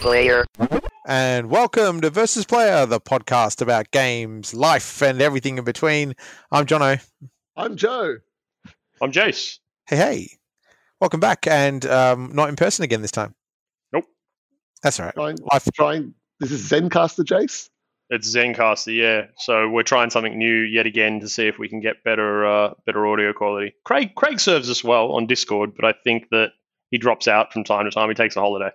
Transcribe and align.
Player. 0.00 0.46
And 1.06 1.50
welcome 1.50 2.00
to 2.00 2.08
Versus 2.08 2.46
Player, 2.46 2.86
the 2.86 2.98
podcast 2.98 3.60
about 3.60 3.90
games, 3.90 4.54
life, 4.54 5.02
and 5.02 5.20
everything 5.20 5.58
in 5.58 5.64
between. 5.64 6.14
I'm 6.50 6.64
Jono. 6.64 7.04
I'm 7.54 7.76
Joe. 7.76 8.16
I'm 9.02 9.12
Jace. 9.12 9.58
Hey, 9.86 9.96
hey. 9.96 10.28
Welcome 11.02 11.20
back, 11.20 11.46
and 11.46 11.84
um, 11.84 12.30
not 12.34 12.48
in 12.48 12.56
person 12.56 12.82
again 12.82 13.02
this 13.02 13.10
time. 13.10 13.34
Nope. 13.92 14.06
That's 14.82 14.98
all 14.98 15.06
right. 15.06 15.14
Trying, 15.14 15.38
Life. 15.52 15.68
trying. 15.74 16.14
This 16.38 16.50
is 16.50 16.70
Zencastr 16.70 17.22
Jace. 17.22 17.68
It's 18.08 18.34
Zencastr, 18.34 18.96
yeah. 18.96 19.26
So 19.36 19.68
we're 19.68 19.82
trying 19.82 20.08
something 20.08 20.38
new 20.38 20.62
yet 20.62 20.86
again 20.86 21.20
to 21.20 21.28
see 21.28 21.46
if 21.46 21.58
we 21.58 21.68
can 21.68 21.80
get 21.80 22.02
better 22.04 22.46
uh, 22.46 22.72
better 22.86 23.06
audio 23.06 23.34
quality. 23.34 23.74
Craig 23.84 24.14
Craig 24.14 24.40
serves 24.40 24.70
us 24.70 24.82
well 24.82 25.12
on 25.12 25.26
Discord, 25.26 25.72
but 25.76 25.84
I 25.84 25.92
think 26.04 26.30
that 26.30 26.52
he 26.90 26.96
drops 26.96 27.28
out 27.28 27.52
from 27.52 27.64
time 27.64 27.84
to 27.84 27.90
time. 27.90 28.08
He 28.08 28.14
takes 28.14 28.36
a 28.36 28.40
holiday. 28.40 28.70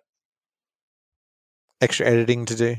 Extra 1.81 2.05
editing 2.07 2.45
to 2.45 2.55
do, 2.55 2.75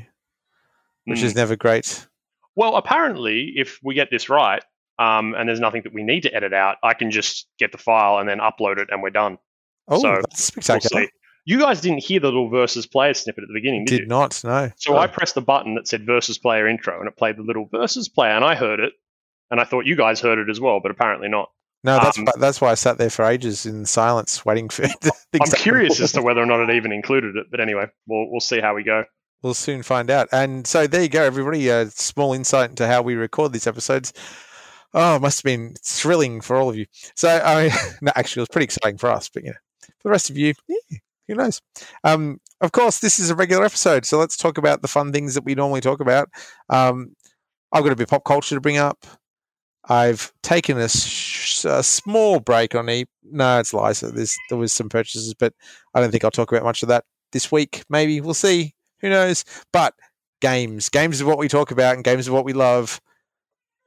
which 1.05 1.19
Mm. 1.19 1.23
is 1.23 1.35
never 1.35 1.55
great. 1.55 2.07
Well, 2.55 2.75
apparently, 2.75 3.53
if 3.55 3.79
we 3.83 3.93
get 3.93 4.09
this 4.09 4.29
right, 4.29 4.63
um, 4.99 5.35
and 5.35 5.47
there's 5.47 5.59
nothing 5.59 5.83
that 5.83 5.93
we 5.93 6.03
need 6.03 6.21
to 6.23 6.33
edit 6.33 6.53
out, 6.53 6.77
I 6.83 6.93
can 6.95 7.11
just 7.11 7.47
get 7.59 7.71
the 7.71 7.77
file 7.77 8.17
and 8.17 8.27
then 8.27 8.39
upload 8.39 8.79
it, 8.79 8.89
and 8.91 9.03
we're 9.03 9.11
done. 9.11 9.37
Oh, 9.87 9.99
So, 10.01 10.07
that's 10.21 10.51
We'll 10.55 10.63
spectacular. 10.63 11.07
You 11.45 11.59
guys 11.59 11.79
didn't 11.79 11.99
hear 12.03 12.19
the 12.19 12.27
little 12.27 12.49
versus 12.49 12.85
player 12.87 13.13
snippet 13.13 13.43
at 13.43 13.47
the 13.47 13.53
beginning, 13.53 13.85
did, 13.85 13.91
Did 13.91 14.01
you? 14.01 14.07
not, 14.07 14.41
no. 14.43 14.69
So 14.75 14.97
I 14.97 15.07
pressed 15.07 15.35
the 15.35 15.41
button 15.41 15.75
that 15.75 15.87
said 15.87 16.05
versus 16.05 16.37
player 16.37 16.67
intro, 16.67 16.99
and 16.99 17.07
it 17.07 17.15
played 17.15 17.37
the 17.37 17.43
little 17.43 17.69
versus 17.71 18.09
player, 18.09 18.31
and 18.31 18.43
I 18.43 18.55
heard 18.55 18.79
it, 18.81 18.91
and 19.51 19.61
I 19.61 19.63
thought 19.63 19.85
you 19.85 19.95
guys 19.95 20.19
heard 20.19 20.39
it 20.39 20.49
as 20.49 20.59
well, 20.59 20.79
but 20.81 20.91
apparently 20.91 21.29
not. 21.29 21.49
No, 21.83 21.99
that's 21.99 22.17
Um, 22.17 22.25
why- 22.25 22.33
that's 22.37 22.59
why 22.59 22.71
I 22.71 22.75
sat 22.75 22.97
there 22.97 23.09
for 23.09 23.23
ages 23.25 23.65
in 23.65 23.85
silence, 23.85 24.43
waiting 24.45 24.69
for. 24.69 24.87
things 25.31 25.53
I'm 25.53 25.59
curious 25.59 25.99
as 25.99 26.11
to 26.13 26.21
whether 26.21 26.41
or 26.41 26.45
not 26.45 26.61
it 26.69 26.75
even 26.75 26.91
included 26.91 27.35
it, 27.35 27.47
but 27.51 27.59
anyway, 27.59 27.85
we'll 28.07 28.29
we'll 28.31 28.39
see 28.39 28.59
how 28.59 28.75
we 28.75 28.83
go. 28.83 29.03
We'll 29.43 29.53
soon 29.53 29.83
find 29.83 30.09
out. 30.09 30.27
And 30.31 30.65
so 30.65 30.87
there 30.87 31.03
you 31.03 31.09
go, 31.09 31.23
everybody. 31.23 31.69
A 31.69 31.89
small 31.91 32.33
insight 32.33 32.71
into 32.71 32.87
how 32.87 33.01
we 33.03 33.13
record 33.15 33.53
these 33.53 33.67
episodes. 33.67 34.11
Oh, 34.93 35.17
it 35.17 35.21
must 35.21 35.39
have 35.39 35.43
been 35.43 35.75
thrilling 35.85 36.41
for 36.41 36.55
all 36.55 36.69
of 36.69 36.75
you. 36.75 36.87
So, 37.15 37.29
I 37.29 37.69
no, 38.01 38.11
actually, 38.15 38.39
it 38.41 38.43
was 38.43 38.49
pretty 38.49 38.63
exciting 38.65 38.97
for 38.97 39.11
us, 39.11 39.29
but 39.29 39.43
you 39.43 39.49
know, 39.51 39.57
for 39.99 40.05
the 40.05 40.09
rest 40.09 40.29
of 40.31 40.37
you, 40.37 40.53
yeah, 40.67 40.97
who 41.27 41.35
knows? 41.35 41.61
Um, 42.03 42.39
of 42.61 42.71
course, 42.71 42.99
this 42.99 43.19
is 43.19 43.29
a 43.29 43.35
regular 43.35 43.63
episode, 43.65 44.05
so 44.05 44.17
let's 44.17 44.37
talk 44.37 44.57
about 44.57 44.81
the 44.81 44.87
fun 44.87 45.11
things 45.11 45.35
that 45.35 45.43
we 45.45 45.53
normally 45.53 45.81
talk 45.81 45.99
about. 45.99 46.29
Um, 46.69 47.15
I've 47.71 47.83
got 47.83 47.91
a 47.91 47.95
bit 47.95 48.03
of 48.03 48.09
pop 48.09 48.23
culture 48.23 48.55
to 48.55 48.61
bring 48.61 48.77
up. 48.77 49.05
I've 49.89 50.31
taken 50.41 50.79
a, 50.79 50.89
sh- 50.89 51.36
a 51.65 51.83
small 51.83 52.39
break 52.39 52.75
on 52.75 52.89
e. 52.89 53.05
No, 53.23 53.59
it's 53.59 53.73
lies. 53.73 54.01
There's 54.01 54.37
there 54.49 54.57
was 54.57 54.73
some 54.73 54.89
purchases, 54.89 55.33
but 55.33 55.53
I 55.93 55.99
don't 55.99 56.11
think 56.11 56.23
I'll 56.23 56.31
talk 56.31 56.51
about 56.51 56.63
much 56.63 56.83
of 56.83 56.89
that 56.89 57.05
this 57.31 57.51
week. 57.51 57.83
Maybe 57.89 58.21
we'll 58.21 58.33
see. 58.33 58.73
Who 58.99 59.09
knows? 59.09 59.43
But 59.71 59.93
games, 60.41 60.89
games 60.89 61.21
are 61.21 61.25
what 61.25 61.37
we 61.37 61.47
talk 61.47 61.71
about, 61.71 61.95
and 61.95 62.03
games 62.03 62.27
are 62.27 62.33
what 62.33 62.45
we 62.45 62.53
love. 62.53 62.99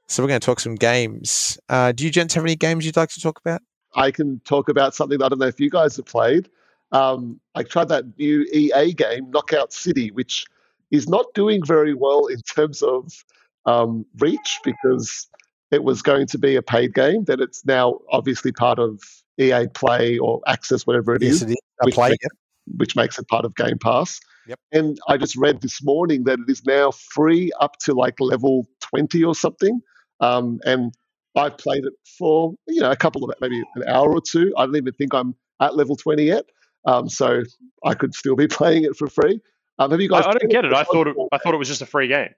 So 0.08 0.22
we're 0.22 0.28
going 0.28 0.40
to 0.40 0.44
talk 0.44 0.60
some 0.60 0.74
games. 0.74 1.58
Uh, 1.68 1.92
do 1.92 2.04
you 2.04 2.10
gents 2.10 2.34
have 2.34 2.44
any 2.44 2.56
games 2.56 2.84
you'd 2.84 2.96
like 2.96 3.10
to 3.10 3.20
talk 3.20 3.38
about? 3.38 3.62
I 3.94 4.10
can 4.10 4.40
talk 4.40 4.68
about 4.68 4.94
something 4.94 5.18
that 5.18 5.26
I 5.26 5.28
don't 5.28 5.38
know 5.38 5.46
if 5.46 5.60
you 5.60 5.70
guys 5.70 5.96
have 5.96 6.06
played. 6.06 6.48
Um, 6.92 7.40
I 7.54 7.62
tried 7.62 7.88
that 7.88 8.18
new 8.18 8.42
EA 8.52 8.92
game, 8.92 9.30
Knockout 9.30 9.72
City, 9.72 10.10
which 10.10 10.46
is 10.90 11.08
not 11.08 11.26
doing 11.34 11.64
very 11.64 11.94
well 11.94 12.26
in 12.26 12.40
terms 12.40 12.82
of 12.82 13.24
um, 13.66 14.04
reach 14.18 14.58
because 14.64 15.28
it 15.70 15.84
was 15.84 16.02
going 16.02 16.26
to 16.28 16.38
be 16.38 16.56
a 16.56 16.62
paid 16.62 16.94
game. 16.94 17.24
That 17.24 17.40
it's 17.40 17.64
now 17.64 18.00
obviously 18.10 18.52
part 18.52 18.78
of 18.78 19.00
EA 19.38 19.66
Play 19.72 20.18
or 20.18 20.40
Access, 20.46 20.86
whatever 20.86 21.14
it 21.14 21.22
is. 21.22 21.40
Yes, 21.40 21.50
it 21.50 21.52
is. 21.52 21.56
Which 21.82 21.94
play 21.94 22.10
makes- 22.10 22.24
it. 22.24 22.32
which 22.76 22.96
makes 22.96 23.18
it 23.18 23.28
part 23.28 23.44
of 23.44 23.54
Game 23.54 23.78
Pass. 23.78 24.20
Yep. 24.46 24.58
And 24.72 24.98
I 25.08 25.16
just 25.16 25.36
read 25.36 25.60
this 25.60 25.82
morning 25.82 26.24
that 26.24 26.38
it 26.40 26.50
is 26.50 26.64
now 26.64 26.90
free 26.90 27.52
up 27.60 27.76
to 27.84 27.94
like 27.94 28.20
level 28.20 28.66
20 28.80 29.22
or 29.24 29.34
something. 29.34 29.80
Um, 30.20 30.60
and 30.64 30.92
I've 31.36 31.56
played 31.56 31.84
it 31.84 31.92
for, 32.18 32.54
you 32.66 32.80
know, 32.80 32.90
a 32.90 32.96
couple 32.96 33.22
of, 33.24 33.34
maybe 33.40 33.62
an 33.76 33.84
hour 33.86 34.12
or 34.12 34.20
two. 34.20 34.52
I 34.56 34.66
don't 34.66 34.76
even 34.76 34.92
think 34.94 35.14
I'm 35.14 35.34
at 35.60 35.76
level 35.76 35.94
20 35.94 36.24
yet. 36.24 36.46
Um, 36.86 37.08
so 37.08 37.42
I 37.84 37.94
could 37.94 38.14
still 38.14 38.34
be 38.34 38.48
playing 38.48 38.84
it 38.84 38.96
for 38.96 39.06
free. 39.08 39.40
Um, 39.78 39.90
have 39.90 40.00
you 40.00 40.12
I, 40.14 40.20
guys? 40.20 40.34
I 40.34 40.38
don't 40.38 40.50
get 40.50 40.64
it. 40.64 40.72
I 40.72 40.84
thought 40.84 41.06
it, 41.06 41.16
I 41.32 41.38
thought 41.38 41.54
it 41.54 41.58
was 41.58 41.68
just 41.68 41.82
a 41.82 41.86
free 41.86 42.08
game. 42.08 42.30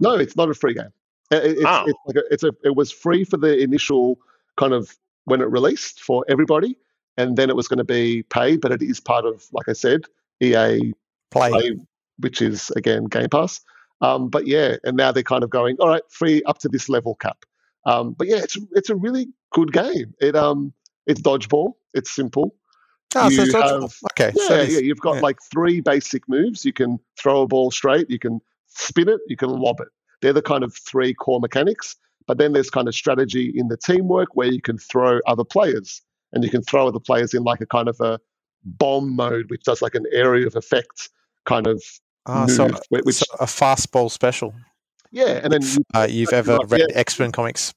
No, 0.00 0.14
it's 0.14 0.36
not 0.36 0.50
a 0.50 0.54
free 0.54 0.74
game. 0.74 0.90
It- 1.30 1.44
It's, 1.58 1.62
Oh. 1.66 1.84
it's 1.86 1.98
like 2.06 2.16
a, 2.16 2.22
it's 2.32 2.42
a, 2.44 2.52
it 2.64 2.74
was 2.76 2.92
free 2.92 3.24
for 3.24 3.36
the 3.36 3.56
initial 3.58 4.18
kind 4.56 4.72
of 4.72 4.96
when 5.24 5.40
it 5.40 5.50
released 5.50 6.00
for 6.00 6.24
everybody, 6.28 6.76
and 7.16 7.36
then 7.36 7.48
it 7.50 7.56
was 7.56 7.66
going 7.68 7.78
to 7.78 7.84
be 7.84 8.22
paid, 8.24 8.60
but 8.60 8.72
it 8.72 8.82
is 8.82 9.00
part 9.00 9.24
of, 9.24 9.44
like 9.52 9.68
I 9.68 9.72
said, 9.72 10.02
EA 10.42 10.92
Play. 11.30 11.50
Play, 11.50 11.78
which 12.18 12.40
is 12.42 12.70
again 12.76 13.04
Game 13.04 13.28
Pass. 13.30 13.60
Um, 14.00 14.28
but 14.28 14.46
yeah, 14.46 14.76
and 14.84 14.96
now 14.96 15.12
they're 15.12 15.22
kind 15.22 15.42
of 15.42 15.50
going, 15.50 15.76
all 15.80 15.88
right, 15.88 16.02
free 16.10 16.42
up 16.44 16.58
to 16.58 16.68
this 16.68 16.88
level 16.88 17.14
cap. 17.16 17.44
Um, 17.86 18.12
but 18.12 18.26
yeah, 18.28 18.38
it's 18.38 18.56
it's 18.72 18.90
a 18.90 18.94
really 18.96 19.28
good 19.52 19.72
game. 19.72 20.14
It 20.20 20.36
um 20.36 20.72
it's 21.06 21.20
dodgeball. 21.20 21.72
It's 21.94 22.10
simple. 22.14 22.54
Oh, 23.16 23.28
so 23.28 23.34
you 23.34 23.42
it's 23.42 23.54
dodgeball. 23.54 23.80
have- 23.82 23.96
Okay. 24.12 24.32
Yeah, 24.36 24.48
so 24.48 24.60
yeah. 24.62 24.78
You've 24.80 25.00
got 25.00 25.16
yeah. 25.16 25.20
like 25.22 25.38
three 25.50 25.80
basic 25.80 26.28
moves. 26.28 26.64
You 26.64 26.72
can 26.72 26.98
throw 27.18 27.42
a 27.42 27.46
ball 27.46 27.70
straight. 27.70 28.08
You 28.10 28.18
can 28.18 28.40
spin 28.68 29.08
it. 29.08 29.20
You 29.28 29.36
can 29.36 29.48
lob 29.50 29.80
it. 29.80 29.88
They're 30.24 30.32
the 30.32 30.40
kind 30.40 30.64
of 30.64 30.74
three 30.74 31.12
core 31.12 31.38
mechanics. 31.38 31.96
But 32.26 32.38
then 32.38 32.54
there's 32.54 32.70
kind 32.70 32.88
of 32.88 32.94
strategy 32.94 33.52
in 33.54 33.68
the 33.68 33.76
teamwork 33.76 34.34
where 34.34 34.46
you 34.50 34.62
can 34.62 34.78
throw 34.78 35.20
other 35.26 35.44
players, 35.44 36.00
and 36.32 36.42
you 36.42 36.48
can 36.48 36.62
throw 36.62 36.88
other 36.88 36.98
players 36.98 37.34
in 37.34 37.42
like 37.44 37.60
a 37.60 37.66
kind 37.66 37.86
of 37.86 38.00
a 38.00 38.18
bomb 38.64 39.14
mode, 39.14 39.50
which 39.50 39.62
does 39.64 39.82
like 39.82 39.94
an 39.94 40.06
area 40.10 40.46
of 40.46 40.56
effect 40.56 41.10
kind 41.44 41.66
of 41.66 41.82
Ah, 42.24 42.46
move. 42.46 42.50
so, 42.56 42.70
which 42.88 43.16
so 43.16 43.26
a 43.38 43.44
fastball 43.44 44.10
special. 44.10 44.54
yeah, 45.10 45.40
and 45.44 45.52
then 45.52 45.60
you 45.60 45.76
Uh, 45.92 46.06
you've 46.08 46.32
ever 46.32 46.58
read 46.68 46.80
yeah. 46.88 46.96
X 46.98 47.20
Men 47.20 47.30
comics? 47.30 47.74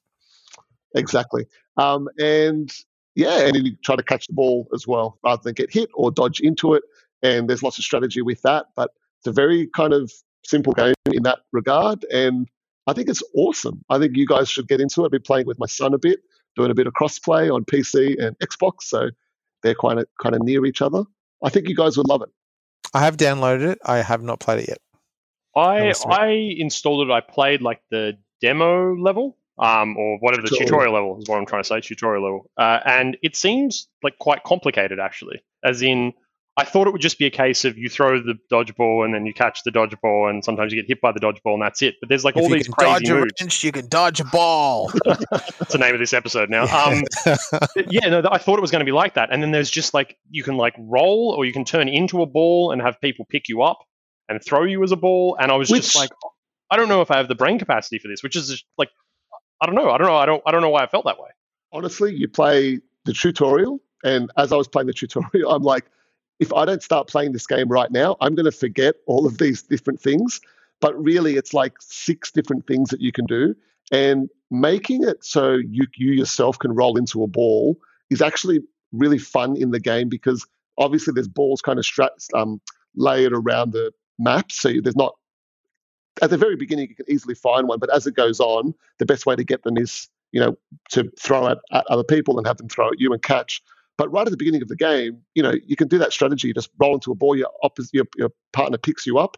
Exactly. 0.94 1.44
Um, 1.76 2.08
and 2.18 2.72
yeah, 3.14 3.40
and 3.44 3.54
then 3.54 3.66
you 3.66 3.76
try 3.84 3.96
to 3.96 4.02
catch 4.02 4.26
the 4.28 4.32
ball 4.32 4.66
as 4.72 4.86
well, 4.86 5.18
rather 5.22 5.42
than 5.42 5.52
get 5.52 5.70
hit 5.70 5.90
or 5.92 6.10
dodge 6.10 6.40
into 6.40 6.72
it. 6.72 6.82
And 7.22 7.50
there's 7.50 7.62
lots 7.62 7.76
of 7.76 7.84
strategy 7.84 8.22
with 8.22 8.40
that, 8.42 8.66
but 8.74 8.92
it's 9.18 9.26
a 9.26 9.32
very 9.32 9.66
kind 9.66 9.92
of 9.92 10.10
simple 10.48 10.72
game 10.72 10.94
in 11.06 11.22
that 11.24 11.40
regard. 11.52 12.04
And 12.12 12.48
I 12.86 12.92
think 12.92 13.08
it's 13.08 13.22
awesome. 13.34 13.84
I 13.90 13.98
think 13.98 14.16
you 14.16 14.26
guys 14.26 14.48
should 14.48 14.68
get 14.68 14.80
into 14.80 15.02
it. 15.02 15.06
I've 15.06 15.10
been 15.10 15.22
playing 15.22 15.46
with 15.46 15.58
my 15.58 15.66
son 15.66 15.94
a 15.94 15.98
bit, 15.98 16.20
doing 16.56 16.70
a 16.70 16.74
bit 16.74 16.86
of 16.86 16.94
crossplay 16.94 17.54
on 17.54 17.64
PC 17.64 18.22
and 18.22 18.36
Xbox, 18.38 18.82
so 18.82 19.10
they're 19.62 19.74
kind 19.74 19.98
of 19.98 20.06
kind 20.22 20.34
of 20.34 20.42
near 20.42 20.64
each 20.64 20.82
other. 20.82 21.04
I 21.42 21.50
think 21.50 21.68
you 21.68 21.76
guys 21.76 21.96
would 21.96 22.08
love 22.08 22.22
it. 22.22 22.30
I 22.94 23.00
have 23.00 23.16
downloaded 23.16 23.72
it. 23.72 23.78
I 23.84 23.98
have 23.98 24.22
not 24.22 24.40
played 24.40 24.60
it 24.60 24.68
yet. 24.68 24.78
I. 25.54 25.92
I 26.08 26.28
installed 26.28 27.08
it. 27.08 27.12
I 27.12 27.20
played 27.20 27.62
like 27.62 27.80
the 27.90 28.16
demo 28.40 28.94
level, 28.94 29.36
um, 29.58 29.96
or 29.96 30.18
whatever 30.18 30.42
the 30.42 30.48
Tutorial. 30.48 30.66
tutorial 30.66 30.94
level 30.94 31.18
is 31.20 31.28
what 31.28 31.38
I'm 31.38 31.46
trying 31.46 31.62
to 31.62 31.68
say. 31.68 31.80
Tutorial 31.80 32.22
level, 32.24 32.50
uh, 32.56 32.80
and 32.84 33.16
it 33.22 33.36
seems 33.36 33.88
like 34.02 34.18
quite 34.18 34.44
complicated 34.44 34.98
actually. 34.98 35.42
As 35.62 35.82
in, 35.82 36.14
I 36.58 36.64
thought 36.64 36.88
it 36.88 36.90
would 36.90 37.00
just 37.00 37.20
be 37.20 37.26
a 37.26 37.30
case 37.30 37.64
of 37.64 37.78
you 37.78 37.88
throw 37.88 38.20
the 38.20 38.36
dodgeball 38.50 39.04
and 39.04 39.14
then 39.14 39.26
you 39.26 39.32
catch 39.32 39.62
the 39.62 39.70
dodgeball, 39.70 40.28
and 40.28 40.44
sometimes 40.44 40.72
you 40.72 40.82
get 40.82 40.88
hit 40.88 41.00
by 41.00 41.12
the 41.12 41.20
dodgeball, 41.20 41.54
and 41.54 41.62
that's 41.62 41.82
it. 41.82 41.94
But 42.00 42.08
there's 42.08 42.24
like 42.24 42.36
If 42.36 42.42
all 42.42 42.48
these 42.48 42.66
crazy 42.66 42.90
dodge 42.90 43.08
a 43.08 43.14
moves. 43.14 43.32
wrench, 43.40 43.62
you 43.62 43.70
can 43.70 43.86
dodge 43.86 44.18
a 44.18 44.24
ball. 44.24 44.90
That's 45.04 45.72
the 45.72 45.78
name 45.78 45.94
of 45.94 46.00
this 46.00 46.12
episode 46.12 46.50
now. 46.50 46.64
Um, 46.64 47.04
yeah, 47.88 48.08
no, 48.08 48.22
I 48.28 48.38
thought 48.38 48.58
it 48.58 48.60
was 48.60 48.72
going 48.72 48.80
to 48.80 48.84
be 48.84 48.90
like 48.92 49.14
that. 49.14 49.32
And 49.32 49.40
then 49.40 49.52
there's 49.52 49.70
just 49.70 49.94
like 49.94 50.16
you 50.30 50.42
can 50.42 50.56
like 50.56 50.74
roll 50.78 51.32
or 51.38 51.44
you 51.44 51.52
can 51.52 51.64
turn 51.64 51.88
into 51.88 52.22
a 52.22 52.26
ball 52.26 52.72
and 52.72 52.82
have 52.82 53.00
people 53.00 53.24
pick 53.30 53.48
you 53.48 53.62
up 53.62 53.78
and 54.28 54.42
throw 54.44 54.64
you 54.64 54.82
as 54.82 54.90
a 54.90 54.96
ball. 54.96 55.36
And 55.40 55.52
I 55.52 55.56
was 55.56 55.68
just 55.68 55.94
like, 55.94 56.10
I 56.72 56.76
don't 56.76 56.88
know 56.88 57.02
if 57.02 57.12
I 57.12 57.18
have 57.18 57.28
the 57.28 57.36
brain 57.36 57.60
capacity 57.60 58.00
for 58.00 58.08
this, 58.08 58.24
which 58.24 58.34
is 58.34 58.48
just 58.48 58.64
like, 58.76 58.90
I 59.62 59.66
don't 59.66 59.76
know. 59.76 59.90
I 59.90 59.98
don't 59.98 60.08
know. 60.08 60.16
I 60.16 60.26
don't. 60.26 60.42
I 60.44 60.50
don't 60.50 60.62
know 60.62 60.70
why 60.70 60.82
I 60.82 60.88
felt 60.88 61.04
that 61.04 61.20
way. 61.20 61.28
honestly, 61.72 62.14
you 62.14 62.26
play 62.28 62.80
the 63.04 63.12
tutorial, 63.12 63.80
and 64.02 64.28
as 64.36 64.52
I 64.52 64.56
was 64.56 64.66
playing 64.66 64.88
the 64.88 64.92
tutorial, 64.92 65.52
I'm 65.52 65.62
like, 65.62 65.84
if 66.38 66.52
I 66.52 66.64
don't 66.64 66.82
start 66.82 67.08
playing 67.08 67.32
this 67.32 67.46
game 67.46 67.68
right 67.68 67.90
now, 67.90 68.16
I'm 68.20 68.34
going 68.34 68.46
to 68.46 68.52
forget 68.52 68.96
all 69.06 69.26
of 69.26 69.38
these 69.38 69.62
different 69.62 70.00
things. 70.00 70.40
But 70.80 71.00
really, 71.02 71.36
it's 71.36 71.52
like 71.52 71.74
six 71.80 72.30
different 72.30 72.66
things 72.66 72.90
that 72.90 73.00
you 73.00 73.10
can 73.10 73.26
do, 73.26 73.54
and 73.90 74.28
making 74.50 75.02
it 75.02 75.24
so 75.24 75.54
you 75.54 75.86
you 75.96 76.12
yourself 76.12 76.58
can 76.58 76.72
roll 76.72 76.96
into 76.96 77.22
a 77.22 77.26
ball 77.26 77.76
is 78.10 78.22
actually 78.22 78.60
really 78.92 79.18
fun 79.18 79.56
in 79.56 79.70
the 79.72 79.80
game 79.80 80.08
because 80.08 80.46
obviously 80.78 81.12
there's 81.12 81.28
balls 81.28 81.60
kind 81.60 81.78
of 81.78 81.84
stra- 81.84 82.10
um, 82.34 82.60
layered 82.94 83.32
around 83.32 83.72
the 83.72 83.92
map, 84.18 84.52
so 84.52 84.70
there's 84.80 84.96
not 84.96 85.14
at 86.22 86.30
the 86.30 86.36
very 86.38 86.56
beginning 86.56 86.88
you 86.88 86.94
can 86.94 87.10
easily 87.10 87.34
find 87.34 87.68
one, 87.68 87.78
but 87.78 87.94
as 87.94 88.06
it 88.06 88.14
goes 88.14 88.40
on, 88.40 88.74
the 88.98 89.06
best 89.06 89.26
way 89.26 89.36
to 89.36 89.44
get 89.44 89.62
them 89.64 89.76
is 89.76 90.08
you 90.32 90.40
know 90.40 90.56
to 90.90 91.10
throw 91.20 91.48
at, 91.48 91.58
at 91.72 91.86
other 91.88 92.04
people 92.04 92.38
and 92.38 92.46
have 92.46 92.58
them 92.58 92.68
throw 92.68 92.88
at 92.88 93.00
you 93.00 93.12
and 93.12 93.22
catch. 93.22 93.62
But 93.98 94.10
right 94.12 94.26
at 94.26 94.30
the 94.30 94.36
beginning 94.36 94.62
of 94.62 94.68
the 94.68 94.76
game, 94.76 95.18
you 95.34 95.42
know 95.42 95.52
you 95.66 95.76
can 95.76 95.88
do 95.88 95.98
that 95.98 96.12
strategy. 96.12 96.48
You 96.48 96.54
just 96.54 96.70
roll 96.78 96.94
into 96.94 97.12
a 97.12 97.14
ball. 97.14 97.36
Your 97.36 97.50
opposite, 97.62 97.92
your, 97.92 98.06
your 98.16 98.30
partner 98.52 98.78
picks 98.78 99.04
you 99.06 99.18
up, 99.18 99.36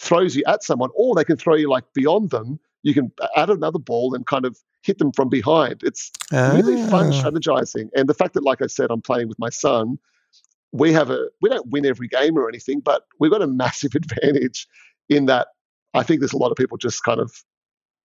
throws 0.00 0.34
you 0.34 0.42
at 0.48 0.64
someone, 0.64 0.90
or 0.94 1.14
they 1.14 1.24
can 1.24 1.36
throw 1.36 1.54
you 1.54 1.68
like 1.70 1.84
beyond 1.94 2.30
them. 2.30 2.58
You 2.82 2.94
can 2.94 3.12
add 3.36 3.50
another 3.50 3.78
ball 3.78 4.14
and 4.14 4.26
kind 4.26 4.44
of 4.44 4.58
hit 4.82 4.98
them 4.98 5.12
from 5.12 5.28
behind. 5.28 5.82
It's 5.84 6.10
really 6.54 6.82
fun 6.90 7.12
Ah. 7.12 7.22
strategizing. 7.22 7.90
And 7.94 8.08
the 8.08 8.14
fact 8.14 8.34
that, 8.34 8.42
like 8.42 8.60
I 8.62 8.66
said, 8.66 8.90
I'm 8.90 9.02
playing 9.02 9.28
with 9.28 9.38
my 9.38 9.50
son, 9.50 9.98
we 10.72 10.92
have 10.92 11.10
a 11.10 11.28
we 11.42 11.50
don't 11.50 11.68
win 11.68 11.84
every 11.86 12.08
game 12.08 12.36
or 12.36 12.48
anything, 12.48 12.80
but 12.80 13.02
we've 13.20 13.30
got 13.30 13.42
a 13.42 13.46
massive 13.46 13.94
advantage 13.94 14.66
in 15.08 15.26
that 15.26 15.48
I 15.94 16.02
think 16.02 16.20
there's 16.20 16.32
a 16.32 16.38
lot 16.38 16.50
of 16.50 16.56
people 16.56 16.78
just 16.78 17.02
kind 17.04 17.20
of 17.20 17.30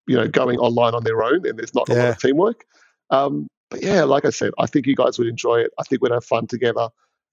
you 0.05 0.15
know 0.17 0.27
going 0.27 0.59
online 0.59 0.93
on 0.93 1.03
their 1.05 1.23
own, 1.23 1.47
and 1.47 1.57
there's 1.57 1.73
not 1.73 1.87
a 1.89 1.93
lot 1.93 1.99
of 2.09 2.19
teamwork. 2.19 2.65
Um, 3.09 3.47
but 3.69 3.83
yeah, 3.83 4.03
like 4.03 4.25
I 4.25 4.29
said, 4.29 4.51
I 4.57 4.65
think 4.65 4.85
you 4.87 4.95
guys 4.95 5.17
would 5.19 5.27
enjoy 5.27 5.57
it. 5.57 5.71
I 5.79 5.83
think 5.83 6.01
we'd 6.01 6.11
have 6.11 6.25
fun 6.25 6.47
together, 6.47 6.89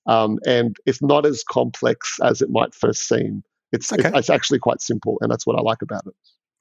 um, 0.06 0.38
and 0.46 0.76
it's 0.86 1.02
not 1.02 1.26
as 1.26 1.44
complex 1.44 2.18
as 2.22 2.42
it 2.42 2.50
might 2.50 2.74
first 2.74 3.08
seem. 3.08 3.42
It's 3.72 3.92
Okay. 3.92 4.10
it's 4.14 4.30
actually 4.30 4.58
quite 4.58 4.80
simple, 4.80 5.18
and 5.20 5.30
that's 5.30 5.46
what 5.46 5.56
I 5.56 5.62
like 5.62 5.82
about 5.82 6.06
it. 6.06 6.14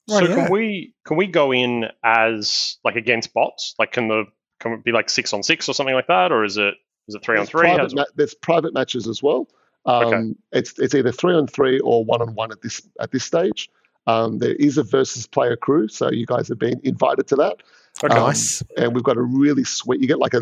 So 0.10 0.20
Right, 0.20 0.36
can 0.36 0.52
we 0.52 0.94
can 1.06 1.18
we 1.18 1.28
go 1.28 1.54
in 1.54 1.86
as 2.04 2.78
like 2.84 2.96
against 2.96 3.34
bots? 3.34 3.75
Like 3.80 3.92
can 3.92 4.08
the 4.08 4.25
can 4.60 4.74
it 4.74 4.84
be 4.84 4.92
like 4.92 5.10
six 5.10 5.34
on 5.34 5.44
six 5.44 5.70
or 5.70 5.74
something 5.74 5.96
like 5.96 6.08
that, 6.08 6.31
or 6.31 6.44
is 6.44 6.58
it 6.58 6.75
is 7.08 7.16
it 7.16 7.24
three 7.24 7.38
on 7.38 7.46
three? 7.46 7.62
Private 7.62 7.96
ma- 7.96 8.06
there's 8.16 8.34
private 8.34 8.74
matches 8.74 9.08
as 9.08 9.22
well. 9.24 9.48
Um, 9.86 10.04
Okay. 10.06 10.34
It's 10.54 10.80
it's 10.80 10.96
either 10.96 11.12
three 11.12 11.36
on 11.36 11.48
three 11.48 11.80
or 11.80 12.04
one 12.04 12.22
on 12.22 12.36
one 12.36 12.52
at 12.52 12.62
this 12.62 12.81
at 13.00 13.12
this 13.12 13.24
stage. 13.24 13.70
Um, 14.06 14.40
there 14.40 14.56
is 14.56 14.78
a 14.78 14.84
versus 14.84 15.28
player 15.28 15.56
crew, 15.56 15.88
so 15.88 16.12
you 16.12 16.25
guys 16.25 16.48
have 16.50 16.60
been 16.60 16.81
invited 16.84 17.28
to 17.28 17.36
that. 17.38 17.58
Okay. 18.04 18.16
Um, 18.16 18.24
Nice. 18.28 18.63
and 18.78 18.94
we've 18.95 19.04
got 19.04 19.18
a 19.18 19.22
really 19.22 19.63
sweet. 19.63 20.01
You 20.01 20.07
get 20.07 20.19
like 20.19 20.34
a. 20.34 20.42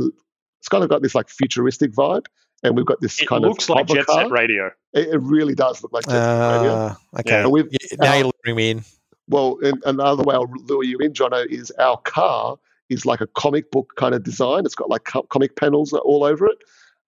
It's 0.60 0.68
kind 0.70 0.84
of 0.84 0.90
got 0.92 1.02
this 1.02 1.16
like 1.16 1.28
futuristic 1.30 1.92
vibe, 1.92 2.26
and 2.64 2.76
we've 2.78 2.86
got 2.86 3.02
this 3.02 3.20
it 3.22 3.28
kind 3.28 3.44
looks 3.44 3.68
like 3.68 3.88
hover 3.90 4.00
Jet 4.00 4.06
car. 4.06 4.22
Set 4.24 4.32
Radio. 4.32 4.70
It, 4.94 5.08
it 5.10 5.18
really 5.22 5.56
does 5.56 5.82
look 5.84 5.92
like 5.92 6.06
Jet 6.06 6.12
Set 6.12 6.52
Radio. 6.58 6.72
Uh, 6.72 6.96
okay. 7.20 7.30
Yeah. 7.32 7.42
And 7.44 7.52
we've 7.52 7.66
Y- 7.66 7.78
now 8.00 8.12
uh, 8.12 8.16
you're 8.16 8.32
luring 8.46 8.56
me 8.58 8.70
in. 8.72 8.84
well, 9.28 9.58
and 9.64 9.82
another 9.86 10.24
way 10.24 10.36
I'll 10.36 10.52
lure 10.66 10.84
you 10.84 10.98
in, 11.00 11.14
Jono, 11.14 11.46
is 11.48 11.72
our 11.80 11.98
car 11.98 12.58
is 12.90 13.06
like 13.06 13.22
a 13.22 13.28
comic 13.28 13.72
book 13.72 13.94
kind 13.98 14.14
of 14.14 14.24
design. 14.24 14.66
It's 14.66 14.76
got 14.76 14.90
like 14.90 15.04
co- 15.06 15.24
comic 15.24 15.56
panels 15.56 15.94
all 15.94 16.24
over 16.24 16.46
it. 16.46 16.58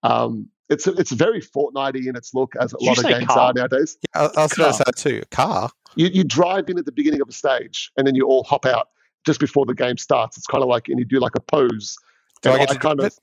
Um, 0.02 0.50
it's 0.70 0.88
it's 0.88 1.12
very 1.12 1.42
Fortnitey 1.42 2.08
in 2.08 2.16
its 2.16 2.34
look, 2.34 2.54
as 2.60 2.74
a 2.74 2.78
Did 2.78 2.86
lot 2.88 2.98
of 2.98 3.04
games 3.06 3.26
car? 3.28 3.40
are 3.40 3.54
nowadays. 3.54 3.98
Yeah, 4.16 4.22
I, 4.36 4.40
I 4.40 4.44
was 4.44 4.54
going 4.54 4.72
to 4.72 4.78
say 4.78 4.84
too. 4.96 5.22
Car. 5.32 5.70
You 5.96 6.08
you 6.08 6.24
drive 6.24 6.70
in 6.70 6.80
at 6.80 6.86
the 6.86 6.92
beginning 6.92 7.22
of 7.22 7.30
a 7.30 7.34
stage, 7.34 7.92
and 7.98 8.08
then 8.08 8.16
you 8.16 8.26
all 8.26 8.44
hop 8.44 8.66
out 8.66 8.90
just 9.26 9.40
before 9.40 9.66
the 9.66 9.74
game 9.74 9.98
starts. 9.98 10.38
It's 10.38 10.48
kind 10.48 10.64
of 10.64 10.70
like, 10.70 10.88
and 10.90 11.00
you 11.00 11.06
do 11.06 11.20
like 11.20 11.36
a 11.36 11.40
pose. 11.42 11.98
Do 12.42 12.52
And 12.52 12.62
I 12.62 12.66
get 12.66 12.74
to 12.74 12.80
kind 12.80 13.00
of, 13.00 13.18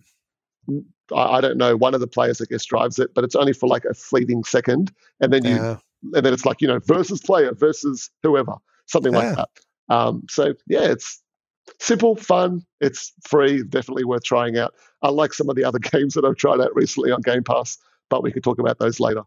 I, 1.14 1.22
I 1.36 1.40
don't 1.40 1.56
know. 1.58 1.76
One 1.76 1.94
of 1.94 2.00
the 2.00 2.06
players, 2.06 2.40
I 2.40 2.44
guess, 2.48 2.64
drives 2.64 2.98
it, 2.98 3.14
but 3.14 3.24
it's 3.24 3.34
only 3.34 3.52
for 3.52 3.68
like 3.68 3.84
a 3.84 3.94
fleeting 3.94 4.44
second, 4.44 4.92
and 5.20 5.32
then 5.32 5.44
you 5.44 5.56
Yeah. 5.56 5.76
and 6.14 6.24
then 6.24 6.32
it's 6.32 6.46
like 6.46 6.60
you 6.62 6.68
know 6.68 6.78
versus 6.78 7.20
player 7.20 7.52
versus 7.52 8.10
whoever 8.22 8.54
something 8.86 9.12
Yeah. 9.12 9.18
like 9.18 9.36
that 9.36 9.48
um, 9.94 10.22
so 10.30 10.54
yeah 10.66 10.84
it's 10.90 11.22
simple 11.78 12.16
fun 12.16 12.64
it's 12.80 13.12
free 13.28 13.62
definitely 13.64 14.04
worth 14.04 14.24
trying 14.24 14.56
out 14.56 14.72
unlike 15.02 15.34
some 15.34 15.50
of 15.50 15.56
the 15.56 15.64
other 15.64 15.78
games 15.92 16.14
that 16.14 16.24
i've 16.24 16.36
tried 16.36 16.58
out 16.58 16.74
recently 16.74 17.10
on 17.12 17.20
game 17.20 17.44
pass 17.44 17.76
but 18.08 18.22
we 18.22 18.32
could 18.32 18.42
talk 18.42 18.58
about 18.58 18.78
those 18.78 18.98
later 18.98 19.22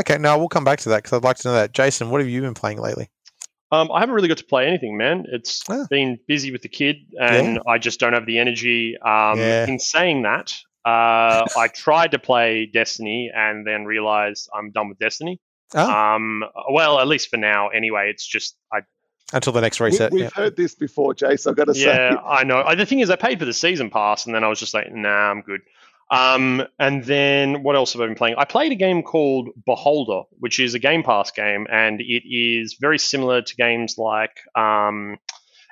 Okay, 0.00 0.16
now 0.18 0.36
we'll 0.38 0.48
come 0.48 0.64
back 0.64 0.80
to 0.80 0.88
that 0.88 1.02
because 1.04 1.12
I'd 1.12 1.22
like 1.22 1.36
to 1.36 1.48
know 1.48 1.54
that. 1.54 1.72
Jason, 1.72 2.10
what 2.10 2.20
have 2.20 2.28
you 2.28 2.40
been 2.40 2.54
playing 2.54 2.80
lately? 2.80 3.10
Um, 3.74 3.90
I 3.92 4.00
haven't 4.00 4.14
really 4.14 4.28
got 4.28 4.38
to 4.38 4.44
play 4.44 4.66
anything, 4.66 4.96
man. 4.96 5.24
It's 5.30 5.62
Ah. 5.68 5.86
been 5.90 6.18
busy 6.28 6.50
with 6.52 6.62
the 6.62 6.68
kid, 6.68 6.96
and 7.20 7.60
I 7.66 7.78
just 7.78 8.00
don't 8.00 8.12
have 8.12 8.26
the 8.26 8.38
energy. 8.38 8.96
Um, 8.98 9.38
Yeah. 9.38 9.66
In 9.66 9.78
saying 9.78 10.22
that, 10.22 10.54
uh, 10.84 11.44
I 11.56 11.68
tried 11.74 12.12
to 12.12 12.18
play 12.18 12.66
Destiny 12.66 13.30
and 13.34 13.66
then 13.66 13.84
realized 13.84 14.48
I'm 14.54 14.70
done 14.70 14.88
with 14.88 14.98
Destiny. 14.98 15.40
Oh, 15.74 15.90
Um, 15.90 16.44
well, 16.70 17.00
at 17.00 17.08
least 17.08 17.30
for 17.30 17.36
now, 17.36 17.68
anyway. 17.68 18.10
It's 18.10 18.26
just 18.26 18.56
I 18.72 18.80
until 19.32 19.52
the 19.54 19.60
next 19.62 19.80
reset. 19.80 20.12
we've 20.12 20.24
yeah. 20.24 20.30
heard 20.34 20.54
this 20.54 20.74
before 20.74 21.14
jace 21.14 21.48
i've 21.48 21.56
got 21.56 21.64
to 21.64 21.72
yeah, 21.76 22.10
say 22.14 22.16
I 22.24 22.44
know. 22.44 22.58
Uh, 22.58 22.74
The 22.74 22.86
thing 22.86 23.00
is, 23.00 23.08
I 23.10 23.16
paid 23.16 23.38
for 23.38 23.46
the 23.46 23.54
season 23.54 23.90
pass, 23.90 24.26
and 24.26 24.34
then 24.34 24.44
I 24.44 24.48
was 24.48 24.60
just 24.60 24.74
like, 24.74 24.92
nah, 24.92 25.30
I'm 25.30 25.40
good. 25.40 25.62
Um, 26.10 26.62
and 26.78 27.02
then 27.04 27.62
what 27.62 27.76
else 27.76 27.92
have 27.94 28.02
I 28.02 28.06
been 28.06 28.14
playing? 28.14 28.36
I 28.38 28.44
played 28.44 28.72
a 28.72 28.76
game 28.76 29.02
called 29.02 29.48
Beholder, 29.66 30.22
which 30.38 30.60
is 30.60 30.74
a 30.74 30.78
Game 30.78 31.02
Pass 31.02 31.30
game, 31.30 31.66
and 31.72 32.00
it 32.00 32.22
is 32.28 32.76
very 32.80 32.98
similar 32.98 33.42
to 33.42 33.56
games 33.56 33.96
like. 33.98 34.36
Um, 34.56 35.16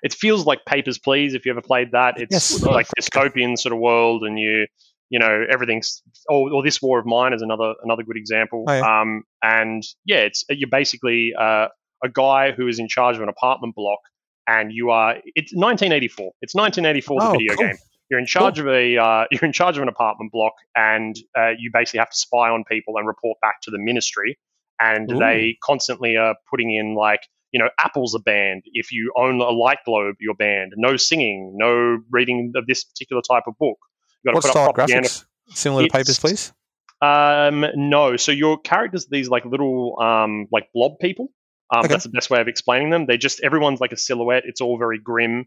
it 0.03 0.13
feels 0.13 0.45
like 0.47 0.65
Papers, 0.67 0.99
Please. 0.99 1.35
If 1.35 1.45
you 1.47 1.53
ever 1.53 1.63
played 1.63 1.93
that, 1.93 2.19
it's 2.21 2.33
Yes. 2.53 2.63
like 2.63 2.89
dystopian 2.99 3.57
sort 3.59 3.73
of 3.73 3.79
world, 3.79 4.25
and 4.25 4.39
you, 4.39 4.67
you 5.11 5.19
know, 5.19 5.45
everything's. 5.49 6.03
Or, 6.29 6.53
or 6.53 6.63
this 6.65 6.81
War 6.83 6.99
of 6.99 7.07
Mine 7.07 7.33
is 7.35 7.43
another 7.43 7.75
another 7.85 8.03
good 8.03 8.17
example. 8.17 8.65
Oh, 8.67 8.73
yeah. 8.73 9.01
Um, 9.01 9.23
and 9.43 9.83
yeah, 10.05 10.19
it's 10.21 10.45
you're 10.49 10.69
basically 10.71 11.35
uh, 11.39 11.69
a 12.03 12.09
guy 12.13 12.53
who 12.53 12.67
is 12.69 12.79
in 12.81 12.89
charge 12.89 13.17
of 13.17 13.23
an 13.23 13.29
apartment 13.29 13.75
block, 13.77 14.01
and 14.49 14.73
you 14.73 14.91
are. 14.91 15.17
It's 15.37 15.53
1984. 15.55 16.33
It's 16.41 16.55
1984, 16.55 17.21
the 17.21 17.27
Oh, 17.29 17.33
video 17.33 17.55
cool. 17.55 17.67
game. 17.67 17.77
You're 18.13 18.19
in 18.19 18.27
charge 18.27 18.59
of 18.59 18.69
a 18.69 18.99
uh, 18.99 19.25
you're 19.31 19.41
in 19.43 19.55
charge 19.55 19.79
of 19.79 19.83
an 19.83 19.89
apartment 19.89 20.33
block, 20.33 20.53
and 20.77 21.17
uh, 21.35 21.53
you 21.59 21.71
basically 21.73 22.01
have 22.01 22.11
to 22.11 22.17
spy 22.17 22.51
on 22.51 22.63
people 22.71 22.99
and 22.99 23.07
report 23.07 23.39
back 23.41 23.63
to 23.63 23.71
the 23.71 23.79
ministry. 23.79 24.39
And 24.79 25.11
Ooh. 25.11 25.19
they 25.19 25.57
constantly 25.65 26.19
are 26.19 26.37
putting 26.51 26.75
in 26.75 26.95
like 26.95 27.21
you 27.53 27.59
know 27.59 27.71
apples 27.81 28.15
are 28.15 28.21
banned. 28.21 28.65
If 28.75 28.93
you 28.93 29.15
own 29.17 29.41
a 29.41 29.49
light 29.49 29.79
globe, 29.87 30.17
you're 30.21 30.35
banned. 30.35 30.75
No 30.77 30.99
singing, 30.99 31.55
no 31.57 32.03
reading 32.11 32.53
of 32.55 32.67
this 32.67 32.85
particular 32.85 33.23
type 33.23 33.45
of 33.47 33.55
book. 33.59 33.79
You 34.23 34.29
got 34.31 34.35
What 34.35 34.41
to 34.43 34.49
put 34.49 34.53
style 34.53 34.69
up 34.69 34.75
propaganda. 34.75 35.09
graphics? 35.09 35.25
Similar 35.49 35.85
to 35.85 35.89
Papers, 35.89 36.19
please? 36.19 36.53
Um, 37.01 37.65
no. 37.75 38.19
So 38.19 38.31
your 38.31 38.59
characters, 38.59 39.07
are 39.07 39.11
these 39.11 39.31
like 39.31 39.47
little 39.47 39.99
um 39.99 40.49
like 40.53 40.69
blob 40.75 40.99
people. 41.01 41.29
Um, 41.75 41.87
Okay. 41.87 41.89
That's 41.89 42.05
the 42.05 42.11
best 42.11 42.29
way 42.29 42.43
of 42.43 42.49
explaining 42.49 42.91
them. 42.91 43.07
They 43.07 43.17
just 43.17 43.41
everyone's 43.43 43.81
like 43.81 43.93
a 43.93 43.97
silhouette. 43.97 44.43
It's 44.45 44.61
all 44.61 44.77
very 44.77 44.99
grim. 44.99 45.47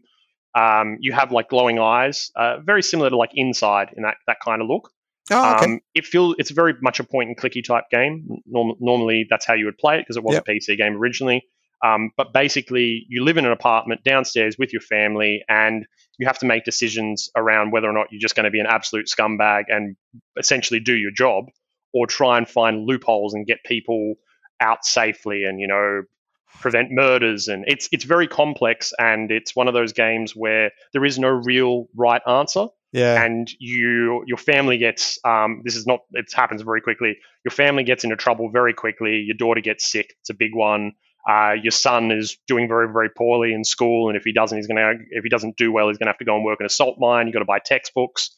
Um, 0.56 0.96
you 1.00 1.12
have 1.12 1.32
like 1.32 1.50
glowing 1.50 1.78
eyes, 1.78 2.30
uh, 2.34 2.58
very 2.60 2.82
similar 2.82 3.10
to 3.10 3.16
like 3.16 3.30
Inside 3.34 3.92
in 3.96 4.04
that 4.04 4.16
that 4.26 4.38
kind 4.42 4.62
of 4.62 4.68
look. 4.68 4.90
Oh, 5.30 5.54
okay. 5.54 5.64
Um, 5.66 5.80
it 5.94 6.06
feels 6.06 6.36
it's 6.38 6.50
very 6.50 6.74
much 6.80 6.98
a 7.00 7.04
point 7.04 7.28
and 7.28 7.36
clicky 7.36 7.62
type 7.62 7.84
game. 7.90 8.26
Norm- 8.46 8.76
normally, 8.80 9.26
that's 9.28 9.44
how 9.44 9.54
you 9.54 9.66
would 9.66 9.76
play 9.76 9.96
it 9.96 10.02
because 10.02 10.16
it 10.16 10.24
was 10.24 10.34
Yep. 10.34 10.44
a 10.48 10.50
PC 10.50 10.78
game 10.78 10.96
originally. 10.96 11.44
Um, 11.84 12.10
but 12.16 12.32
basically, 12.32 13.04
you 13.08 13.22
live 13.22 13.36
in 13.36 13.44
an 13.44 13.52
apartment 13.52 14.02
downstairs 14.02 14.56
with 14.58 14.72
your 14.72 14.80
family, 14.80 15.44
and 15.48 15.84
you 16.18 16.26
have 16.26 16.38
to 16.38 16.46
make 16.46 16.64
decisions 16.64 17.28
around 17.36 17.70
whether 17.72 17.88
or 17.88 17.92
not 17.92 18.06
you're 18.10 18.20
just 18.20 18.34
going 18.34 18.44
to 18.44 18.50
be 18.50 18.60
an 18.60 18.66
absolute 18.66 19.08
scumbag 19.14 19.64
and 19.68 19.96
essentially 20.38 20.80
do 20.80 20.94
your 20.94 21.10
job, 21.10 21.44
or 21.92 22.06
try 22.06 22.38
and 22.38 22.48
find 22.48 22.86
loopholes 22.86 23.34
and 23.34 23.46
get 23.46 23.58
people 23.64 24.14
out 24.60 24.86
safely, 24.86 25.44
and 25.44 25.60
you 25.60 25.68
know 25.68 26.02
prevent 26.60 26.90
murders. 26.90 27.48
And 27.48 27.64
it's 27.66 27.88
it's 27.92 28.04
very 28.04 28.26
complex, 28.26 28.92
and 28.98 29.30
it's 29.30 29.54
one 29.54 29.68
of 29.68 29.74
those 29.74 29.92
games 29.92 30.32
where 30.34 30.72
there 30.92 31.04
is 31.04 31.18
no 31.18 31.28
real 31.28 31.86
right 31.94 32.22
answer. 32.26 32.66
Yeah. 32.92 33.22
and 33.22 33.50
you 33.58 34.22
your 34.26 34.38
family 34.38 34.78
gets 34.78 35.18
um, 35.24 35.60
this 35.64 35.76
is 35.76 35.86
not 35.86 36.00
it 36.12 36.32
happens 36.32 36.62
very 36.62 36.80
quickly. 36.80 37.18
Your 37.44 37.50
family 37.50 37.84
gets 37.84 38.04
into 38.04 38.16
trouble 38.16 38.48
very 38.50 38.72
quickly. 38.72 39.16
Your 39.16 39.36
daughter 39.36 39.60
gets 39.60 39.90
sick. 39.90 40.14
It's 40.20 40.30
a 40.30 40.34
big 40.34 40.54
one. 40.54 40.92
Uh, 41.28 41.54
your 41.60 41.72
son 41.72 42.10
is 42.12 42.38
doing 42.46 42.68
very 42.68 42.90
very 42.90 43.10
poorly 43.10 43.52
in 43.52 43.64
school 43.64 44.08
and 44.08 44.16
if 44.16 44.22
he 44.24 44.32
doesn't 44.32 44.56
he's 44.56 44.68
gonna 44.68 44.92
if 45.10 45.24
he 45.24 45.28
doesn't 45.28 45.56
do 45.56 45.72
well 45.72 45.88
he's 45.88 45.98
gonna 45.98 46.10
have 46.10 46.18
to 46.18 46.24
go 46.24 46.36
and 46.36 46.44
work 46.44 46.60
in 46.60 46.66
a 46.66 46.70
salt 46.70 46.96
mine. 46.98 47.26
You 47.26 47.32
got 47.32 47.40
to 47.40 47.44
buy 47.44 47.58
textbooks. 47.58 48.30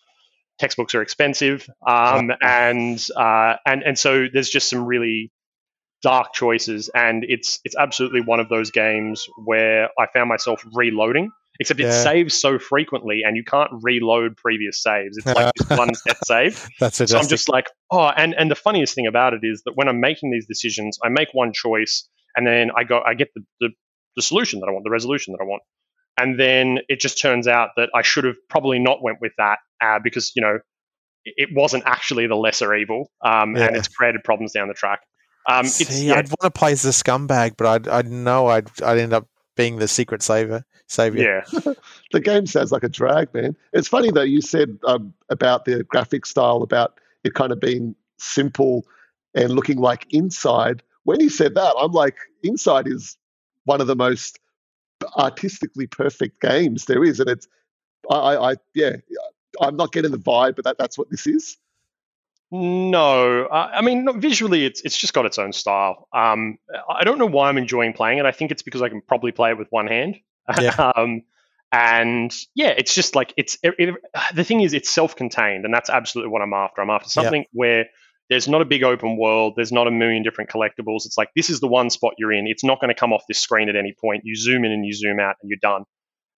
Textbooks 0.59 0.95
are 0.97 1.03
expensive. 1.03 1.69
Um, 1.87 2.33
and 2.41 3.07
uh, 3.15 3.57
and 3.65 3.83
and 3.85 3.99
so 3.99 4.27
there's 4.33 4.51
just 4.51 4.71
some 4.71 4.87
really 4.87 5.31
dark 6.03 6.33
choices 6.33 6.89
and 6.95 7.25
it's 7.29 7.59
it's 7.65 7.77
absolutely 7.77 8.21
one 8.21 8.41
of 8.41 8.49
those 8.49 8.71
games 8.71 9.27
where 9.45 9.89
I 9.99 10.07
found 10.07 10.29
myself 10.29 10.65
reloading 10.73 11.31
except 11.61 11.81
it 11.81 11.93
saves 11.93 12.41
so 12.41 12.57
frequently 12.59 13.23
and 13.25 13.37
you 13.37 13.43
can't 13.43 13.71
reload 13.83 14.37
previous 14.37 14.81
saves. 14.81 15.17
It's 15.17 15.27
like 15.27 15.53
this 15.55 15.77
one 15.77 15.93
set 16.07 16.25
save. 16.25 16.69
That's 16.79 17.01
it. 17.01 17.09
so 17.09 17.19
I'm 17.19 17.27
just 17.27 17.49
like 17.49 17.67
oh 17.91 18.07
and 18.07 18.35
and 18.35 18.51
the 18.51 18.55
funniest 18.55 18.95
thing 18.95 19.07
about 19.07 19.35
it 19.35 19.41
is 19.43 19.63
that 19.65 19.73
when 19.75 19.89
I'm 19.89 20.01
making 20.01 20.31
these 20.31 20.47
decisions 20.47 20.99
I 21.03 21.09
make 21.09 21.29
one 21.33 21.53
choice 21.53 22.09
and 22.37 22.47
then 22.47 22.71
I 22.77 22.85
go 22.85 23.01
I 23.05 23.15
get 23.15 23.29
the 23.35 23.43
the, 23.61 23.71
the 24.17 24.23
solution 24.23 24.61
that 24.61 24.67
I 24.69 24.73
want 24.73 24.85
the 24.85 24.91
resolution 24.91 25.33
that 25.33 25.43
I 25.43 25.47
want. 25.47 25.63
And 26.21 26.39
then 26.39 26.81
it 26.89 26.99
just 26.99 27.21
turns 27.21 27.47
out 27.47 27.71
that 27.77 27.91
I 27.95 28.03
should 28.03 28.25
have 28.25 28.35
probably 28.49 28.81
not 28.81 29.03
went 29.03 29.19
with 29.21 29.33
that 29.39 29.59
uh, 29.81 29.99
because 30.03 30.33
you 30.37 30.43
know 30.43 30.59
it 31.25 31.35
it 31.37 31.49
wasn't 31.53 31.85
actually 31.87 32.29
the 32.29 32.37
lesser 32.37 32.73
evil 32.75 33.11
um, 33.25 33.57
and 33.57 33.77
it's 33.77 33.89
created 33.89 34.23
problems 34.23 34.53
down 34.53 34.69
the 34.69 34.75
track 34.75 35.01
um, 35.49 35.67
it's 35.67 35.89
See, 35.89 36.07
yeah, 36.09 36.15
I'd 36.15 36.29
want 36.29 36.43
to 36.43 36.51
play 36.51 36.73
as 36.73 36.83
the 36.83 36.91
scumbag, 36.91 37.57
but 37.57 37.67
I'd, 37.67 37.89
I'd 37.89 38.11
know 38.11 38.47
I'd, 38.47 38.71
I'd 38.83 38.99
end 38.99 39.13
up 39.13 39.27
being 39.57 39.79
the 39.79 39.89
secret 39.89 40.23
saver, 40.23 40.65
savior. 40.87 41.45
yeah. 41.53 41.73
The 42.13 42.21
game 42.21 42.47
sounds 42.47 42.71
like 42.71 42.85
a 42.85 42.89
drag 42.89 43.35
man. 43.35 43.57
It's 43.73 43.89
funny 43.89 44.11
though 44.11 44.23
you 44.23 44.41
said 44.41 44.79
um, 44.87 45.13
about 45.29 45.65
the 45.65 45.85
graphic 45.85 46.25
style 46.25 46.63
about 46.63 47.01
it 47.25 47.35
kind 47.35 47.53
of 47.53 47.61
being 47.61 47.95
simple 48.19 48.87
and 49.35 49.51
looking 49.53 49.79
like 49.79 50.07
inside. 50.11 50.83
When 51.05 51.21
you 51.21 51.31
said 51.31 51.55
that 51.55 51.75
i'm 51.79 51.93
like 51.93 52.17
inside 52.43 52.87
is 52.87 53.17
one 53.65 53.81
of 53.81 53.87
the 53.87 53.97
most 53.97 54.39
artistically 55.17 55.87
perfect 55.87 56.39
games 56.41 56.85
there 56.85 57.03
is 57.03 57.19
and 57.19 57.31
it's 57.31 57.49
i 58.11 58.17
i, 58.17 58.51
I 58.51 58.55
yeah 58.75 58.97
i'm 59.61 59.77
not 59.77 59.93
getting 59.93 60.11
the 60.11 60.19
vibe 60.19 60.57
but 60.57 60.65
that, 60.67 60.77
that's 60.77 60.99
what 60.99 61.11
this 61.11 61.27
is 61.27 61.57
No, 62.51 63.45
uh, 63.45 63.71
I 63.75 63.83
mean 63.83 64.21
visually, 64.21 64.65
it's 64.65 64.81
it's 64.81 64.97
just 64.97 65.13
got 65.13 65.27
its 65.27 65.39
own 65.39 65.53
style. 65.53 66.09
Um, 66.13 66.59
I 66.89 67.05
don't 67.05 67.19
know 67.19 67.27
why 67.27 67.49
I'm 67.49 67.59
enjoying 67.59 67.93
playing 67.93 68.19
it. 68.19 68.25
I 68.27 68.33
think 68.33 68.51
it's 68.51 68.63
because 68.63 68.81
I 68.81 68.89
can 68.89 69.03
probably 69.03 69.33
play 69.33 69.51
it 69.51 69.59
with 69.59 69.69
one 69.71 69.87
hand. 69.87 70.17
Yeah. 70.59 70.93
um, 70.97 71.23
and 71.71 72.35
yeah, 72.55 72.69
it's 72.77 72.95
just 72.95 73.15
like 73.15 73.35
it's 73.37 73.59
it, 73.63 73.75
it- 73.79 73.95
the 74.35 74.45
thing 74.45 74.63
is 74.63 74.73
it's 74.73 74.89
self-contained, 74.89 75.67
and 75.67 75.75
that's 75.75 75.91
absolutely 75.91 76.31
what 76.33 76.41
I'm 76.41 76.55
after. 76.55 76.81
I'm 76.81 76.89
after 76.91 77.09
Yeah. 77.09 77.25
something 77.25 77.45
where 77.53 77.87
there's 78.31 78.49
not 78.49 78.63
a 78.63 78.65
big 78.65 78.83
open 78.83 79.19
world. 79.19 79.55
There's 79.57 79.73
not 79.73 79.87
a 79.87 79.91
million 79.91 80.23
different 80.23 80.49
collectibles. 80.51 81.05
It's 81.05 81.19
like 81.19 81.29
this 81.37 81.51
is 81.51 81.61
the 81.61 81.69
one 81.69 81.91
spot 81.91 82.15
you're 82.17 82.33
in. 82.33 82.47
It's 82.47 82.65
not 82.65 82.81
going 82.81 82.89
to 82.89 82.99
come 82.99 83.13
off 83.13 83.25
this 83.29 83.41
screen 83.41 83.69
at 83.69 83.77
any 83.77 83.95
point. 84.01 84.23
You 84.25 84.35
zoom 84.37 84.65
in 84.65 84.73
and 84.73 84.87
you 84.87 84.95
zoom 84.95 85.21
out, 85.21 85.37
and 85.43 85.51
you're 85.51 85.59
done. 85.61 85.85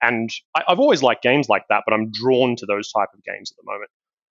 And 0.02 0.30
I, 0.56 0.62
have 0.66 0.80
always 0.80 1.02
liked 1.02 1.22
games 1.22 1.48
like 1.48 1.64
that, 1.68 1.82
but 1.86 1.92
I'm 1.94 2.10
drawn 2.10 2.56
to 2.56 2.66
those 2.66 2.90
type 2.90 3.10
of 3.14 3.22
games 3.22 3.52
at 3.52 3.56
the 3.64 3.70
moment. 3.70 3.90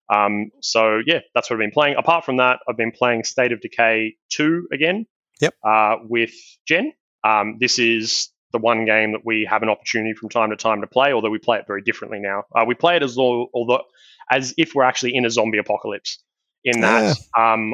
Um, 0.10 0.52
so 0.62 1.02
yeah, 1.06 1.20
that's 1.36 1.50
what 1.50 1.56
I've 1.56 1.60
been 1.60 1.72
playing. 1.72 1.96
Apart 1.98 2.26
from 2.26 2.38
that, 2.38 2.60
I've 2.68 2.78
been 2.78 2.92
playing 2.92 3.24
State 3.24 3.52
of 3.52 3.62
Decay 3.62 4.16
2 4.32 4.70
again. 4.74 5.06
Yep. 5.42 5.56
Uh, 5.66 5.96
with 6.04 6.34
Jen. 6.68 6.94
Um, 7.24 7.58
this 7.60 7.80
is 7.80 8.30
the 8.52 8.58
one 8.60 8.86
game 8.86 9.12
that 9.12 9.22
we 9.24 9.48
have 9.50 9.64
an 9.64 9.70
opportunity 9.70 10.14
from 10.14 10.30
time 10.30 10.50
to 10.50 10.56
time 10.56 10.82
to 10.82 10.88
play, 10.88 11.14
although 11.14 11.30
we 11.30 11.38
play 11.38 11.60
it 11.60 11.66
very 11.68 11.82
differently 11.82 12.20
now. 12.20 12.44
Uh, 12.56 12.66
we 12.66 12.76
play 12.76 12.96
it 12.96 13.04
as 13.04 13.16
though, 13.16 13.48
although 13.54 13.84
as 14.32 14.54
if 14.58 14.74
we're 14.76 14.84
actually 14.84 15.16
in 15.16 15.26
a 15.26 15.30
zombie 15.30 15.58
apocalypse. 15.58 16.20
In 16.66 16.82
that, 16.82 17.18
um, 17.38 17.74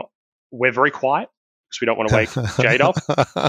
we're 0.51 0.72
very 0.72 0.92
quiet 0.92 1.30
because 1.68 1.82
we 1.82 1.86
don't 1.86 1.98
want 1.98 2.10
to 2.10 2.15
wake 2.15 2.30
Jade 2.62 2.82
up. 2.82 2.96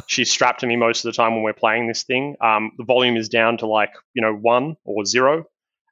She's 0.07 0.31
strapped 0.31 0.61
to 0.61 0.67
me 0.67 0.77
most 0.77 1.05
of 1.05 1.13
the 1.13 1.17
time 1.17 1.35
when 1.35 1.43
we're 1.43 1.53
playing 1.53 1.89
this 1.89 2.05
thing. 2.05 2.37
Um, 2.41 2.73
the 2.79 2.85
volume 2.85 3.17
is 3.17 3.29
down 3.29 3.59
to 3.59 3.67
like 3.67 3.93
you 4.15 4.23
know 4.23 4.35
one 4.35 4.77
or 4.85 5.05
zero, 5.05 5.45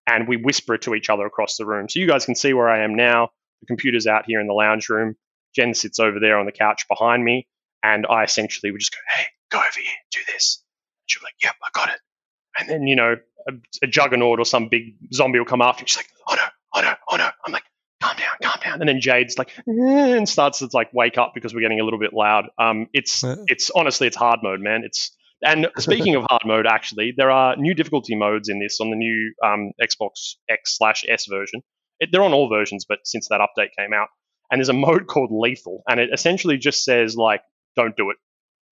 and 0.07 0.29
we 0.29 0.37
whisper 0.37 0.75
it 0.75 0.83
to 0.83 0.95
each 0.95 1.11
other 1.11 1.27
across 1.27 1.57
the 1.57 1.67
room. 1.67 1.89
So 1.89 1.99
you 1.99 2.07
guys 2.07 2.25
can 2.25 2.35
see 2.35 2.53
where 2.53 2.69
I 2.69 2.85
am 2.85 2.95
now. 2.95 3.31
The 3.61 3.67
computer's 3.67 4.07
out 4.07 4.25
here 4.27 4.41
in 4.41 4.47
the 4.47 4.53
lounge 4.53 4.89
room. 4.89 5.17
Jen 5.55 5.75
sits 5.75 5.99
over 5.99 6.21
there 6.21 6.39
on 6.39 6.47
the 6.47 6.53
couch 6.53 6.87
behind 6.89 7.25
me, 7.25 7.47
and 7.83 8.07
I 8.07 8.25
essentially 8.25 8.73
would 8.73 8.81
just 8.81 8.93
go, 8.93 8.99
"Hey, 9.17 9.27
go 9.51 9.59
over 9.59 9.81
here, 9.81 9.93
do 10.13 10.21
this." 10.33 10.63
And 11.03 11.11
she'll 11.11 11.21
be 11.21 11.27
like, 11.27 11.43
"Yep, 11.43 11.55
I 11.63 11.69
got 11.73 11.89
it." 11.91 12.01
And 12.59 12.69
then 12.69 12.87
you 12.87 12.97
know, 12.97 13.17
a, 13.49 13.53
a 13.83 13.87
juggernaut 13.87 14.39
or 14.39 14.45
some 14.45 14.69
big 14.69 14.97
zombie 15.13 15.39
will 15.39 15.47
come 15.47 15.63
after. 15.63 15.87
She's 15.87 15.97
like, 15.97 16.09
"Oh 16.29 16.35
no, 16.35 16.43
oh 16.75 16.81
no, 16.81 16.95
oh 17.11 17.17
no!" 17.17 17.29
I'm 17.47 17.53
like, 17.53 17.65
calm 18.05 18.17
down, 18.17 18.35
calm 18.43 18.61
down. 18.63 18.81
And 18.81 18.89
then 18.89 19.01
Jade's 19.01 19.39
like, 19.39 19.51
eh, 19.69 20.17
and 20.17 20.29
starts 20.29 20.59
to 20.59 20.69
like 20.73 20.93
wake 20.93 21.19
up 21.19 21.33
because 21.35 21.55
we're 21.55 21.61
getting 21.61 21.81
a 21.81 21.85
little 21.85 21.99
bit 21.99 22.13
loud. 22.13 22.47
Um, 22.59 22.89
it's 22.93 23.23
it's 23.49 23.71
honestly 23.71 24.07
it's 24.07 24.17
hard 24.17 24.41
mode, 24.43 24.61
man. 24.61 24.83
It's 24.85 25.13
and 25.45 25.69
speaking 25.79 26.15
of 26.15 26.25
hard 26.29 26.43
mode, 26.45 26.67
actually, 26.67 27.13
there 27.17 27.31
are 27.31 27.57
new 27.57 27.75
difficulty 27.75 28.15
modes 28.15 28.49
in 28.49 28.59
this 28.59 28.81
on 28.81 28.91
the 28.91 28.97
new 28.97 29.35
um, 29.45 29.73
Xbox 29.83 30.35
X 30.49 30.77
slash 30.77 31.05
S 31.09 31.27
version. 31.29 31.63
It, 32.01 32.11
they're 32.13 32.23
on 32.23 32.33
all 32.33 32.49
versions, 32.49 32.85
but 32.89 32.99
since 33.05 33.29
that 33.29 33.41
update 33.41 33.69
came 33.79 33.93
out, 33.93 34.09
and 34.51 34.59
there's 34.59 34.69
a 34.69 34.73
mode 34.73 35.07
called 35.07 35.31
Lethal, 35.31 35.83
and 35.89 36.01
it 36.01 36.11
essentially 36.13 36.57
just 36.57 36.85
says 36.85 37.17
like, 37.17 37.43
don't 37.77 37.97
do 37.97 38.11
it, 38.11 38.17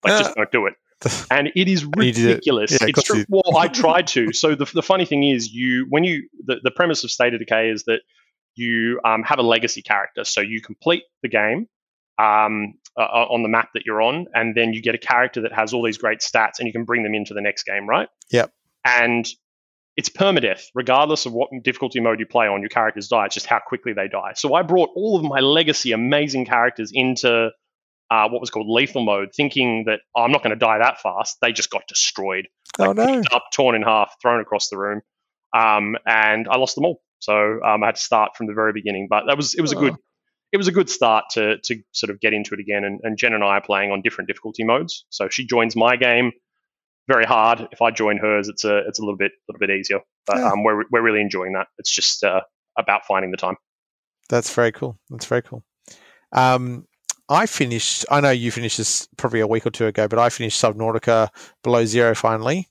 like 0.03 0.19
just 0.19 0.35
don't 0.35 0.51
do 0.51 0.67
it. 0.67 0.73
And 1.29 1.51
it 1.55 1.67
is 1.67 1.85
ridiculous. 1.85 2.71
It. 2.71 2.81
Yeah, 2.81 2.87
it's 2.89 3.03
true. 3.03 3.25
Well, 3.27 3.57
I 3.57 3.67
tried 3.67 4.07
to. 4.07 4.31
So 4.31 4.55
the, 4.55 4.65
the 4.73 4.81
funny 4.81 5.05
thing 5.05 5.23
is, 5.23 5.51
you 5.51 5.85
when 5.89 6.03
you 6.03 6.27
the, 6.45 6.55
the 6.63 6.71
premise 6.71 7.03
of 7.03 7.11
State 7.11 7.33
of 7.33 7.39
Decay 7.39 7.69
is 7.69 7.83
that 7.83 7.99
you 8.55 8.99
um, 9.03 9.21
have 9.23 9.37
a 9.37 9.43
legacy 9.43 9.81
character. 9.81 10.23
So 10.23 10.41
you 10.41 10.61
complete 10.61 11.03
the 11.21 11.27
game 11.27 11.67
um, 12.17 12.75
uh, 12.97 13.03
uh, 13.03 13.27
on 13.29 13.43
the 13.43 13.49
map 13.49 13.69
that 13.73 13.83
you're 13.85 14.01
on, 14.01 14.25
and 14.33 14.55
then 14.55 14.73
you 14.73 14.81
get 14.81 14.95
a 14.95 14.99
character 14.99 15.41
that 15.41 15.53
has 15.53 15.73
all 15.73 15.83
these 15.83 15.97
great 15.97 16.19
stats, 16.19 16.59
and 16.59 16.67
you 16.67 16.71
can 16.71 16.85
bring 16.85 17.03
them 17.03 17.13
into 17.13 17.33
the 17.33 17.41
next 17.41 17.63
game, 17.63 17.87
right? 17.87 18.07
Yep. 18.31 18.51
And 18.85 19.27
it's 19.97 20.09
permadeath, 20.09 20.63
regardless 20.73 21.25
of 21.25 21.33
what 21.33 21.49
difficulty 21.63 21.99
mode 21.99 22.19
you 22.19 22.25
play 22.25 22.47
on. 22.47 22.61
Your 22.61 22.69
characters 22.69 23.07
die. 23.07 23.25
It's 23.25 23.33
just 23.33 23.45
how 23.45 23.59
quickly 23.65 23.93
they 23.93 24.07
die. 24.07 24.33
So 24.35 24.53
I 24.53 24.61
brought 24.61 24.89
all 24.95 25.17
of 25.17 25.23
my 25.23 25.39
legacy 25.39 25.93
amazing 25.93 26.45
characters 26.45 26.91
into 26.93 27.51
uh, 28.11 28.29
what 28.29 28.41
was 28.41 28.49
called 28.49 28.67
lethal 28.69 29.03
mode, 29.03 29.29
thinking 29.35 29.85
that 29.87 29.99
oh, 30.15 30.21
I'm 30.21 30.31
not 30.31 30.43
going 30.43 30.57
to 30.57 30.59
die 30.59 30.77
that 30.79 31.01
fast. 31.01 31.37
They 31.41 31.51
just 31.51 31.69
got 31.69 31.83
destroyed. 31.87 32.47
Oh, 32.77 32.91
like, 32.91 32.99
oh 32.99 33.13
no! 33.13 33.23
Up, 33.31 33.45
torn 33.53 33.75
in 33.75 33.81
half, 33.81 34.15
thrown 34.21 34.41
across 34.41 34.69
the 34.69 34.77
room, 34.77 35.01
um, 35.55 35.95
and 36.05 36.47
I 36.49 36.57
lost 36.57 36.75
them 36.75 36.85
all. 36.85 37.01
So 37.19 37.33
um, 37.63 37.83
I 37.83 37.87
had 37.87 37.95
to 37.95 38.01
start 38.01 38.35
from 38.35 38.47
the 38.47 38.53
very 38.53 38.73
beginning. 38.73 39.07
But 39.09 39.23
that 39.27 39.37
was 39.37 39.53
it 39.53 39.61
was 39.61 39.71
a 39.71 39.75
good 39.75 39.95
it 40.55 40.57
was 40.57 40.67
a 40.67 40.71
good 40.71 40.89
start 40.89 41.25
to 41.31 41.57
to 41.59 41.81
sort 41.91 42.09
of 42.09 42.19
get 42.19 42.33
into 42.33 42.53
it 42.53 42.59
again. 42.59 42.83
And, 42.83 42.99
and 43.03 43.17
Jen 43.17 43.33
and 43.33 43.43
I 43.43 43.57
are 43.57 43.61
playing 43.61 43.91
on 43.91 44.01
different 44.01 44.27
difficulty 44.27 44.63
modes. 44.63 45.05
So 45.09 45.29
she 45.29 45.45
joins 45.45 45.75
my 45.75 45.95
game 45.95 46.31
very 47.07 47.25
hard. 47.25 47.67
If 47.71 47.81
I 47.81 47.91
join 47.91 48.17
hers, 48.17 48.47
it's 48.47 48.63
a 48.63 48.77
it's 48.87 48.99
a 48.99 49.01
little 49.01 49.17
bit 49.17 49.31
a 49.31 49.51
little 49.51 49.59
bit 49.59 49.69
easier. 49.69 49.99
But 50.25 50.37
yeah. 50.37 50.51
um, 50.51 50.63
we're 50.63 50.85
we're 50.91 51.01
really 51.01 51.21
enjoying 51.21 51.53
that. 51.53 51.67
It's 51.77 51.93
just 51.93 52.23
uh, 52.23 52.41
about 52.77 53.05
finding 53.05 53.31
the 53.31 53.37
time. 53.37 53.57
That's 54.29 54.53
very 54.53 54.71
cool. 54.71 54.97
That's 55.09 55.25
very 55.25 55.43
cool. 55.43 55.63
Um, 56.31 56.87
I 57.29 57.45
finished. 57.45 58.05
I 58.09 58.21
know 58.21 58.31
you 58.31 58.51
finished 58.51 58.77
this 58.77 59.07
probably 59.17 59.41
a 59.41 59.47
week 59.47 59.65
or 59.65 59.71
two 59.71 59.87
ago, 59.87 60.07
but 60.07 60.19
I 60.19 60.29
finished 60.29 60.61
Subnautica 60.61 61.29
Below 61.63 61.85
Zero 61.85 62.15
finally. 62.15 62.69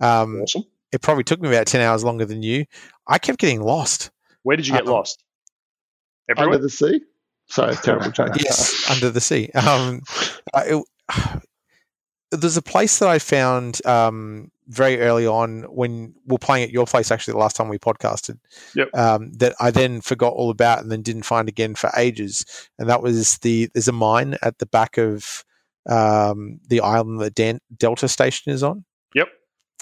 Um, 0.00 0.42
awesome. 0.42 0.64
It 0.92 1.00
probably 1.00 1.24
took 1.24 1.40
me 1.40 1.48
about 1.48 1.66
ten 1.66 1.80
hours 1.80 2.04
longer 2.04 2.26
than 2.26 2.42
you. 2.42 2.66
I 3.06 3.18
kept 3.18 3.38
getting 3.38 3.62
lost. 3.62 4.10
Where 4.42 4.56
did 4.56 4.66
you 4.66 4.74
get 4.74 4.86
um, 4.86 4.92
lost? 4.92 5.22
Everywhere? 6.28 6.54
Under 6.54 6.62
the 6.62 6.70
sea. 6.70 7.00
Sorry, 7.52 7.76
terrible 7.76 8.10
joke. 8.12 8.30
yes, 8.42 8.90
under 8.90 9.10
the 9.10 9.20
sea. 9.20 9.50
Um, 9.50 10.00
it, 10.54 10.82
there's 12.30 12.56
a 12.56 12.62
place 12.62 12.98
that 12.98 13.10
I 13.10 13.18
found 13.18 13.84
um, 13.84 14.50
very 14.68 15.00
early 15.00 15.26
on 15.26 15.64
when 15.64 16.14
we 16.26 16.36
are 16.36 16.38
playing 16.38 16.64
at 16.64 16.70
your 16.70 16.86
place. 16.86 17.10
Actually, 17.10 17.32
the 17.32 17.40
last 17.40 17.54
time 17.54 17.68
we 17.68 17.78
podcasted, 17.78 18.38
yep. 18.74 18.88
um, 18.94 19.32
that 19.34 19.54
I 19.60 19.70
then 19.70 20.00
forgot 20.00 20.32
all 20.32 20.48
about 20.48 20.80
and 20.80 20.90
then 20.90 21.02
didn't 21.02 21.24
find 21.24 21.46
again 21.46 21.74
for 21.74 21.90
ages. 21.94 22.46
And 22.78 22.88
that 22.88 23.02
was 23.02 23.36
the 23.38 23.68
there's 23.74 23.86
a 23.88 23.92
mine 23.92 24.38
at 24.40 24.56
the 24.56 24.66
back 24.66 24.96
of 24.96 25.44
um, 25.86 26.58
the 26.68 26.80
island 26.80 27.20
that 27.20 27.34
Dan- 27.34 27.60
Delta 27.76 28.08
Station 28.08 28.50
is 28.50 28.62
on. 28.62 28.86
Yep. 29.14 29.28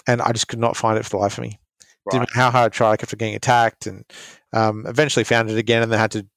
And 0.07 0.21
I 0.21 0.33
just 0.33 0.49
could 0.49 0.59
not 0.59 0.75
find 0.75 0.97
it 0.97 1.03
for 1.03 1.11
the 1.11 1.17
life 1.19 1.37
of 1.37 1.43
me. 1.43 1.57
Right. 2.05 2.19
Didn't 2.19 2.29
matter 2.31 2.41
how 2.41 2.51
hard 2.51 2.73
I 2.73 2.75
tried, 2.75 2.91
I 2.91 2.97
kept 2.97 3.17
getting 3.17 3.35
attacked, 3.35 3.87
and 3.87 4.03
um, 4.51 4.85
eventually 4.87 5.23
found 5.23 5.49
it 5.49 5.57
again, 5.57 5.83
and 5.83 5.89
then 5.89 5.99
had 5.99 6.11
to 6.11 6.27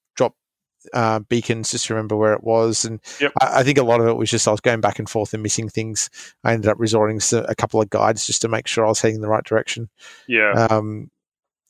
uh, 0.93 1.21
beacons 1.21 1.71
just 1.71 1.87
to 1.87 1.95
remember 1.95 2.17
where 2.17 2.33
it 2.33 2.45
was. 2.45 2.85
And 2.85 3.01
yep. 3.21 3.33
I, 3.41 3.61
I, 3.61 3.63
think 3.63 3.79
a 3.79 3.83
lot 3.83 4.01
of 4.01 4.07
it 4.07 4.17
was 4.17 4.31
just 4.31 4.47
I 4.47 4.51
was 4.51 4.61
going 4.61 4.81
back 4.81 4.99
and 4.99 5.09
forth 5.09 5.33
and 5.35 5.43
missing 5.43 5.69
things. 5.69 6.11
I 6.45 6.53
ended 6.53 6.69
up 6.69 6.79
resorting 6.79 7.21
to 7.21 7.49
a 7.49 7.55
couple 7.55 7.81
of 7.81 7.91
guides 7.91 8.27
just 8.27 8.43
to 8.43 8.49
make 8.49 8.67
sure 8.67 8.85
I 8.85 8.89
was 8.89 9.01
heading 9.01 9.17
in 9.17 9.23
the 9.23 9.29
right 9.29 9.45
direction. 9.45 9.89
Yeah. 10.29 10.67
Um, 10.71 11.11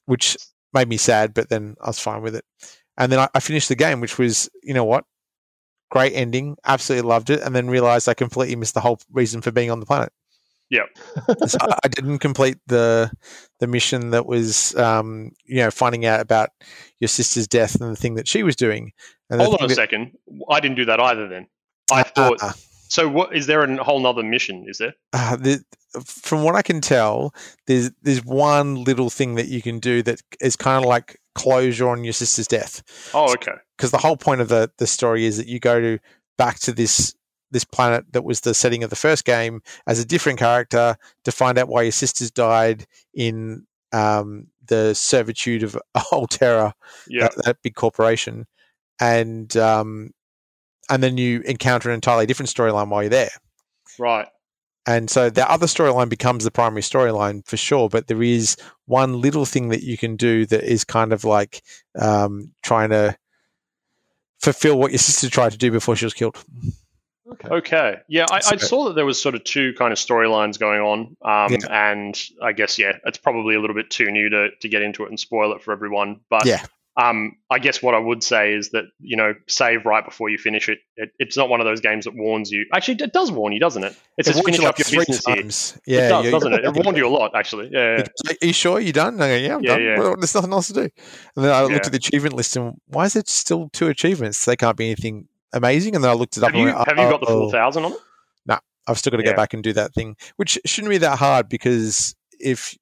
which 0.06 0.36
made 0.72 0.88
me 0.88 0.96
sad, 0.96 1.34
but 1.34 1.48
then 1.48 1.76
I 1.80 1.88
was 1.88 2.00
fine 2.00 2.22
with 2.22 2.34
it. 2.34 2.44
And 2.96 3.10
then 3.10 3.18
I, 3.18 3.28
I 3.34 3.40
finished 3.40 3.68
the 3.68 3.76
game, 3.76 4.00
which 4.00 4.18
was, 4.18 4.48
you 4.62 4.74
know 4.74 4.84
what, 4.84 5.04
great 5.90 6.12
ending. 6.12 6.56
Absolutely 6.64 7.08
loved 7.08 7.30
it, 7.30 7.40
and 7.40 7.54
then 7.54 7.68
realized 7.68 8.08
I 8.08 8.14
completely 8.14 8.56
missed 8.56 8.74
the 8.74 8.80
whole 8.80 8.98
reason 9.12 9.40
for 9.40 9.50
being 9.50 9.70
on 9.70 9.80
the 9.80 9.86
planet. 9.86 10.12
Yeah. 10.70 10.84
so 11.46 11.58
I 11.62 11.88
didn't 11.88 12.18
complete 12.18 12.58
the 12.66 13.10
the 13.60 13.66
mission 13.66 14.10
that 14.10 14.26
was 14.26 14.74
um, 14.76 15.32
you 15.44 15.58
know 15.58 15.70
finding 15.70 16.06
out 16.06 16.20
about 16.20 16.50
your 17.00 17.08
sister's 17.08 17.46
death 17.46 17.80
and 17.80 17.92
the 17.92 18.00
thing 18.00 18.14
that 18.14 18.28
she 18.28 18.42
was 18.42 18.56
doing. 18.56 18.92
Hold 19.30 19.60
on 19.60 19.64
a 19.64 19.68
that, 19.68 19.74
second. 19.74 20.12
I 20.50 20.60
didn't 20.60 20.76
do 20.76 20.84
that 20.86 21.00
either. 21.00 21.28
Then 21.28 21.46
I 21.92 22.00
uh, 22.00 22.04
thought. 22.04 22.42
Uh, 22.42 22.52
so 22.88 23.08
what 23.08 23.34
is 23.34 23.46
there 23.46 23.62
a 23.62 23.82
whole 23.82 24.00
nother 24.00 24.22
mission? 24.22 24.66
Is 24.68 24.78
there? 24.78 24.94
Uh, 25.12 25.36
the, 25.36 25.64
from 26.04 26.42
what 26.42 26.54
I 26.54 26.62
can 26.62 26.80
tell, 26.80 27.34
there's 27.66 27.90
there's 28.02 28.24
one 28.24 28.84
little 28.84 29.10
thing 29.10 29.34
that 29.36 29.48
you 29.48 29.62
can 29.62 29.78
do 29.78 30.02
that 30.02 30.20
is 30.40 30.56
kind 30.56 30.84
of 30.84 30.88
like 30.88 31.20
closure 31.34 31.88
on 31.88 32.04
your 32.04 32.12
sister's 32.12 32.46
death. 32.46 32.82
Oh, 33.12 33.32
okay. 33.32 33.54
Because 33.76 33.90
the 33.90 33.98
whole 33.98 34.16
point 34.16 34.40
of 34.40 34.48
the 34.48 34.70
the 34.78 34.86
story 34.86 35.24
is 35.24 35.36
that 35.36 35.46
you 35.46 35.60
go 35.60 35.80
to 35.80 35.98
back 36.36 36.58
to 36.60 36.72
this 36.72 37.14
this 37.50 37.64
planet 37.64 38.04
that 38.12 38.24
was 38.24 38.40
the 38.40 38.54
setting 38.54 38.82
of 38.82 38.90
the 38.90 38.96
first 38.96 39.24
game 39.24 39.62
as 39.86 39.98
a 39.98 40.04
different 40.04 40.38
character 40.38 40.96
to 41.24 41.32
find 41.32 41.58
out 41.58 41.68
why 41.68 41.82
your 41.82 41.92
sisters 41.92 42.30
died 42.30 42.86
in 43.14 43.66
um, 43.92 44.48
the 44.66 44.94
servitude 44.94 45.62
of 45.62 45.78
Alterra, 45.96 46.72
yeah. 47.08 47.28
that, 47.28 47.44
that, 47.44 47.62
big 47.62 47.74
corporation, 47.74 48.46
and 49.00 49.56
um, 49.56 50.10
and 50.90 51.02
then 51.02 51.16
you 51.16 51.40
encounter 51.42 51.90
an 51.90 51.94
entirely 51.94 52.26
different 52.26 52.50
storyline 52.50 52.88
while 52.88 53.02
you're 53.02 53.10
there. 53.10 53.30
Right. 53.98 54.28
And 54.86 55.08
so 55.08 55.30
the 55.30 55.50
other 55.50 55.66
storyline 55.66 56.10
becomes 56.10 56.44
the 56.44 56.50
primary 56.50 56.82
storyline 56.82 57.46
for 57.46 57.56
sure, 57.56 57.88
but 57.88 58.06
there 58.06 58.22
is 58.22 58.56
one 58.84 59.20
little 59.20 59.46
thing 59.46 59.70
that 59.70 59.82
you 59.82 59.96
can 59.96 60.16
do 60.16 60.44
that 60.46 60.62
is 60.62 60.84
kind 60.84 61.12
of 61.12 61.24
like 61.24 61.62
um, 61.98 62.52
trying 62.62 62.90
to 62.90 63.16
fulfill 64.40 64.78
what 64.78 64.90
your 64.90 64.98
sister 64.98 65.30
tried 65.30 65.52
to 65.52 65.58
do 65.58 65.70
before 65.70 65.96
she 65.96 66.04
was 66.04 66.12
killed. 66.12 66.36
Okay. 67.32 67.48
Okay. 67.48 67.96
Yeah, 68.06 68.26
I, 68.30 68.36
I, 68.36 68.56
saw 68.56 68.86
that 68.86 68.94
there 68.94 69.06
was 69.06 69.20
sort 69.20 69.34
of 69.34 69.44
two 69.44 69.72
kind 69.78 69.92
of 69.92 69.98
storylines 69.98 70.58
going 70.58 70.80
on, 70.80 71.16
um, 71.22 71.52
yeah. 71.58 71.90
and 71.90 72.20
I 72.42 72.52
guess 72.52 72.78
yeah, 72.78 72.98
it's 73.06 73.16
probably 73.16 73.54
a 73.54 73.60
little 73.60 73.74
bit 73.74 73.88
too 73.88 74.10
new 74.10 74.28
to 74.28 74.50
to 74.60 74.68
get 74.68 74.82
into 74.82 75.04
it 75.04 75.08
and 75.08 75.18
spoil 75.18 75.52
it 75.54 75.62
for 75.62 75.72
everyone. 75.72 76.20
But 76.28 76.44
yeah. 76.44 76.64
Um, 76.96 77.38
I 77.50 77.58
guess 77.58 77.82
what 77.82 77.94
I 77.94 77.98
would 77.98 78.22
say 78.22 78.54
is 78.54 78.70
that 78.70 78.84
you 79.00 79.16
know 79.16 79.34
save 79.48 79.84
right 79.84 80.04
before 80.04 80.28
you 80.28 80.38
finish 80.38 80.68
it. 80.68 80.78
it. 80.96 81.10
It's 81.18 81.36
not 81.36 81.48
one 81.48 81.60
of 81.60 81.64
those 81.64 81.80
games 81.80 82.04
that 82.04 82.14
warns 82.14 82.52
you. 82.52 82.66
Actually, 82.72 82.98
it 83.02 83.12
does 83.12 83.32
warn 83.32 83.52
you, 83.52 83.58
doesn't 83.58 83.82
it? 83.82 83.96
It, 84.16 84.26
says 84.26 84.40
finish 84.40 84.60
up 84.60 84.78
your 84.78 85.00
business 85.00 85.24
times. 85.24 85.80
here. 85.84 85.98
Yeah, 85.98 86.20
it 86.20 86.22
does, 86.22 86.30
doesn't 86.30 86.52
it? 86.52 86.64
It 86.64 86.84
warned 86.84 86.96
you 86.96 87.08
a 87.08 87.10
lot, 87.10 87.32
actually. 87.34 87.70
Yeah. 87.72 88.04
yeah. 88.24 88.32
Are 88.40 88.46
you 88.46 88.52
sure 88.52 88.78
you're 88.78 88.92
done? 88.92 89.16
Go, 89.16 89.26
yeah, 89.26 89.56
I'm 89.56 89.64
yeah, 89.64 89.70
done. 89.70 89.82
Yeah. 89.82 89.98
Well, 89.98 90.16
there's 90.16 90.36
nothing 90.36 90.52
else 90.52 90.68
to 90.68 90.74
do. 90.74 90.82
And 90.82 91.44
then 91.44 91.52
I 91.52 91.62
looked 91.64 91.86
at 91.86 91.90
the 91.90 91.98
achievement 91.98 92.36
list, 92.36 92.54
and 92.54 92.80
why 92.86 93.06
is 93.06 93.16
it 93.16 93.28
still 93.28 93.70
two 93.72 93.88
achievements? 93.88 94.44
They 94.44 94.54
can't 94.54 94.76
be 94.76 94.86
anything 94.86 95.26
amazing. 95.54 95.94
And 95.94 96.04
then 96.04 96.10
I 96.10 96.14
looked 96.14 96.36
it 96.36 96.42
up. 96.42 96.50
Have 96.50 96.58
you, 96.58 96.66
went, 96.66 96.76
have 96.76 96.98
you 96.98 97.10
got 97.10 97.20
the 97.20 97.26
full 97.26 97.50
thousand 97.50 97.84
on 97.86 97.92
it? 97.92 97.98
No, 98.46 98.54
nah, 98.54 98.60
I've 98.86 98.98
still 98.98 99.10
got 99.10 99.18
to 99.18 99.24
yeah. 99.24 99.30
go 99.30 99.36
back 99.36 99.54
and 99.54 99.62
do 99.62 99.72
that 99.72 99.94
thing, 99.94 100.16
which 100.36 100.58
shouldn't 100.66 100.90
be 100.90 100.98
that 100.98 101.18
hard 101.18 101.48
because 101.48 102.14
if 102.38 102.76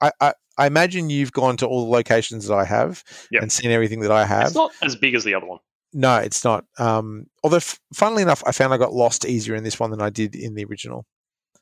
I, 0.00 0.10
I, 0.20 0.34
I 0.58 0.66
imagine 0.66 1.10
you've 1.10 1.32
gone 1.32 1.56
to 1.58 1.66
all 1.66 1.84
the 1.84 1.90
locations 1.90 2.48
that 2.48 2.54
I 2.54 2.64
have 2.64 3.04
yep. 3.30 3.42
and 3.42 3.52
seen 3.52 3.70
everything 3.70 4.00
that 4.00 4.10
I 4.10 4.24
have. 4.24 4.46
It's 4.46 4.54
not 4.54 4.72
as 4.82 4.96
big 4.96 5.14
as 5.14 5.24
the 5.24 5.34
other 5.34 5.46
one. 5.46 5.58
No, 5.92 6.16
it's 6.16 6.44
not. 6.44 6.64
Um, 6.78 7.26
although, 7.42 7.56
f- 7.56 7.80
funnily 7.94 8.22
enough, 8.22 8.42
I 8.46 8.52
found 8.52 8.74
I 8.74 8.76
got 8.76 8.92
lost 8.92 9.24
easier 9.24 9.54
in 9.54 9.64
this 9.64 9.78
one 9.78 9.90
than 9.90 10.02
I 10.02 10.10
did 10.10 10.34
in 10.34 10.54
the 10.54 10.64
original. 10.64 11.06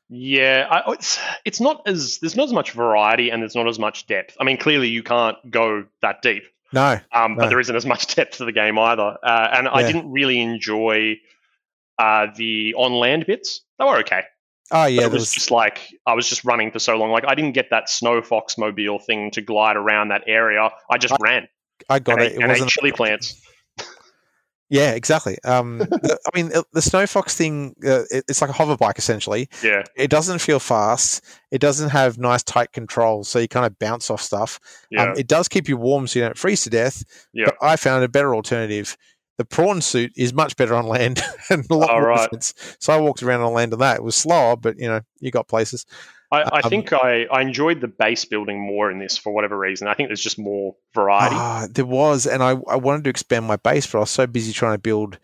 Yeah, 0.09 0.67
I, 0.71 0.93
it's 0.93 1.19
it's 1.45 1.61
not 1.61 1.83
as 1.87 2.19
there's 2.19 2.37
not 2.37 2.45
as 2.45 2.53
much 2.53 2.73
variety 2.73 3.31
and 3.31 3.41
there's 3.41 3.55
not 3.55 3.69
as 3.69 3.79
much 3.79 4.07
depth. 4.07 4.37
I 4.41 4.45
mean, 4.45 4.59
clearly 4.59 4.89
you 4.89 5.03
can't 5.03 5.37
go 5.51 5.85
that 6.03 6.21
deep, 6.21 6.45
No, 6.75 6.99
um, 7.13 7.37
but 7.37 7.45
No. 7.45 7.49
there 7.49 7.61
isn't 7.61 7.75
as 7.75 7.87
much 7.87 8.07
depth 8.15 8.39
to 8.39 8.45
the 8.45 8.53
game 8.53 8.79
either. 8.79 9.17
Uh, 9.23 9.49
and 9.53 9.69
I 9.69 9.83
didn't 9.83 10.11
really 10.11 10.41
enjoy 10.41 11.17
uh, 11.99 12.27
the 12.37 12.75
on 12.75 12.93
land 12.93 13.25
bits. 13.27 13.61
They 13.79 13.85
were 13.85 13.99
okay. 14.01 14.23
oh 14.71 14.85
But 14.85 14.93
yeah, 14.93 15.03
it 15.03 15.13
was, 15.13 15.21
was, 15.23 15.33
just 15.33 15.51
like 15.51 15.81
I 16.07 16.15
was 16.15 16.29
just 16.29 16.45
running 16.45 16.71
for 16.73 16.79
so 16.79 16.97
long. 16.97 17.11
Like 17.11 17.25
I 17.27 17.35
didn't 17.35 17.53
get 17.53 17.71
that 17.71 17.89
snow 17.89 18.21
fox 18.23 18.59
mobile 18.59 18.99
thing 18.99 19.31
to 19.33 19.41
glide 19.41 19.77
around 19.77 20.09
that 20.09 20.25
area. 20.27 20.71
I 20.91 20.99
just 20.99 21.15
I- 21.15 21.19
ran 21.21 21.49
I 21.89 21.99
got 21.99 22.15
and, 22.15 22.23
it. 22.23 22.33
ate, 22.33 22.37
It 22.37 22.41
and 22.43 22.49
wasn't 22.49 22.71
chili 22.71 22.93
plants. 22.93 23.41
Yeah, 24.71 24.93
exactly. 24.93 25.37
Um, 25.45 25.79
the, 25.79 26.19
I 26.33 26.37
mean, 26.37 26.51
the 26.73 26.83
Snow 26.83 27.07
Fox 27.07 27.37
thing, 27.37 27.75
uh, 27.87 28.03
it, 28.11 28.25
it's 28.29 28.41
like 28.41 28.51
a 28.51 28.55
hover 28.55 28.77
bike 28.77 28.99
essentially. 28.99 29.49
Yeah, 29.63 29.83
It 29.95 30.09
doesn't 30.11 30.39
feel 30.41 30.59
fast. 30.59 31.23
It 31.51 31.61
doesn't 31.61 31.91
have 31.91 32.19
nice 32.19 32.43
tight 32.43 32.73
controls, 32.73 33.29
so 33.29 33.39
you 33.39 33.47
kind 33.49 33.67
of 33.67 33.79
bounce 33.79 34.11
off 34.11 34.23
stuff. 34.23 34.59
yeah, 34.91 35.11
Um, 35.13 35.19
it 35.19 35.29
does 35.29 35.49
keep 35.49 35.69
you 35.69 35.77
warm, 35.77 36.07
so 36.07 36.19
you 36.19 36.25
don't 36.25 36.39
freeze 36.39 36.63
to 36.65 36.71
death. 36.71 37.05
yeah. 37.33 37.47
But 37.47 37.57
I 37.61 37.77
found 37.77 38.05
a 38.05 38.09
better 38.09 38.35
alternative. 38.35 38.97
The 39.37 39.45
prawn 39.45 39.81
suit 39.81 40.13
is 40.17 40.33
much 40.33 40.57
better 40.57 40.75
on 40.75 40.87
land 40.87 41.21
and 41.51 41.67
a 41.71 41.75
lot 41.75 41.91
Oh, 41.91 41.95
more 42.01 42.09
right. 42.09 42.31
defense. 42.31 42.55
So 42.81 42.93
I 42.93 42.97
walked 42.99 43.23
around 43.23 43.43
on 43.43 43.53
land 43.53 43.73
on 43.73 43.81
that. 43.81 43.97
It 43.97 44.03
was 44.05 44.15
slower, 44.17 44.57
but 44.57 44.79
you 44.79 44.89
know, 44.89 45.01
you 45.21 45.31
got 45.31 45.49
places. 45.49 45.85
I, 46.35 46.57
I 46.57 46.61
um, 46.61 46.71
think 46.71 46.93
I, 46.93 47.25
I 47.25 47.43
enjoyed 47.43 47.81
the 47.81 47.89
base 47.89 48.25
building 48.25 48.61
more 48.61 48.91
in 48.91 48.99
this 48.99 49.17
for 49.17 49.33
whatever 49.33 49.59
reason. 49.59 49.89
I 49.89 49.95
think 49.95 50.09
there's 50.09 50.23
just 50.23 50.39
more 50.39 50.77
variety. 50.95 51.37
Ah, 51.37 51.67
there 51.71 51.85
was, 51.85 52.27
and 52.27 52.43
I, 52.43 52.51
I 52.69 52.77
wanted 52.77 53.05
to 53.05 53.11
expand 53.11 53.47
my 53.47 53.57
base, 53.57 53.87
but 53.87 53.99
I 53.99 54.01
was 54.01 54.11
so 54.11 54.27
busy 54.27 54.53
trying 54.53 54.75
to 54.75 54.79
build 54.79 55.19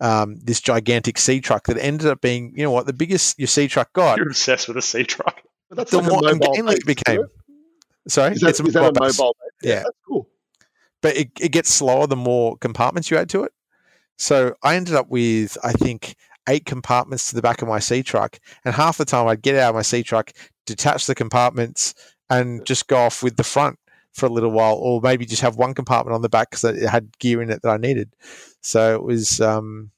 um, 0.00 0.38
this 0.42 0.60
gigantic 0.60 1.16
Seatruck 1.16 1.64
that 1.64 1.78
ended 1.78 2.08
up 2.08 2.20
being, 2.20 2.52
you 2.56 2.64
know 2.64 2.70
what, 2.70 2.86
the 2.86 2.92
biggest 2.92 3.38
your 3.38 3.48
Seatruck 3.48 3.92
got. 3.92 4.18
You're 4.18 4.28
obsessed 4.28 4.68
with 4.68 4.76
a 4.76 4.80
Seatruck. 4.80 5.34
But 5.68 5.76
that's 5.76 5.90
the 5.90 5.98
like 5.98 6.06
a 6.06 6.10
more 6.10 6.20
mobile 6.22 6.46
ungainly 6.48 6.74
base, 6.74 6.80
it 6.80 6.86
became. 6.86 7.20
isn't 7.20 7.30
Sorry, 8.08 8.30
it? 8.30 8.34
Is 8.34 8.40
that, 8.42 8.50
it's 8.50 8.60
a 8.60 8.66
is 8.66 8.74
that 8.74 8.80
a 8.80 8.82
mobile 8.82 9.00
base. 9.00 9.18
mobile 9.18 9.36
base? 9.40 9.70
Yeah. 9.70 9.78
that's 9.80 9.98
cool. 10.06 10.28
but 11.00 11.16
it, 11.16 11.30
it 11.40 11.52
gets 11.52 11.72
slower 11.72 12.06
the 12.06 12.16
more 12.16 12.56
compartments 12.58 13.10
you 13.10 13.16
add 13.16 13.28
to 13.30 13.44
it. 13.44 13.52
So 14.18 14.54
I 14.62 14.76
ended 14.76 14.94
up 14.94 15.08
with, 15.08 15.58
I 15.62 15.72
think, 15.72 16.16
eight 16.48 16.64
compartments 16.64 17.28
to 17.28 17.36
the 17.36 17.42
back 17.42 17.62
of 17.62 17.68
my 17.68 17.78
Seatruck. 17.78 18.38
And 18.64 18.74
half 18.74 18.98
the 18.98 19.04
time 19.04 19.26
I'd 19.26 19.42
get 19.42 19.56
out 19.56 19.70
of 19.70 19.74
my 19.74 19.82
Seatruck, 19.82 20.32
detach 20.66 21.06
the 21.06 21.14
compartments, 21.14 21.94
and 22.28 22.64
just 22.66 22.88
go 22.88 22.98
off 22.98 23.22
with 23.22 23.36
the 23.36 23.44
front 23.44 23.78
for 24.12 24.26
a 24.26 24.30
little 24.30 24.50
while, 24.50 24.74
or 24.74 25.00
maybe 25.00 25.26
just 25.26 25.42
have 25.42 25.56
one 25.56 25.74
compartment 25.74 26.14
on 26.14 26.22
the 26.22 26.28
back 26.28 26.50
because 26.50 26.64
it 26.64 26.88
had 26.88 27.18
gear 27.18 27.42
in 27.42 27.50
it 27.50 27.62
that 27.62 27.70
I 27.70 27.76
needed. 27.76 28.14
So 28.62 28.94
it 28.94 29.02
was, 29.02 29.40
um, 29.40 29.90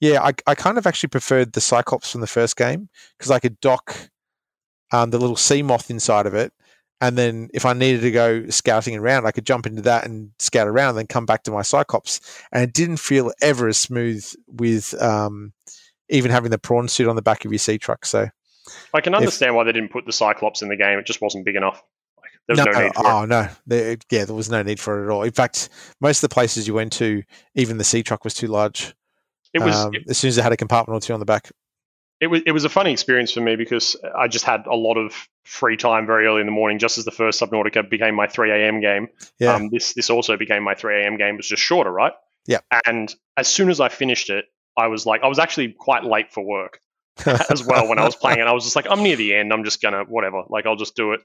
yeah, 0.00 0.22
I, 0.22 0.32
I 0.46 0.54
kind 0.54 0.78
of 0.78 0.86
actually 0.86 1.08
preferred 1.08 1.52
the 1.52 1.60
Cyclops 1.60 2.10
from 2.10 2.20
the 2.20 2.26
first 2.26 2.56
game 2.56 2.88
because 3.18 3.30
I 3.30 3.40
could 3.40 3.60
dock 3.60 4.10
um, 4.92 5.10
the 5.10 5.18
little 5.18 5.36
Seamoth 5.36 5.90
inside 5.90 6.26
of 6.26 6.34
it 6.34 6.52
and 7.00 7.16
then 7.16 7.48
if 7.54 7.64
I 7.64 7.72
needed 7.72 8.02
to 8.02 8.10
go 8.10 8.48
scouting 8.50 8.96
around, 8.96 9.26
I 9.26 9.30
could 9.30 9.46
jump 9.46 9.66
into 9.66 9.82
that 9.82 10.04
and 10.04 10.32
scout 10.38 10.68
around, 10.68 10.90
and 10.90 10.98
then 10.98 11.06
come 11.06 11.24
back 11.24 11.44
to 11.44 11.50
my 11.50 11.62
Cyclops. 11.62 12.20
And 12.52 12.62
it 12.62 12.74
didn't 12.74 12.98
feel 12.98 13.32
ever 13.40 13.68
as 13.68 13.78
smooth 13.78 14.30
with 14.46 15.00
um, 15.02 15.52
even 16.10 16.30
having 16.30 16.50
the 16.50 16.58
prawn 16.58 16.88
suit 16.88 17.08
on 17.08 17.16
the 17.16 17.22
back 17.22 17.44
of 17.44 17.52
your 17.52 17.58
Seatruck. 17.58 18.04
So 18.04 18.28
I 18.94 19.00
can 19.00 19.14
understand 19.14 19.54
why 19.54 19.64
they 19.64 19.72
didn't 19.72 19.90
put 19.90 20.06
the 20.06 20.12
Cyclops 20.12 20.62
in 20.62 20.68
the 20.68 20.76
game. 20.76 20.98
It 20.98 21.06
just 21.06 21.20
wasn't 21.20 21.44
big 21.44 21.56
enough. 21.56 21.82
Like, 22.20 22.30
there 22.46 22.64
was 22.64 22.74
no, 22.74 22.82
need 22.82 22.94
for 22.94 23.00
it. 23.00 23.06
oh 23.06 23.24
no, 23.24 23.48
there, 23.66 23.96
yeah, 24.10 24.24
there 24.24 24.34
was 24.34 24.50
no 24.50 24.62
need 24.62 24.80
for 24.80 25.02
it 25.02 25.06
at 25.06 25.10
all. 25.10 25.22
In 25.22 25.32
fact, 25.32 25.68
most 26.00 26.22
of 26.22 26.28
the 26.28 26.34
places 26.34 26.66
you 26.66 26.74
went 26.74 26.92
to, 26.94 27.22
even 27.54 27.78
the 27.78 27.84
Seatruck 27.84 28.24
was 28.24 28.34
too 28.34 28.48
large. 28.48 28.94
It 29.52 29.62
was 29.62 29.76
um, 29.76 29.94
it, 29.94 30.04
as 30.08 30.18
soon 30.18 30.28
as 30.28 30.38
it 30.38 30.42
had 30.42 30.52
a 30.52 30.56
compartment 30.56 31.02
or 31.02 31.04
two 31.04 31.12
on 31.12 31.20
the 31.20 31.26
back. 31.26 31.50
it 32.20 32.28
was 32.28 32.42
it 32.46 32.52
was 32.52 32.64
a 32.64 32.68
funny 32.68 32.92
experience 32.92 33.32
for 33.32 33.40
me 33.40 33.56
because 33.56 33.96
I 34.16 34.28
just 34.28 34.44
had 34.44 34.66
a 34.66 34.76
lot 34.76 34.96
of 34.96 35.28
free 35.44 35.76
time 35.76 36.06
very 36.06 36.26
early 36.26 36.40
in 36.40 36.46
the 36.46 36.52
morning. 36.52 36.78
Just 36.78 36.98
as 36.98 37.04
the 37.04 37.10
first 37.10 37.40
Subnautica 37.40 37.88
became 37.88 38.14
my 38.14 38.26
3 38.26 38.50
a.m. 38.52 38.80
game, 38.80 39.08
Yeah, 39.38 39.54
um, 39.54 39.70
this 39.70 39.94
this 39.94 40.10
also 40.10 40.36
became 40.36 40.62
my 40.62 40.74
3 40.74 41.02
a.m. 41.02 41.16
game. 41.16 41.34
It 41.34 41.38
was 41.38 41.48
just 41.48 41.62
shorter, 41.62 41.90
right? 41.90 42.12
Yeah. 42.46 42.60
And 42.86 43.14
as 43.36 43.48
soon 43.48 43.70
as 43.70 43.80
I 43.80 43.88
finished 43.88 44.30
it, 44.30 44.46
I 44.76 44.86
was 44.86 45.06
like, 45.06 45.22
I 45.22 45.28
was 45.28 45.38
actually 45.38 45.72
quite 45.72 46.04
late 46.04 46.32
for 46.32 46.44
work. 46.44 46.80
as 47.26 47.64
well 47.64 47.88
when 47.88 47.98
I 47.98 48.04
was 48.04 48.16
playing 48.22 48.40
it. 48.40 48.46
I 48.46 48.52
was 48.52 48.64
just 48.64 48.76
like, 48.76 48.86
I'm 48.90 49.02
near 49.02 49.16
the 49.16 49.34
end. 49.34 49.52
I'm 49.52 49.64
just 49.64 49.80
gonna 49.82 50.04
whatever. 50.04 50.42
Like 50.48 50.66
I'll 50.66 50.76
just 50.76 50.96
do 50.96 51.12
it. 51.12 51.20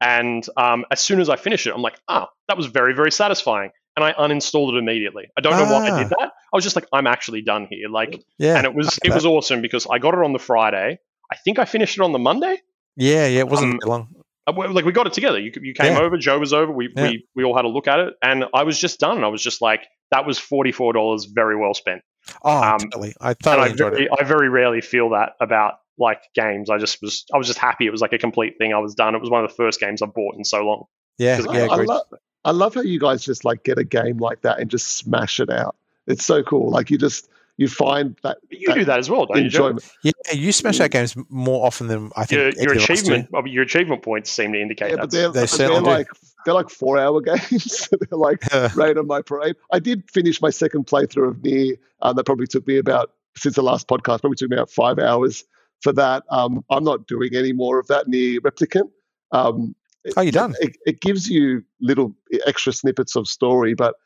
And 0.00 0.46
um, 0.56 0.86
as 0.90 1.00
soon 1.00 1.20
as 1.20 1.28
I 1.28 1.36
finish 1.36 1.66
it, 1.66 1.74
I'm 1.74 1.82
like, 1.82 1.98
ah, 2.08 2.28
that 2.48 2.56
was 2.56 2.66
very 2.66 2.94
very 2.94 3.12
satisfying. 3.12 3.70
And 3.96 4.04
I 4.04 4.12
uninstalled 4.12 4.72
it 4.74 4.78
immediately. 4.78 5.28
I 5.36 5.40
don't 5.40 5.56
know 5.56 5.64
why 5.64 5.86
I 5.86 5.90
Ah. 5.90 5.98
did 5.98 6.08
that. 6.10 6.30
I 6.52 6.56
was 6.56 6.64
just 6.64 6.76
like, 6.76 6.86
I'm 6.92 7.06
actually 7.06 7.42
done 7.42 7.66
here. 7.70 7.88
Like, 7.88 8.22
yeah, 8.38 8.56
and 8.56 8.64
it 8.64 8.74
was 8.74 8.98
it 9.04 9.12
was 9.12 9.26
awesome 9.26 9.60
because 9.62 9.86
I 9.90 9.98
got 9.98 10.14
it 10.14 10.20
on 10.20 10.32
the 10.32 10.38
Friday. 10.38 10.98
I 11.32 11.36
think 11.36 11.58
I 11.58 11.64
finished 11.64 11.96
it 11.98 12.02
on 12.02 12.12
the 12.12 12.18
Monday. 12.18 12.56
yeah, 12.96 13.26
yeah. 13.26 13.40
It 13.40 13.48
wasn't 13.48 13.82
um, 13.84 13.88
long. 13.90 14.08
Uh, 14.46 14.52
Like 14.72 14.84
we 14.84 14.92
got 14.92 15.06
it 15.06 15.12
together. 15.12 15.38
You 15.38 15.52
you 15.60 15.74
came 15.74 15.92
Yeah. 15.94 16.00
over. 16.00 16.16
Joe 16.16 16.38
was 16.38 16.52
over. 16.52 16.72
We, 16.72 16.88
Yeah. 16.96 17.02
we 17.10 17.26
we 17.34 17.44
all 17.44 17.54
had 17.54 17.64
a 17.64 17.68
look 17.68 17.88
at 17.88 17.98
it, 18.00 18.14
and 18.22 18.46
I 18.54 18.62
was 18.62 18.78
just 18.78 19.00
done. 19.00 19.16
And 19.16 19.24
I 19.24 19.28
was 19.28 19.42
just 19.42 19.60
like, 19.60 19.82
that 20.10 20.26
was 20.26 20.38
forty 20.38 20.72
four 20.72 20.92
dollars, 20.92 21.24
very 21.24 21.56
well 21.56 21.74
spent. 21.74 22.02
Oh, 22.42 22.62
um, 22.62 22.78
totally. 22.78 23.14
I 23.20 23.30
and 23.30 23.38
thoroughly 23.38 23.62
I 23.62 23.70
enjoyed 23.70 23.92
very, 23.92 24.04
it. 24.04 24.10
I 24.18 24.24
very 24.24 24.48
rarely 24.48 24.80
feel 24.80 25.10
that 25.10 25.32
about 25.40 25.80
like 25.98 26.22
games. 26.34 26.70
I 26.70 26.78
just 26.78 27.00
was 27.02 27.24
I 27.32 27.38
was 27.38 27.46
just 27.46 27.58
happy 27.58 27.86
it 27.86 27.90
was 27.90 28.00
like 28.00 28.12
a 28.12 28.18
complete 28.18 28.58
thing. 28.58 28.72
I 28.72 28.78
was 28.78 28.94
done. 28.94 29.14
It 29.14 29.20
was 29.20 29.30
one 29.30 29.44
of 29.44 29.50
the 29.50 29.56
first 29.56 29.80
games 29.80 30.02
I 30.02 30.06
bought 30.06 30.36
in 30.36 30.44
so 30.44 30.62
long. 30.62 30.84
Yeah, 31.18 31.40
yeah, 31.40 31.50
I, 31.50 31.66
I, 31.66 31.74
agreed. 31.74 31.88
love, 31.88 32.06
I 32.44 32.50
love 32.52 32.74
how 32.74 32.80
you 32.80 32.98
guys 32.98 33.24
just 33.24 33.44
like 33.44 33.62
get 33.62 33.78
a 33.78 33.84
game 33.84 34.18
like 34.18 34.42
that 34.42 34.58
and 34.58 34.70
just 34.70 34.96
smash 34.96 35.40
it 35.40 35.50
out. 35.50 35.76
It's 36.06 36.24
so 36.24 36.42
cool. 36.42 36.70
Like 36.70 36.90
you 36.90 36.98
just 36.98 37.28
you 37.60 37.68
find 37.68 38.16
that 38.22 38.38
But 38.48 38.58
you 38.58 38.74
do 38.74 38.84
that 38.86 38.98
as 38.98 39.10
well, 39.10 39.26
don't 39.26 39.52
you? 39.52 39.78
Yeah, 40.02 40.12
you 40.32 40.50
smash 40.50 40.80
out 40.80 40.90
games 40.90 41.14
more 41.28 41.66
often 41.66 41.88
than 41.88 42.10
I 42.16 42.24
think. 42.24 42.56
Your, 42.56 42.64
your 42.64 42.72
of 42.76 42.78
us 42.80 42.86
do. 42.86 42.92
achievement 42.94 43.28
uh, 43.34 43.44
your 43.44 43.62
achievement 43.64 44.02
points 44.02 44.30
seem 44.30 44.54
to 44.54 44.60
indicate 44.60 44.90
Yeah, 44.92 44.96
but 44.96 45.10
that. 45.10 45.16
they're, 45.16 45.28
they 45.28 45.38
they're 45.40 45.46
certainly 45.46 45.80
do. 45.80 45.86
like 45.86 46.06
they're 46.46 46.54
like 46.54 46.70
four 46.70 46.96
hour 46.98 47.20
games. 47.30 47.86
they're 47.90 48.18
like 48.18 48.42
right 48.74 48.96
on 48.96 49.06
my 49.06 49.20
parade. 49.20 49.56
I 49.72 49.78
did 49.78 50.10
finish 50.10 50.40
my 50.40 50.48
second 50.48 50.86
playthrough 50.86 51.28
of 51.28 51.36
NieR. 51.36 51.76
Um, 52.00 52.16
that 52.16 52.24
probably 52.24 52.46
took 52.46 52.66
me 52.66 52.78
about 52.78 53.12
since 53.36 53.56
the 53.56 53.62
last 53.62 53.86
podcast. 53.88 54.20
Probably 54.22 54.36
took 54.36 54.48
me 54.50 54.56
about 54.56 54.70
five 54.70 54.98
hours 54.98 55.44
for 55.82 55.92
that. 55.92 56.22
Um, 56.30 56.64
I'm 56.70 56.82
not 56.82 57.06
doing 57.06 57.34
any 57.36 57.52
more 57.52 57.78
of 57.78 57.86
that 57.88 58.06
NieR 58.06 58.38
Replicant. 58.38 58.90
Um, 59.32 59.74
oh, 60.16 60.22
you're 60.22 60.32
done. 60.32 60.54
it, 60.60 60.78
it 60.86 61.02
gives 61.02 61.28
you 61.28 61.62
little 61.82 62.16
extra 62.46 62.72
snippets 62.72 63.16
of 63.16 63.28
story, 63.28 63.74
but 63.74 63.96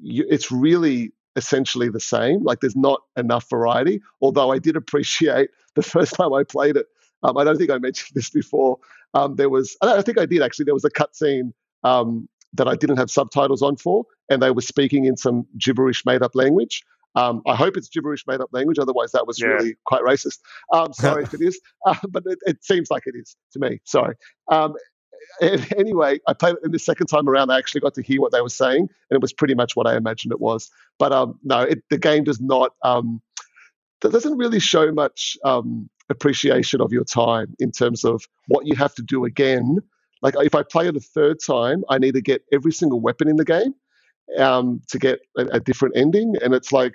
you, 0.00 0.24
it's 0.30 0.52
really 0.52 1.10
essentially 1.36 1.88
the 1.88 2.00
same. 2.00 2.42
Like 2.42 2.60
there's 2.60 2.76
not 2.76 3.00
enough 3.16 3.48
variety. 3.48 4.00
Although 4.20 4.50
I 4.52 4.58
did 4.58 4.76
appreciate 4.76 5.50
the 5.74 5.82
first 5.82 6.14
time 6.14 6.32
I 6.32 6.44
played 6.44 6.76
it. 6.76 6.86
Um, 7.22 7.38
I 7.38 7.44
don't 7.44 7.56
think 7.56 7.70
I 7.70 7.78
mentioned 7.78 8.10
this 8.14 8.30
before. 8.30 8.78
Um, 9.14 9.36
there 9.36 9.48
was, 9.50 9.76
I 9.82 10.02
think 10.02 10.18
I 10.18 10.26
did 10.26 10.42
actually. 10.42 10.64
There 10.64 10.74
was 10.74 10.84
a 10.84 10.90
cutscene 10.90 11.52
um, 11.84 12.28
that 12.54 12.66
I 12.68 12.74
didn't 12.74 12.96
have 12.96 13.10
subtitles 13.10 13.62
on 13.62 13.76
for, 13.76 14.04
and 14.28 14.42
they 14.42 14.50
were 14.50 14.60
speaking 14.60 15.04
in 15.04 15.16
some 15.16 15.46
gibberish 15.58 16.04
made-up 16.04 16.34
language. 16.34 16.82
Um, 17.14 17.42
I 17.46 17.54
hope 17.54 17.76
it's 17.76 17.88
gibberish 17.88 18.24
made-up 18.26 18.48
language. 18.52 18.78
Otherwise, 18.78 19.12
that 19.12 19.26
was 19.26 19.38
Yeah. 19.40 19.48
really 19.48 19.74
quite 19.84 20.02
racist. 20.02 20.38
Um, 20.72 20.92
sorry 20.92 21.24
if 21.24 21.34
it 21.34 21.42
is, 21.42 21.60
uh, 21.86 21.94
but 22.08 22.22
it, 22.26 22.38
it 22.46 22.64
seems 22.64 22.90
like 22.90 23.04
it 23.06 23.14
is 23.14 23.36
to 23.52 23.58
me. 23.60 23.80
Sorry. 23.84 24.14
Um, 24.50 24.74
anyway, 25.76 26.20
I 26.26 26.32
played 26.32 26.56
it 26.62 26.72
the 26.72 26.78
second 26.78 27.06
time 27.06 27.28
around. 27.28 27.50
I 27.50 27.58
actually 27.58 27.80
got 27.80 27.94
to 27.94 28.02
hear 28.02 28.20
what 28.20 28.32
they 28.32 28.40
were 28.40 28.48
saying, 28.48 28.80
and 28.80 29.16
it 29.16 29.20
was 29.20 29.32
pretty 29.32 29.54
much 29.54 29.76
what 29.76 29.86
I 29.86 29.96
imagined 29.96 30.32
it 30.32 30.40
was. 30.40 30.70
But 30.98 31.12
um, 31.12 31.38
no, 31.42 31.60
it, 31.62 31.82
the 31.90 31.98
game 31.98 32.24
does 32.24 32.40
not. 32.40 32.74
Um, 32.82 33.20
that 34.00 34.12
doesn't 34.12 34.36
really 34.36 34.58
show 34.60 34.90
much 34.92 35.36
um, 35.44 35.88
appreciation 36.10 36.80
of 36.80 36.92
your 36.92 37.04
time 37.04 37.54
in 37.60 37.70
terms 37.70 38.04
of 38.04 38.24
what 38.48 38.66
you 38.66 38.74
have 38.76 38.94
to 38.96 39.02
do 39.02 39.24
again. 39.24 39.78
Like 40.22 40.34
if 40.38 40.54
I 40.54 40.62
play 40.62 40.88
it 40.88 40.96
a 40.96 41.00
third 41.00 41.38
time, 41.44 41.84
I 41.88 41.98
need 41.98 42.14
to 42.14 42.20
get 42.20 42.42
every 42.52 42.72
single 42.72 43.00
weapon 43.00 43.28
in 43.28 43.36
the 43.36 43.44
game 43.44 43.74
um, 44.38 44.80
to 44.88 44.98
get 44.98 45.20
a, 45.36 45.46
a 45.46 45.60
different 45.60 45.96
ending, 45.96 46.34
and 46.42 46.54
it's 46.54 46.72
like, 46.72 46.94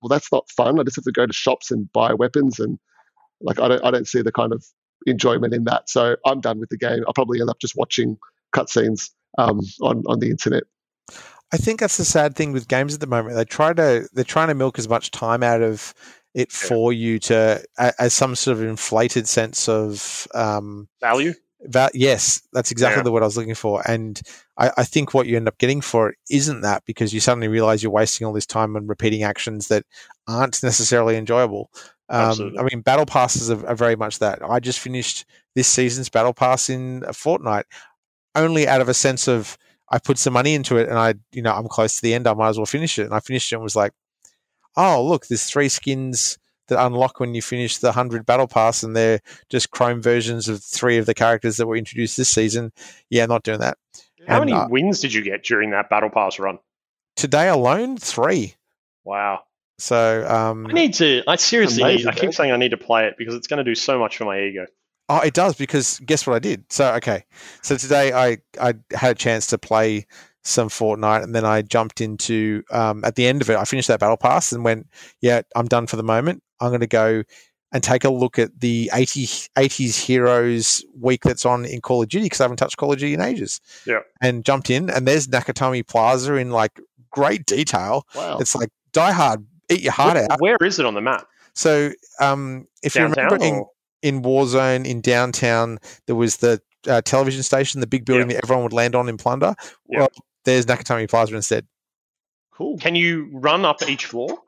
well, 0.00 0.08
that's 0.08 0.32
not 0.32 0.50
fun. 0.50 0.78
I 0.78 0.82
just 0.84 0.96
have 0.96 1.04
to 1.04 1.12
go 1.12 1.26
to 1.26 1.32
shops 1.32 1.70
and 1.70 1.92
buy 1.92 2.14
weapons, 2.14 2.58
and 2.58 2.78
like 3.40 3.60
I 3.60 3.68
don't, 3.68 3.84
I 3.84 3.90
don't 3.90 4.08
see 4.08 4.22
the 4.22 4.32
kind 4.32 4.52
of 4.52 4.64
enjoyment 5.06 5.54
in 5.54 5.64
that. 5.64 5.88
So 5.90 6.16
I'm 6.26 6.40
done 6.40 6.58
with 6.60 6.68
the 6.70 6.78
game. 6.78 7.02
I'll 7.06 7.12
probably 7.14 7.40
end 7.40 7.50
up 7.50 7.58
just 7.60 7.76
watching 7.76 8.18
cutscenes 8.54 9.10
um, 9.38 9.60
on 9.80 10.02
on 10.06 10.18
the 10.20 10.30
internet. 10.30 10.64
I 11.52 11.56
think 11.56 11.80
that's 11.80 11.96
the 11.96 12.04
sad 12.04 12.36
thing 12.36 12.52
with 12.52 12.68
games 12.68 12.94
at 12.94 13.00
the 13.00 13.06
moment. 13.06 13.34
They 13.36 13.44
try 13.44 13.72
to 13.72 14.08
they're 14.12 14.24
trying 14.24 14.48
to 14.48 14.54
milk 14.54 14.78
as 14.78 14.88
much 14.88 15.10
time 15.10 15.42
out 15.42 15.62
of 15.62 15.94
it 16.34 16.50
Yeah. 16.52 16.68
for 16.68 16.92
you 16.92 17.18
to 17.20 17.64
a- 17.78 17.94
as 17.98 18.12
some 18.12 18.34
sort 18.36 18.58
of 18.58 18.62
inflated 18.64 19.26
sense 19.26 19.68
of 19.68 20.28
um, 20.34 20.88
Value? 21.00 21.32
that. 21.60 21.94
Yes, 21.94 22.42
that's 22.52 22.70
exactly 22.70 22.98
Yeah. 23.00 23.04
the 23.04 23.12
word 23.12 23.22
I 23.22 23.26
was 23.26 23.36
looking 23.38 23.54
for. 23.54 23.82
And 23.90 24.20
I, 24.58 24.70
I 24.76 24.84
think 24.84 25.14
what 25.14 25.26
you 25.26 25.36
end 25.36 25.48
up 25.48 25.56
getting 25.58 25.80
for 25.80 26.10
it 26.10 26.16
isn't 26.30 26.60
that 26.60 26.84
because 26.84 27.14
you 27.14 27.20
suddenly 27.20 27.48
realize 27.48 27.82
you're 27.82 27.90
wasting 27.92 28.26
all 28.26 28.32
this 28.34 28.46
time 28.46 28.76
on 28.76 28.86
repeating 28.86 29.22
actions 29.22 29.68
that 29.68 29.84
aren't 30.28 30.62
necessarily 30.62 31.16
enjoyable. 31.16 31.70
Um, 32.10 32.54
I 32.58 32.62
mean, 32.62 32.80
battle 32.80 33.06
passes 33.06 33.50
are, 33.50 33.66
are 33.66 33.74
very 33.74 33.96
much 33.96 34.18
that. 34.20 34.40
I 34.42 34.60
just 34.60 34.78
finished 34.78 35.26
this 35.54 35.68
season's 35.68 36.08
battle 36.08 36.32
pass 36.32 36.70
in 36.70 37.04
a 37.06 37.12
fortnight, 37.12 37.66
only 38.34 38.66
out 38.66 38.80
of 38.80 38.88
a 38.88 38.94
sense 38.94 39.28
of 39.28 39.58
I 39.90 39.98
put 39.98 40.18
some 40.18 40.32
money 40.32 40.54
into 40.54 40.76
it, 40.76 40.88
and 40.88 40.98
I, 40.98 41.14
you 41.32 41.42
know, 41.42 41.52
I'm 41.52 41.68
close 41.68 41.96
to 41.96 42.02
the 42.02 42.14
end. 42.14 42.26
I 42.26 42.34
might 42.34 42.48
as 42.48 42.56
well 42.58 42.66
finish 42.66 42.98
it. 42.98 43.04
And 43.04 43.14
I 43.14 43.20
finished 43.20 43.52
it 43.52 43.56
and 43.56 43.62
was 43.62 43.76
like, 43.76 43.92
oh 44.76 45.04
look, 45.04 45.26
there's 45.26 45.44
three 45.44 45.68
skins 45.68 46.38
that 46.68 46.84
unlock 46.84 47.18
when 47.20 47.34
you 47.34 47.40
finish 47.42 47.78
the 47.78 47.92
hundred 47.92 48.26
battle 48.26 48.46
pass, 48.46 48.82
and 48.82 48.94
they're 48.94 49.20
just 49.48 49.70
Chrome 49.70 50.02
versions 50.02 50.48
of 50.48 50.62
three 50.62 50.98
of 50.98 51.06
the 51.06 51.14
characters 51.14 51.56
that 51.56 51.66
were 51.66 51.76
introduced 51.76 52.16
this 52.16 52.28
season. 52.28 52.72
Yeah, 53.10 53.26
not 53.26 53.42
doing 53.42 53.60
that. 53.60 53.78
How 54.26 54.42
And, 54.42 54.50
many 54.50 54.52
uh, 54.52 54.68
wins 54.68 55.00
did 55.00 55.14
you 55.14 55.22
get 55.22 55.42
during 55.42 55.70
that 55.70 55.88
battle 55.88 56.10
pass 56.10 56.38
run? 56.38 56.58
Today 57.16 57.48
alone, 57.48 57.96
three. 57.96 58.54
Wow. 59.04 59.40
So 59.78 60.26
um, 60.28 60.66
I 60.66 60.72
need 60.72 60.94
to. 60.94 61.22
I 61.26 61.36
seriously. 61.36 61.82
Amazing, 61.82 62.06
need, 62.06 62.10
I 62.10 62.14
keep 62.14 62.24
man. 62.24 62.32
saying 62.32 62.52
I 62.52 62.56
need 62.56 62.70
to 62.70 62.76
play 62.76 63.06
it 63.06 63.14
because 63.16 63.34
it's 63.34 63.46
going 63.46 63.58
to 63.58 63.64
do 63.64 63.74
so 63.74 63.98
much 63.98 64.16
for 64.16 64.24
my 64.24 64.40
ego. 64.40 64.66
Oh, 65.08 65.20
it 65.20 65.32
does 65.32 65.54
because 65.54 66.00
guess 66.00 66.26
what 66.26 66.34
I 66.36 66.38
did? 66.38 66.70
So 66.70 66.94
okay, 66.94 67.24
so 67.62 67.76
today 67.76 68.12
I 68.12 68.38
I 68.60 68.74
had 68.92 69.12
a 69.12 69.14
chance 69.14 69.46
to 69.48 69.58
play 69.58 70.06
some 70.42 70.68
Fortnite, 70.68 71.22
and 71.22 71.34
then 71.34 71.44
I 71.44 71.62
jumped 71.62 72.00
into 72.00 72.62
um, 72.70 73.04
at 73.04 73.14
the 73.14 73.26
end 73.26 73.42
of 73.42 73.50
it. 73.50 73.56
I 73.56 73.64
finished 73.64 73.88
that 73.88 74.00
battle 74.00 74.16
pass 74.16 74.52
and 74.52 74.64
went, 74.64 74.88
yeah, 75.20 75.42
I'm 75.54 75.66
done 75.66 75.86
for 75.86 75.96
the 75.96 76.02
moment. 76.02 76.42
I'm 76.60 76.70
going 76.70 76.80
to 76.80 76.86
go 76.86 77.22
and 77.70 77.82
take 77.82 78.04
a 78.04 78.10
look 78.10 78.38
at 78.38 78.60
the 78.60 78.90
80, 78.94 79.26
80s 79.56 80.02
heroes 80.02 80.84
week 80.98 81.22
that's 81.22 81.44
on 81.44 81.66
in 81.66 81.82
Call 81.82 82.02
of 82.02 82.08
Duty 82.08 82.24
because 82.24 82.40
I 82.40 82.44
haven't 82.44 82.56
touched 82.56 82.78
Call 82.78 82.92
of 82.92 82.98
Duty 82.98 83.12
in 83.14 83.20
ages. 83.20 83.60
Yeah. 83.86 84.00
and 84.22 84.44
jumped 84.44 84.70
in, 84.70 84.88
and 84.90 85.06
there's 85.06 85.28
Nakatomi 85.28 85.86
Plaza 85.86 86.34
in 86.34 86.50
like 86.50 86.80
great 87.10 87.44
detail. 87.46 88.06
Wow. 88.14 88.38
It's 88.38 88.54
like 88.54 88.70
Die 88.92 89.12
Hard, 89.12 89.46
eat 89.70 89.80
your 89.82 89.92
heart 89.92 90.14
Where- 90.14 90.32
out. 90.32 90.40
where 90.40 90.56
is 90.62 90.78
it 90.78 90.86
on 90.86 90.94
the 90.94 91.00
map? 91.00 91.26
So 91.54 91.90
um, 92.20 92.66
if 92.82 92.94
you 92.94 93.00
Downtown. 93.02 93.24
remember 93.32 93.44
in, 93.44 93.64
in 94.16 94.22
Warzone 94.22 94.86
in 94.86 95.00
downtown, 95.00 95.78
there 96.06 96.14
was 96.16 96.36
the 96.36 96.60
uh, 96.86 97.00
television 97.02 97.42
station, 97.42 97.80
the 97.80 97.86
big 97.88 98.04
building 98.04 98.28
that 98.28 98.40
everyone 98.44 98.62
would 98.62 98.72
land 98.72 98.94
on 98.94 99.08
in 99.08 99.16
Plunder. 99.16 99.54
Yeah. 99.88 99.98
Well, 100.00 100.08
there's 100.44 100.66
Nakatomi 100.66 101.08
Plaza 101.10 101.34
instead. 101.34 101.66
cool. 102.52 102.78
Can 102.78 102.94
you 102.94 103.28
run 103.32 103.64
up 103.64 103.82
each 103.88 104.04
floor? 104.06 104.38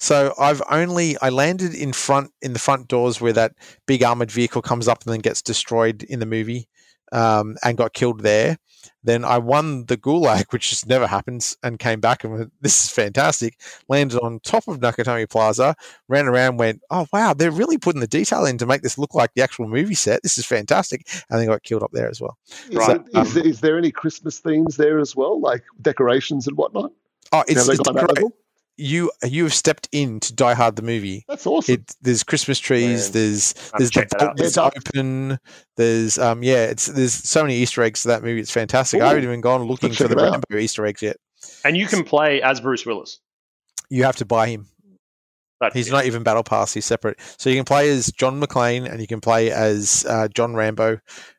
So 0.00 0.34
I've 0.38 0.60
only 0.70 1.16
I 1.22 1.30
landed 1.30 1.72
in 1.74 1.92
front 1.92 2.30
in 2.42 2.52
the 2.52 2.58
front 2.58 2.88
doors 2.88 3.20
where 3.20 3.32
that 3.32 3.52
big 3.86 4.02
armored 4.02 4.30
vehicle 4.30 4.60
comes 4.60 4.88
up 4.88 5.02
and 5.04 5.12
then 5.12 5.20
gets 5.20 5.40
destroyed 5.40 6.02
in 6.02 6.18
the 6.18 6.26
movie, 6.26 6.68
um, 7.12 7.56
and 7.62 7.78
got 7.78 7.92
killed 7.94 8.20
there. 8.20 8.58
Then 9.02 9.24
I 9.24 9.38
won 9.38 9.86
the 9.86 9.96
Gulag, 9.96 10.52
which 10.52 10.70
just 10.70 10.86
never 10.86 11.06
happens, 11.06 11.56
and 11.62 11.78
came 11.78 12.00
back 12.00 12.24
and 12.24 12.32
went, 12.32 12.52
this 12.60 12.84
is 12.84 12.90
fantastic. 12.90 13.60
Landed 13.88 14.18
on 14.20 14.40
top 14.40 14.66
of 14.68 14.78
Nakatomi 14.80 15.28
Plaza, 15.28 15.74
ran 16.08 16.26
around, 16.26 16.56
went, 16.58 16.80
oh 16.90 17.06
wow, 17.12 17.34
they're 17.34 17.50
really 17.50 17.78
putting 17.78 18.00
the 18.00 18.06
detail 18.06 18.44
in 18.46 18.58
to 18.58 18.66
make 18.66 18.82
this 18.82 18.98
look 18.98 19.14
like 19.14 19.32
the 19.34 19.42
actual 19.42 19.68
movie 19.68 19.94
set. 19.94 20.22
This 20.22 20.38
is 20.38 20.46
fantastic, 20.46 21.06
and 21.30 21.38
then 21.40 21.46
got 21.48 21.62
killed 21.62 21.82
up 21.82 21.90
there 21.92 22.08
as 22.08 22.20
well. 22.20 22.36
Is, 22.70 22.76
Right. 22.76 22.96
it- 22.96 23.06
is, 23.08 23.14
um, 23.14 23.34
there- 23.34 23.46
is 23.46 23.60
there 23.60 23.78
any 23.78 23.90
Christmas 23.90 24.38
themes 24.38 24.76
there 24.76 24.98
as 24.98 25.14
well, 25.14 25.40
like 25.40 25.62
decorations 25.82 26.46
and 26.46 26.56
whatnot? 26.56 26.92
Oh, 27.32 27.40
it's, 27.48 27.66
it's 27.68 27.80
great. 28.22 28.32
Level? 28.78 28.86
you 28.86 29.10
you 29.24 29.44
have 29.44 29.54
stepped 29.54 29.88
into 29.92 30.34
Die 30.34 30.54
Hard 30.54 30.76
the 30.76 30.82
movie. 30.82 31.24
That's 31.28 31.46
awesome. 31.46 31.74
It, 31.74 31.94
there's 32.02 32.22
Christmas 32.22 32.58
trees. 32.58 33.06
Man. 33.06 33.12
There's 33.12 33.52
there's 33.78 33.90
the 33.90 33.90
check 33.90 34.08
that 34.10 34.20
vault 34.20 34.36
that's 34.36 34.56
Yeah, 34.56 34.70
open. 34.76 35.38
There's 35.76 36.18
um 36.18 36.42
yeah, 36.42 36.64
it's 36.64 36.86
there's 36.86 37.12
so 37.12 37.42
many 37.42 37.56
Easter 37.56 37.82
eggs 37.82 38.02
to 38.02 38.08
that 38.08 38.22
movie. 38.22 38.40
It's 38.40 38.50
fantastic. 38.50 39.00
I 39.00 39.04
Ooh. 39.04 39.08
haven't 39.08 39.24
even 39.24 39.40
gone 39.40 39.62
looking 39.62 39.90
Let's 39.90 40.02
for 40.02 40.08
the. 40.08 40.16
Rambo 40.16 40.56
Easter 40.56 40.84
eggs 40.86 41.02
yet. 41.02 41.16
And 41.64 41.76
you 41.76 41.86
can 41.86 42.04
play 42.04 42.42
as 42.42 42.60
Bruce 42.60 42.86
Willis. 42.86 43.20
You 43.90 44.04
have 44.04 44.16
to 44.16 44.24
buy 44.24 44.48
him. 44.48 44.66
That's 45.60 45.74
He's 45.74 45.88
it. 45.88 45.92
not 45.92 46.04
even 46.06 46.22
battle 46.22 46.42
pass. 46.42 46.74
He's 46.74 46.84
separate. 46.84 47.18
So 47.38 47.48
you 47.48 47.56
can 47.56 47.64
play 47.64 47.88
as 47.90 48.06
John 48.08 48.40
McClane 48.40 48.90
and 48.90 49.00
you 49.00 49.06
can 49.06 49.20
play 49.20 49.50
as 49.50 50.04
uh, 50.08 50.28
John 50.28 50.54
Rambo 50.54 50.98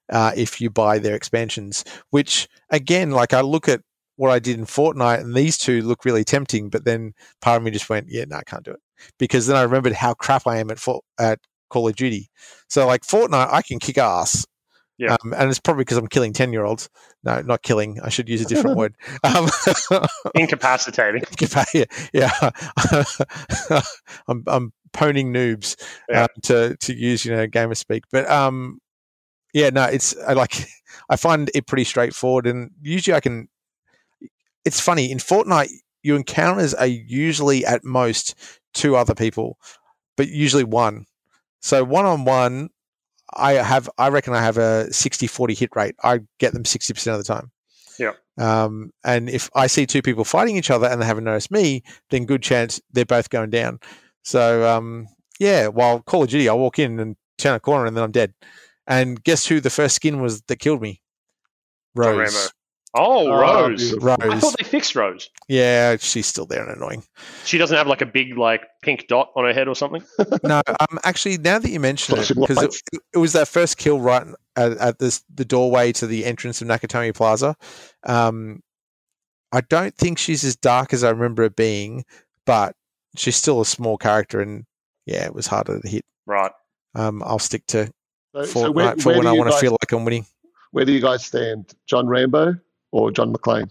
uh, 0.09 0.31
if 0.35 0.61
you 0.61 0.69
buy 0.69 0.99
their 0.99 1.15
expansions. 1.15 1.83
Which 2.11 2.47
again, 2.69 3.11
like 3.11 3.33
I 3.33 3.41
look 3.41 3.67
at 3.67 3.81
what 4.17 4.31
I 4.31 4.39
did 4.39 4.57
in 4.57 4.65
Fortnite, 4.65 5.21
and 5.21 5.33
these 5.35 5.57
two 5.57 5.81
look 5.81 6.05
really 6.05 6.23
tempting. 6.23 6.69
But 6.69 6.85
then 6.85 7.13
part 7.41 7.57
of 7.57 7.63
me 7.63 7.71
just 7.71 7.89
went, 7.89 8.07
yeah, 8.09 8.25
no, 8.27 8.37
I 8.37 8.43
can't 8.43 8.63
do 8.63 8.71
it 8.71 8.79
because 9.19 9.47
then 9.47 9.57
I 9.57 9.61
remembered 9.63 9.93
how 9.93 10.13
crap 10.13 10.47
I 10.47 10.57
am 10.57 10.71
at 10.71 10.79
For- 10.79 11.01
at 11.19 11.39
Call 11.69 11.87
of 11.87 11.95
Duty. 11.95 12.29
So 12.69 12.85
like 12.87 13.01
Fortnite, 13.01 13.51
I 13.51 13.61
can 13.61 13.79
kick 13.79 13.97
ass. 13.97 14.45
Yeah. 14.97 15.17
Um, 15.25 15.33
and 15.33 15.49
it's 15.49 15.59
probably 15.59 15.81
because 15.81 15.97
I'm 15.97 16.07
killing 16.07 16.31
ten 16.31 16.53
year 16.53 16.63
olds. 16.63 16.87
No, 17.25 17.41
not 17.41 17.63
killing. 17.63 17.99
I 18.01 18.07
should 18.07 18.29
use 18.29 18.39
a 18.41 18.45
different 18.45 18.77
word. 18.77 18.95
Um, 19.25 19.49
incapacitating. 20.35 21.23
yeah, 21.73 21.83
yeah. 22.13 22.51
I'm 24.27 24.43
I'm 24.47 24.73
poning 24.93 25.33
noobs 25.33 25.75
Yeah. 26.09 26.21
um, 26.23 26.27
to 26.43 26.77
to 26.77 26.93
use 26.95 27.25
you 27.25 27.35
know 27.35 27.45
gamer 27.47 27.75
speak, 27.75 28.03
but 28.11 28.29
um, 28.29 28.79
yeah, 29.53 29.69
no, 29.69 29.83
it's 29.83 30.15
I 30.25 30.31
like 30.33 30.65
I 31.09 31.17
find 31.17 31.51
it 31.53 31.67
pretty 31.67 31.83
straightforward, 31.83 32.47
and 32.47 32.71
usually 32.81 33.15
I 33.15 33.19
can. 33.19 33.49
It's 34.65 34.79
funny 34.79 35.11
in 35.11 35.19
Fortnite, 35.19 35.69
your 36.03 36.17
encounters 36.17 36.73
are 36.73 36.85
usually 36.85 37.65
at 37.65 37.83
most 37.83 38.35
two 38.73 38.95
other 38.95 39.15
people, 39.15 39.57
but 40.17 40.27
usually 40.27 40.63
one. 40.63 41.05
So 41.61 41.83
one 41.83 42.05
on 42.05 42.25
one, 42.25 42.69
I 43.33 43.53
have 43.53 43.89
I 43.97 44.09
reckon 44.09 44.33
I 44.33 44.41
have 44.41 44.57
a 44.57 44.87
60-40 44.89 45.57
hit 45.57 45.69
rate. 45.75 45.95
I 46.03 46.19
get 46.39 46.53
them 46.53 46.65
sixty 46.65 46.93
percent 46.93 47.17
of 47.17 47.25
the 47.25 47.33
time. 47.33 47.51
Yeah. 47.97 48.11
Um, 48.37 48.91
and 49.03 49.29
if 49.29 49.49
I 49.55 49.67
see 49.67 49.85
two 49.85 50.01
people 50.01 50.25
fighting 50.25 50.57
each 50.57 50.69
other 50.69 50.87
and 50.87 51.01
they 51.01 51.05
haven't 51.05 51.23
noticed 51.23 51.51
me, 51.51 51.83
then 52.09 52.25
good 52.25 52.43
chance 52.43 52.81
they're 52.91 53.05
both 53.05 53.29
going 53.29 53.49
down. 53.49 53.79
So 54.23 54.67
um, 54.69 55.07
yeah, 55.39 55.67
while 55.67 56.01
Call 56.01 56.23
of 56.23 56.29
Duty, 56.29 56.49
I 56.49 56.53
walk 56.53 56.79
in 56.79 56.99
and 56.99 57.15
turn 57.37 57.55
a 57.55 57.59
corner 57.59 57.85
and 57.85 57.95
then 57.95 58.03
I'm 58.03 58.11
dead. 58.11 58.33
And 58.87 59.23
guess 59.23 59.45
who 59.45 59.59
the 59.59 59.69
first 59.69 59.95
skin 59.95 60.21
was 60.21 60.41
that 60.43 60.57
killed 60.57 60.81
me? 60.81 61.01
Roze. 61.95 62.51
Rambo. 62.95 63.01
Oh, 63.03 63.27
Oh, 63.31 63.39
Roze. 63.69 63.93
I 64.19 64.39
thought 64.39 64.55
they 64.57 64.63
fixed 64.63 64.95
Roze. 64.95 65.29
Yeah, 65.47 65.97
she's 65.99 66.25
still 66.27 66.45
there 66.45 66.63
and 66.67 66.75
annoying. 66.77 67.03
She 67.43 67.57
doesn't 67.57 67.75
have 67.75 67.87
like 67.87 68.01
a 68.01 68.05
big 68.05 68.37
like 68.37 68.61
pink 68.81 69.07
dot 69.07 69.31
on 69.35 69.43
her 69.45 69.53
head 69.53 69.67
or 69.67 69.75
something. 69.75 70.03
no, 70.43 70.61
um, 70.79 70.99
actually, 71.03 71.37
now 71.37 71.59
that 71.59 71.69
you 71.69 71.79
mention 71.79 72.17
it, 72.17 72.29
because 72.29 72.61
it, 72.61 72.75
it 73.13 73.17
was 73.17 73.33
that 73.33 73.47
first 73.47 73.77
kill 73.77 73.99
right 73.99 74.25
at, 74.55 74.73
at 74.77 74.99
this, 74.99 75.23
the 75.33 75.45
doorway 75.45 75.91
to 75.93 76.07
the 76.07 76.25
entrance 76.25 76.61
of 76.61 76.67
Nakatomi 76.67 77.13
Plaza. 77.13 77.55
Um, 78.03 78.61
I 79.51 79.61
don't 79.61 79.95
think 79.95 80.17
she's 80.17 80.43
as 80.43 80.55
dark 80.55 80.93
as 80.93 81.03
I 81.03 81.09
remember 81.11 81.43
it 81.43 81.55
being, 81.55 82.05
but 82.45 82.75
she's 83.15 83.35
still 83.35 83.61
a 83.61 83.65
small 83.65 83.97
character, 83.97 84.41
and 84.41 84.65
yeah, 85.05 85.25
it 85.25 85.33
was 85.33 85.47
harder 85.47 85.79
to 85.79 85.87
hit. 85.87 86.03
Right. 86.25 86.51
Um, 86.95 87.21
I'll 87.23 87.39
stick 87.39 87.65
to 87.67 87.91
So- 88.33 88.41
Fortnite 88.43 88.47
so 88.47 88.71
where, 88.71 88.95
for 88.97 89.09
where 89.09 89.17
when 89.19 89.27
I 89.27 89.31
want 89.33 89.51
to 89.51 89.57
feel 89.57 89.71
like 89.71 89.91
I'm 89.91 90.05
winning. 90.05 90.25
Where 90.71 90.83
do 90.83 90.91
you 90.91 90.99
guys 90.99 91.25
stand, 91.25 91.73
John 91.87 92.05
Rambo 92.05 92.55
or 92.95 93.11
John 93.11 93.33
McClane? 93.33 93.69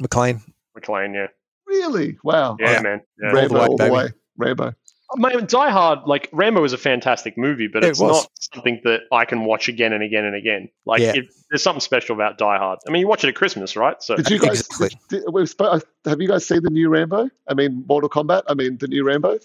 McLean. 0.00 0.40
McClane, 0.76 1.14
yeah. 1.14 1.26
Really? 1.66 2.16
Wow. 2.24 2.56
Yeah, 2.58 2.72
yeah. 2.72 2.80
man. 2.80 3.00
Yeah. 3.22 3.28
All 3.28 3.34
the 3.34 3.40
Rambo 3.40 3.54
way, 3.54 3.66
all 3.66 3.76
the 3.76 3.92
way. 3.92 4.08
Rambo. 4.38 4.72
Oh, 5.10 5.16
man, 5.18 5.44
Die 5.44 5.70
Hard, 5.70 5.98
like 6.06 6.30
Rambo 6.32 6.64
is 6.64 6.72
a 6.72 6.78
fantastic 6.78 7.36
movie, 7.36 7.68
but 7.68 7.84
It 7.84 7.88
it's 7.90 8.00
was. 8.00 8.22
not 8.22 8.30
something 8.54 8.80
that 8.84 9.00
I 9.12 9.26
can 9.26 9.44
watch 9.44 9.68
again 9.68 9.92
and 9.92 10.02
again 10.02 10.24
and 10.24 10.34
again. 10.34 10.70
Like, 10.86 11.02
Yeah. 11.02 11.12
it, 11.16 11.26
there's 11.50 11.62
something 11.62 11.82
special 11.82 12.14
about 12.14 12.38
Die 12.38 12.56
Hard. 12.58 12.78
I 12.88 12.90
mean, 12.90 13.00
you 13.00 13.06
watch 13.08 13.22
it 13.22 13.28
at 13.28 13.34
Christmas, 13.34 13.76
right? 13.76 14.02
So 14.02 14.16
Did 14.16 14.30
you 14.30 14.38
guys? 14.38 14.60
Exactly. 14.62 14.98
did- 15.10 15.24
we've 15.30 15.54
uh, 15.58 15.80
have 16.06 16.22
you 16.22 16.28
guys 16.28 16.46
seen 16.48 16.62
the 16.62 16.70
new 16.70 16.88
Rambo? 16.88 17.28
I 17.46 17.52
mean, 17.52 17.84
Mortal 17.86 18.08
Kombat. 18.08 18.44
I 18.48 18.54
mean, 18.54 18.78
the 18.78 18.88
new 18.88 19.04
Rambo. 19.04 19.38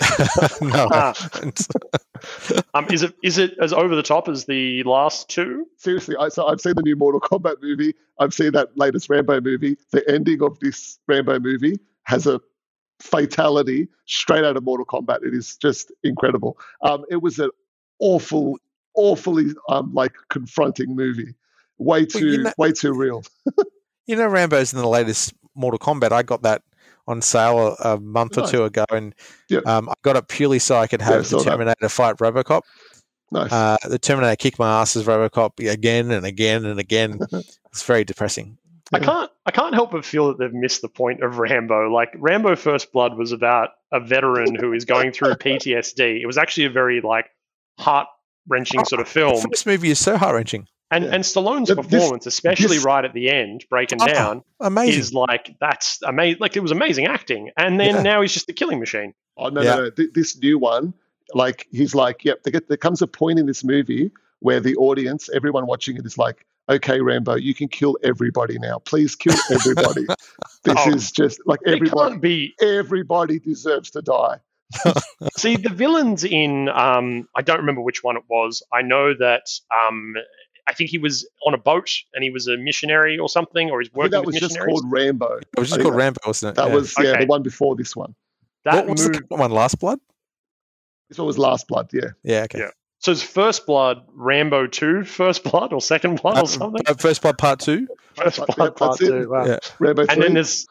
no, 0.60 0.88
Ah. 0.92 1.14
Um, 2.72 2.86
is 2.90 3.02
it 3.02 3.14
is 3.22 3.36
it 3.36 3.54
as 3.60 3.72
over 3.74 3.94
the 3.94 4.02
top 4.02 4.28
as 4.28 4.46
the 4.46 4.82
last 4.84 5.28
two? 5.28 5.66
Seriously, 5.76 6.16
I, 6.18 6.28
so 6.30 6.46
I've 6.46 6.60
seen 6.60 6.72
the 6.74 6.82
new 6.82 6.96
Mortal 6.96 7.20
Kombat 7.20 7.56
movie. 7.60 7.94
I've 8.18 8.32
seen 8.32 8.52
that 8.52 8.76
latest 8.78 9.10
Rambo 9.10 9.40
movie. 9.42 9.76
The 9.92 10.08
ending 10.10 10.42
of 10.42 10.58
this 10.60 10.98
Rambo 11.06 11.38
movie 11.38 11.78
has 12.04 12.26
a 12.26 12.40
fatality 13.00 13.88
straight 14.06 14.44
out 14.44 14.56
of 14.56 14.62
Mortal 14.64 14.86
Kombat. 14.86 15.22
It 15.24 15.34
is 15.34 15.56
just 15.56 15.92
incredible. 16.02 16.56
Um, 16.82 17.04
it 17.10 17.20
was 17.20 17.38
an 17.38 17.50
awful, 17.98 18.58
awfully 18.94 19.48
um, 19.68 19.92
like 19.92 20.12
confronting 20.30 20.96
movie. 20.96 21.34
Way 21.78 22.00
Well, 22.00 22.06
too, 22.06 22.26
you 22.28 22.42
know- 22.44 22.52
way 22.58 22.72
too 22.72 22.92
real. 22.94 23.22
You 24.06 24.16
know, 24.16 24.26
Rambo's 24.26 24.74
in 24.74 24.78
the 24.80 24.86
latest 24.86 25.32
Mortal 25.54 25.78
Kombat. 25.78 26.12
I 26.12 26.22
got 26.22 26.42
that 26.42 26.60
on 27.06 27.20
sale 27.22 27.76
a, 27.80 27.94
a 27.94 28.00
month 28.00 28.38
or 28.38 28.46
two 28.46 28.64
ago, 28.64 28.84
and 28.90 29.14
Yeah. 29.48 29.60
um, 29.66 29.88
I 29.88 29.94
got 30.02 30.16
it 30.16 30.28
purely 30.28 30.58
so 30.58 30.76
I 30.76 30.86
could 30.86 31.02
have 31.02 31.26
saw 31.26 31.38
the 31.38 31.44
that. 31.44 31.50
Terminator 31.50 31.88
fight 31.88 32.16
RoboCop. 32.16 32.62
Nice. 33.32 33.52
Uh, 33.52 33.76
the 33.88 33.98
Terminator 33.98 34.36
kicked 34.36 34.58
my 34.58 34.80
ass 34.80 34.96
as 34.96 35.04
RoboCop 35.04 35.58
again 35.70 36.10
and 36.10 36.24
again 36.24 36.64
and 36.64 36.78
again. 36.78 37.18
it's 37.32 37.82
very 37.82 38.04
depressing. 38.04 38.58
I 38.92 39.00
can't 39.00 39.30
I 39.46 39.50
can't 39.50 39.74
help 39.74 39.90
but 39.92 40.04
feel 40.04 40.28
that 40.28 40.38
they've 40.38 40.52
missed 40.52 40.82
the 40.82 40.88
point 40.88 41.22
of 41.22 41.38
Rambo. 41.38 41.90
Like 41.90 42.10
Rambo 42.16 42.54
First 42.54 42.92
Blood 42.92 43.16
was 43.16 43.32
about 43.32 43.70
a 43.92 43.98
veteran 43.98 44.54
who 44.54 44.72
is 44.72 44.84
going 44.84 45.10
through 45.10 45.32
PTSD. 45.34 46.20
It 46.22 46.26
was 46.26 46.38
actually 46.38 46.66
a 46.66 46.70
very 46.70 47.00
like 47.00 47.26
heart 47.78 48.06
wrenching 48.46 48.84
sort 48.84 49.00
of 49.00 49.06
The 49.08 49.12
film. 49.12 49.40
first 49.50 49.66
movie 49.66 49.90
is 49.90 49.98
so 49.98 50.16
heart 50.16 50.34
wrenching, 50.34 50.68
And 50.94 51.04
Yeah. 51.04 51.10
and 51.14 51.24
Stallone's 51.24 51.68
But 51.74 51.82
this- 51.88 52.00
performance, 52.02 52.26
especially 52.26 52.76
this- 52.76 52.84
right 52.84 53.04
at 53.04 53.12
the 53.14 53.28
end, 53.30 53.64
breaking 53.68 53.98
Oh, 54.02 54.06
down, 54.06 54.42
amazing. 54.60 55.00
is 55.00 55.12
like 55.14 55.56
that's 55.60 56.00
amazing. 56.02 56.38
Like 56.40 56.56
it 56.56 56.60
was 56.60 56.70
amazing 56.70 57.06
acting, 57.06 57.50
and 57.56 57.80
then 57.80 57.96
Yeah. 57.96 58.02
now 58.02 58.22
he's 58.22 58.32
just 58.32 58.48
a 58.48 58.52
killing 58.52 58.78
machine. 58.80 59.14
Oh 59.36 59.48
no, 59.48 59.62
Yeah. 59.62 59.74
no, 59.76 59.82
no! 59.84 59.90
Th- 59.90 60.10
This 60.14 60.36
new 60.38 60.58
one, 60.58 60.94
like 61.34 61.66
he's 61.72 61.94
like, 61.94 62.24
yep. 62.24 62.42
There, 62.42 62.52
get, 62.52 62.68
there 62.68 62.76
comes 62.76 63.02
a 63.02 63.06
point 63.06 63.38
in 63.38 63.46
this 63.46 63.64
movie 63.64 64.10
where 64.40 64.60
the 64.60 64.76
audience, 64.76 65.28
everyone 65.34 65.66
watching 65.66 65.96
it, 65.96 66.04
is 66.06 66.16
like, 66.18 66.44
okay, 66.68 67.00
Rambo, 67.00 67.34
you 67.36 67.54
can 67.54 67.68
kill 67.68 67.96
everybody 68.02 68.58
now. 68.58 68.78
Please 68.78 69.16
kill 69.16 69.34
everybody. 69.50 70.04
this 70.64 70.74
Oh, 70.78 70.90
is 70.94 71.10
just 71.10 71.40
like 71.46 71.60
It 71.66 71.74
everybody. 71.74 72.10
can't 72.10 72.20
be. 72.22 72.54
Everybody 72.60 73.38
deserves 73.38 73.90
to 73.92 74.02
die. 74.02 74.38
See, 75.36 75.56
the 75.56 75.68
villains 75.70 76.24
in 76.24 76.68
um, 76.68 77.28
I 77.34 77.42
don't 77.42 77.58
remember 77.58 77.80
which 77.80 78.02
one 78.02 78.16
it 78.16 78.24
was. 78.28 78.62
I 78.72 78.82
know 78.82 79.14
that 79.14 79.46
um, 79.72 80.14
I 80.66 80.72
think 80.72 80.90
he 80.90 80.98
was 80.98 81.28
on 81.46 81.52
a 81.54 81.58
boat 81.58 81.90
and 82.14 82.24
he 82.24 82.30
was 82.30 82.46
a 82.46 82.56
missionary 82.56 83.18
or 83.18 83.28
something, 83.28 83.70
or 83.70 83.80
he's 83.80 83.88
I 83.88 83.90
think 83.90 83.96
working 83.98 84.10
that 84.12 84.20
with 84.20 84.26
was 84.34 84.40
just 84.40 84.52
missionaries. 84.54 84.80
called 84.80 84.92
Rambo. 84.92 85.36
It 85.38 85.58
was 85.60 85.68
just 85.68 85.80
called 85.80 85.92
that- 85.94 85.98
Rambo, 85.98 86.20
wasn't 86.26 86.50
it? 86.50 86.54
That 86.56 86.68
Yeah. 86.68 86.74
was 86.74 86.94
yeah, 86.98 87.10
Okay. 87.10 87.20
the 87.20 87.26
one 87.26 87.42
before 87.42 87.76
this 87.76 87.94
one. 87.94 88.14
that 88.64 88.86
what 88.86 88.92
was 88.96 89.08
the 89.10 89.22
one? 89.28 89.50
Last 89.50 89.78
Blood. 89.78 89.98
This 91.08 91.18
one 91.18 91.26
was 91.26 91.36
Last 91.38 91.68
Blood. 91.68 91.90
Yeah, 91.92 92.10
Yeah. 92.22 92.42
Okay. 92.44 92.60
Yeah. 92.60 92.70
So 93.00 93.12
it's 93.12 93.22
First 93.22 93.66
Blood, 93.66 94.02
Rambo 94.14 94.66
Two, 94.66 95.04
First 95.04 95.44
Blood 95.44 95.74
or 95.74 95.80
Second 95.82 96.22
Blood 96.22 96.38
Uh, 96.38 96.42
or 96.42 96.48
something. 96.48 96.80
uh, 96.86 96.94
First 96.94 97.20
Blood 97.20 97.36
Part 97.36 97.60
Two. 97.60 97.86
First 98.16 98.38
Blood 98.56 98.72
that's 98.74 98.78
Part. 98.78 98.98
Two. 98.98 99.28
Wow. 99.28 99.44
Yeah. 99.44 99.58
Rambo 99.78 100.02
And 100.02 100.10
three. 100.12 100.22
then 100.22 100.34
there's 100.34 100.66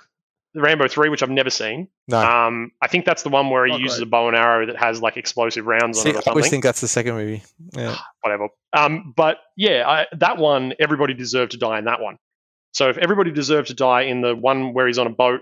Rambo 0.56 0.88
Three, 0.88 1.10
which 1.10 1.24
I've 1.24 1.30
never 1.30 1.50
seen. 1.50 1.88
No. 2.08 2.20
Um, 2.20 2.72
I 2.82 2.88
think 2.88 3.06
that's 3.06 3.24
the 3.24 3.30
one 3.30 3.50
where 3.50 3.66
he 3.66 3.74
Oh, 3.74 3.78
uses 3.78 4.00
great. 4.00 4.08
a 4.08 4.10
bow 4.10 4.28
and 4.28 4.38
arrow 4.38 4.66
that 4.68 4.76
has 4.78 5.02
like 5.02 5.18
explosive 5.18 5.66
rounds 5.66 6.02
See, 6.02 6.10
on 6.10 6.16
it 6.16 6.20
or 6.28 6.30
I 6.30 6.32
always 6.32 6.50
think 6.50 6.64
that's 6.64 6.82
the 6.82 6.88
second 6.88 7.16
movie. 7.16 7.44
Yeah. 7.76 7.98
Whatever. 8.22 8.50
Um, 8.74 9.14
but 9.16 9.38
yeah, 9.58 9.84
I, 9.88 10.06
that 10.18 10.38
one, 10.38 10.74
everybody 10.80 11.14
deserved 11.14 11.52
to 11.54 11.58
die 11.58 11.80
in 11.80 11.86
that 11.86 12.00
one. 12.02 12.18
So 12.72 12.90
if 12.90 12.98
everybody 12.98 13.32
deserved 13.32 13.68
to 13.68 13.74
die 13.74 14.04
in 14.04 14.22
the 14.22 14.36
one 14.36 14.74
where 14.74 14.88
he's 14.88 14.98
on 14.98 15.08
a 15.08 15.12
boat 15.12 15.42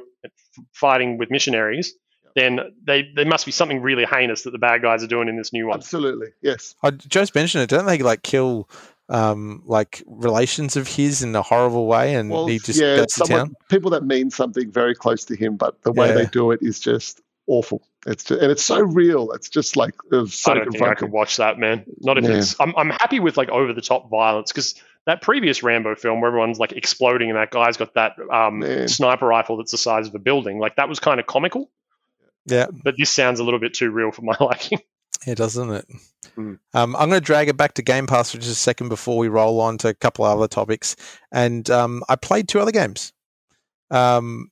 fighting 0.73 1.17
with 1.17 1.31
missionaries, 1.31 1.93
then 2.35 2.59
they 2.85 3.09
there 3.15 3.25
must 3.25 3.45
be 3.45 3.51
something 3.51 3.81
really 3.81 4.05
heinous 4.05 4.43
that 4.43 4.51
the 4.51 4.57
bad 4.57 4.81
guys 4.81 5.03
are 5.03 5.07
doing 5.07 5.27
in 5.27 5.35
this 5.37 5.51
new 5.51 5.67
one. 5.67 5.77
absolutely 5.77 6.27
yes. 6.41 6.75
I 6.83 6.91
just 6.91 7.35
mentioned 7.35 7.63
it. 7.63 7.69
Don't 7.69 7.85
they 7.85 7.97
like 7.99 8.23
kill 8.23 8.69
um, 9.11 9.61
like 9.65 10.03
relations 10.07 10.75
of 10.77 10.87
his 10.87 11.21
in 11.21 11.35
a 11.35 11.41
horrible 11.41 11.85
way, 11.87 12.15
and 12.15 12.29
Well, 12.29 12.47
he 12.47 12.57
just 12.59 12.79
yeah, 12.79 12.95
goes 12.97 13.07
to 13.07 13.25
someone, 13.25 13.47
town? 13.47 13.55
people 13.69 13.91
that 13.91 14.03
mean 14.05 14.31
something 14.31 14.71
very 14.71 14.95
close 14.95 15.25
to 15.25 15.35
him, 15.35 15.57
but 15.57 15.81
the 15.83 15.91
way 15.91 16.07
Yeah. 16.07 16.13
they 16.15 16.25
do 16.25 16.51
it 16.51 16.61
is 16.61 16.79
just 16.79 17.21
awful. 17.47 17.81
It's 18.07 18.23
just, 18.23 18.41
and 18.41 18.51
it's 18.51 18.63
so 18.63 18.79
real. 18.79 19.31
It's 19.33 19.49
just 19.49 19.75
like 19.75 19.93
it 20.11 20.27
so 20.29 20.51
I 20.51 20.55
don't 20.55 20.71
think 20.71 20.83
I 20.83 20.95
could 20.95 21.11
watch 21.11 21.37
that, 21.37 21.59
man. 21.59 21.83
Not 21.99 22.17
if 22.17 22.23
Yeah. 22.23 22.37
it's. 22.37 22.55
I'm, 22.59 22.73
I'm 22.75 22.89
happy 22.89 23.19
with 23.19 23.37
like 23.37 23.49
over 23.49 23.73
the 23.73 23.81
top 23.81 24.09
violence 24.09 24.51
because 24.51 24.73
that 25.05 25.21
previous 25.21 25.61
Rambo 25.61 25.95
film 25.95 26.21
where 26.21 26.29
everyone's 26.29 26.57
like 26.59 26.71
exploding 26.71 27.29
and 27.29 27.37
that 27.37 27.51
guy's 27.51 27.77
got 27.77 27.93
that 27.95 28.13
um, 28.31 28.87
sniper 28.87 29.27
rifle 29.27 29.57
that's 29.57 29.71
the 29.71 29.77
size 29.77 30.07
of 30.07 30.15
a 30.15 30.19
building, 30.19 30.57
like 30.59 30.77
that 30.77 30.87
was 30.89 30.99
kind 30.99 31.19
of 31.19 31.25
comical. 31.27 31.69
Yeah. 32.45 32.67
But 32.71 32.95
this 32.97 33.11
sounds 33.11 33.39
a 33.39 33.43
little 33.43 33.59
bit 33.59 33.73
too 33.75 33.91
real 33.91 34.11
for 34.11 34.21
my 34.23 34.35
liking. 34.39 34.79
Yeah, 35.27 35.35
doesn't 35.35 35.71
it? 35.71 35.85
Mm. 36.37 36.59
Um, 36.73 36.95
I'm 36.95 37.09
going 37.09 37.21
to 37.21 37.25
drag 37.25 37.47
it 37.49 37.57
back 37.57 37.73
to 37.75 37.81
Game 37.81 38.07
Pass 38.07 38.31
for 38.31 38.37
just 38.37 38.51
a 38.51 38.55
second 38.55 38.89
before 38.89 39.17
we 39.17 39.27
roll 39.27 39.59
on 39.61 39.77
to 39.79 39.89
a 39.89 39.93
couple 39.93 40.25
of 40.25 40.37
other 40.37 40.47
topics. 40.47 40.95
And 41.31 41.69
um, 41.69 42.03
I 42.09 42.15
played 42.15 42.47
two 42.47 42.59
other 42.59 42.71
games. 42.71 43.13
Um, 43.91 44.49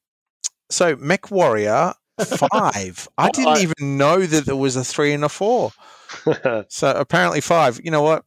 so 0.69 0.95
MechWarrior 0.97 1.93
Five. 2.21 3.07
I 3.17 3.29
didn't 3.29 3.57
I- 3.57 3.61
even 3.61 3.97
know 3.97 4.19
that 4.25 4.45
there 4.45 4.55
was 4.55 4.75
a 4.75 4.83
three 4.83 5.13
and 5.13 5.23
a 5.23 5.29
four. 5.29 5.71
So 6.69 6.91
apparently 6.91 7.39
five. 7.39 7.79
You 7.83 7.91
know 7.91 8.01
what? 8.01 8.25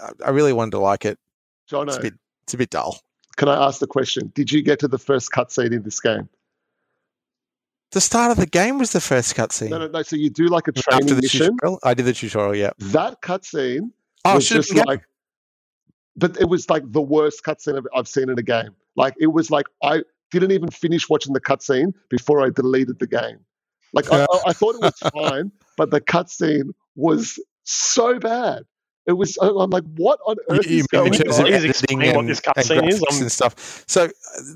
I- 0.00 0.26
I 0.26 0.30
really 0.30 0.52
wanted 0.52 0.70
to 0.72 0.78
like 0.78 1.04
it. 1.04 1.18
Jono, 1.70 1.88
It's 1.88 1.96
a 1.96 2.00
bit. 2.00 2.14
It's 2.44 2.54
a 2.54 2.56
bit 2.58 2.70
dull. 2.70 2.98
can 3.36 3.48
I 3.48 3.66
ask 3.66 3.80
the 3.80 3.86
question? 3.86 4.30
Did 4.34 4.52
you 4.52 4.62
get 4.62 4.78
to 4.80 4.88
the 4.88 4.98
first 4.98 5.30
cutscene 5.32 5.72
in 5.72 5.82
this 5.82 5.98
game? 6.00 6.28
The 7.94 8.00
start 8.00 8.32
of 8.32 8.36
the 8.38 8.46
game 8.46 8.78
was 8.78 8.90
the 8.92 9.00
first 9.00 9.36
cutscene. 9.36 9.70
No, 9.70 9.78
no, 9.78 9.86
no. 9.86 10.02
So 10.02 10.16
you 10.16 10.28
do 10.28 10.48
like 10.48 10.66
a 10.66 10.72
After 10.92 11.14
the 11.14 11.22
mission. 11.22 11.52
tutorial, 11.56 11.78
I 11.84 11.94
did 11.94 12.06
the 12.06 12.12
tutorial. 12.12 12.56
Yeah. 12.56 12.70
That 12.78 13.22
cutscene 13.22 13.90
Oh, 14.24 14.34
was 14.34 14.46
should 14.46 14.56
just 14.56 14.74
like, 14.86 15.02
but 16.16 16.36
it 16.40 16.46
was 16.48 16.68
like 16.68 16.82
the 16.90 17.00
worst 17.00 17.44
cutscene 17.44 17.76
I've- 17.76 17.86
I've 17.94 18.08
seen 18.08 18.28
in 18.30 18.38
a 18.38 18.42
game. 18.42 18.70
Like 18.96 19.14
it 19.20 19.28
was 19.28 19.50
like 19.50 19.66
I 19.82 20.02
didn't 20.32 20.50
even 20.50 20.70
finish 20.70 21.08
watching 21.08 21.34
the 21.34 21.40
cutscene 21.40 21.92
before 22.10 22.44
I 22.44 22.50
deleted 22.50 22.98
the 22.98 23.06
game. 23.06 23.38
Like 23.92 24.10
I, 24.12 24.22
I, 24.22 24.38
I 24.48 24.52
thought 24.52 24.74
it 24.74 24.80
was 24.80 24.98
fine, 25.12 25.52
but 25.76 25.90
the 25.92 26.00
cutscene 26.00 26.70
was 26.96 27.38
so 27.62 28.18
bad. 28.18 28.64
It 29.06 29.12
was. 29.12 29.36
I- 29.42 29.48
I'm 29.48 29.70
like, 29.70 29.84
what 29.96 30.18
on 30.26 30.36
earth 30.50 30.64
You- 30.66 30.70
is 30.70 30.70
you 30.70 30.76
mean 30.76 30.86
going 30.92 31.14
in 31.14 31.20
terms 31.20 31.38
on? 31.38 31.44
of 31.46 31.50
Please 31.52 31.64
explain 31.64 31.98
what 31.98 32.16
and- 32.16 32.28
this 32.28 32.40
cutscene 32.40 32.88
is. 32.88 33.00
graphics 33.00 33.12
I'm- 33.12 33.22
and 33.22 33.32
stuff. 33.32 33.84
So 33.86 34.04
uh, 34.04 34.08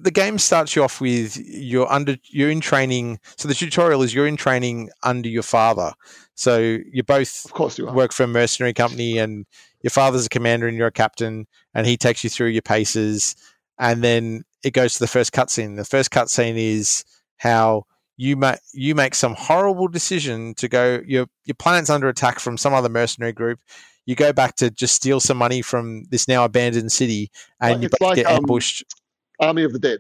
the 0.02 0.11
game 0.11 0.38
starts 0.38 0.74
you 0.74 0.82
off 0.84 1.00
with 1.00 1.37
you're 1.37 1.90
under 1.92 2.16
you're 2.30 2.50
in 2.50 2.61
training. 2.61 3.18
So 3.37 3.46
the 3.48 3.54
tutorial 3.54 4.02
is 4.02 4.14
you're 4.14 4.26
in 4.26 4.37
training 4.37 4.88
under 5.02 5.28
your 5.28 5.42
father. 5.42 5.92
So 6.34 6.58
you 6.58 7.02
both 7.02 7.44
Of 7.44 7.52
course 7.52 7.78
you 7.78 7.88
are. 7.88 7.94
work 7.94 8.12
for 8.12 8.22
a 8.22 8.26
mercenary 8.28 8.72
company, 8.72 9.18
and 9.18 9.44
your 9.82 9.90
father's 9.90 10.26
a 10.26 10.28
commander 10.30 10.66
and 10.66 10.76
you're 10.76 10.87
a 10.87 10.92
captain, 10.92 11.46
and 11.74 11.87
he 11.87 11.96
takes 11.96 12.24
you 12.24 12.30
through 12.30 12.48
your 12.48 12.62
paces, 12.62 13.37
and 13.78 14.02
then 14.02 14.44
it 14.64 14.72
goes 14.72 14.94
to 14.94 14.98
the 15.00 15.06
first 15.08 15.32
cutscene. 15.32 15.76
The 15.76 15.84
first 15.84 16.11
cutscene 16.11 16.56
is 16.56 17.04
how 17.37 17.84
you 18.16 18.34
make 18.37 18.58
you 18.72 18.94
make 18.94 19.14
some 19.14 19.34
horrible 19.34 19.88
decision 19.88 20.54
to 20.54 20.68
go. 20.68 21.00
Your 21.06 21.26
your 21.44 21.54
planet's 21.58 21.90
under 21.90 22.08
attack 22.08 22.40
from 22.40 22.56
some 22.56 22.72
other 22.72 22.88
mercenary 22.88 23.32
group. 23.32 23.61
You 24.09 24.14
go 24.16 24.33
back 24.33 24.57
to 24.57 24.71
just 24.71 24.94
steal 24.94 25.21
some 25.21 25.37
money 25.37 25.61
from 25.61 26.05
this 26.09 26.27
now 26.27 26.44
abandoned 26.47 26.90
city, 26.90 27.31
and 27.61 27.75
Like- 27.75 27.83
you 27.83 27.88
both 27.90 28.01
like, 28.09 28.16
get 28.16 28.27
um, 28.27 28.37
ambushed. 28.37 28.83
Army 29.38 29.64
of 29.64 29.75
the 29.75 29.79
Dead, 29.79 29.99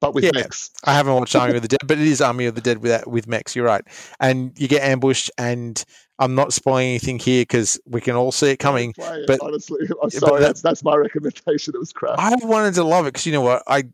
but 0.00 0.14
with 0.14 0.24
Yeah. 0.24 0.30
mechs. 0.34 0.70
I 0.84 0.94
haven't 0.94 1.12
watched 1.14 1.36
Army 1.36 1.56
of 1.56 1.62
the 1.62 1.68
Dead, 1.68 1.80
but 1.86 1.98
it 1.98 2.06
is 2.06 2.22
Army 2.22 2.46
of 2.46 2.54
the 2.54 2.62
Dead 2.62 2.78
with 2.78 3.06
with 3.06 3.26
mechs. 3.28 3.54
You're 3.54 3.66
right, 3.66 3.84
and 4.18 4.52
you 4.58 4.66
get 4.66 4.82
ambushed, 4.82 5.30
and 5.36 5.84
I'm 6.18 6.34
not 6.34 6.54
spoiling 6.54 6.88
anything 6.88 7.18
here 7.18 7.42
because 7.42 7.78
we 7.86 8.00
can 8.00 8.16
all 8.16 8.32
see 8.32 8.48
it 8.48 8.56
coming. 8.56 8.94
It, 8.96 9.26
but- 9.26 9.40
honestly, 9.42 9.80
I'm 10.02 10.08
sorry. 10.08 10.40
that- 10.40 10.46
that's 10.46 10.62
that's 10.62 10.82
my 10.82 10.96
recommendation. 10.96 11.74
It 11.74 11.78
was 11.78 11.92
crap. 11.92 12.18
I 12.18 12.34
wanted 12.42 12.72
to 12.76 12.82
love 12.84 13.04
it 13.06 13.12
because 13.12 13.26
you 13.26 13.32
know 13.32 13.42
what 13.42 13.62
I. 13.66 13.84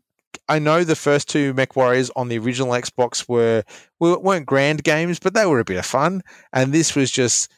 I 0.49 0.59
know 0.59 0.83
the 0.85 0.95
first 0.95 1.27
two 1.27 1.53
MechWarriors 1.55 2.09
on 2.15 2.29
the 2.29 2.37
original 2.37 2.69
Xbox 2.69 3.27
were- 3.27 3.63
weren't 3.99 4.45
grand 4.45 4.81
games, 4.83 5.19
but 5.19 5.33
they 5.33 5.45
were 5.45 5.59
a 5.59 5.65
bit 5.65 5.77
of 5.77 5.85
fun. 5.85 6.21
And 6.53 6.71
this 6.71 6.95
was 6.95 7.11
just 7.11 7.49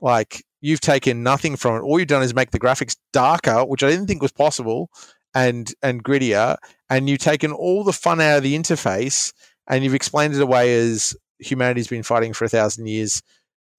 like 0.00 0.44
you've 0.60 0.80
taken 0.80 1.22
nothing 1.22 1.56
from 1.56 1.76
it. 1.76 1.80
All 1.80 1.98
you've 1.98 2.08
done 2.08 2.22
is 2.22 2.34
make 2.34 2.50
the 2.50 2.60
graphics 2.60 2.96
darker, 3.12 3.64
which 3.64 3.82
I 3.82 3.90
didn't 3.90 4.06
think 4.06 4.22
was 4.22 4.32
possible, 4.32 4.90
and 5.34 5.72
and 5.82 6.02
grittier. 6.02 6.56
And 6.90 7.08
you've 7.08 7.20
taken 7.20 7.52
all 7.52 7.84
the 7.84 7.92
fun 7.92 8.20
out 8.20 8.38
of 8.38 8.42
the 8.42 8.56
interface, 8.56 9.32
and 9.68 9.84
you've 9.84 9.94
explained 9.94 10.34
it 10.34 10.40
away 10.40 10.74
as 10.76 11.16
humanity's 11.38 11.88
been 11.88 12.02
fighting 12.02 12.32
for 12.32 12.44
a 12.44 12.48
thousand 12.48 12.86
years, 12.86 13.22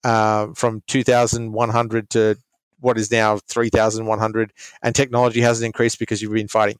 uh, 0.04 0.48
from 0.56 0.82
2,100 0.88 2.10
to 2.12 2.38
what 2.80 2.98
is 2.98 3.12
now 3.12 3.38
3,100, 3.50 4.54
and 4.82 4.96
technology 4.96 5.42
hasn't 5.42 5.66
increased 5.66 6.00
because 6.00 6.22
you've 6.22 6.32
been 6.32 6.48
fighting. 6.48 6.80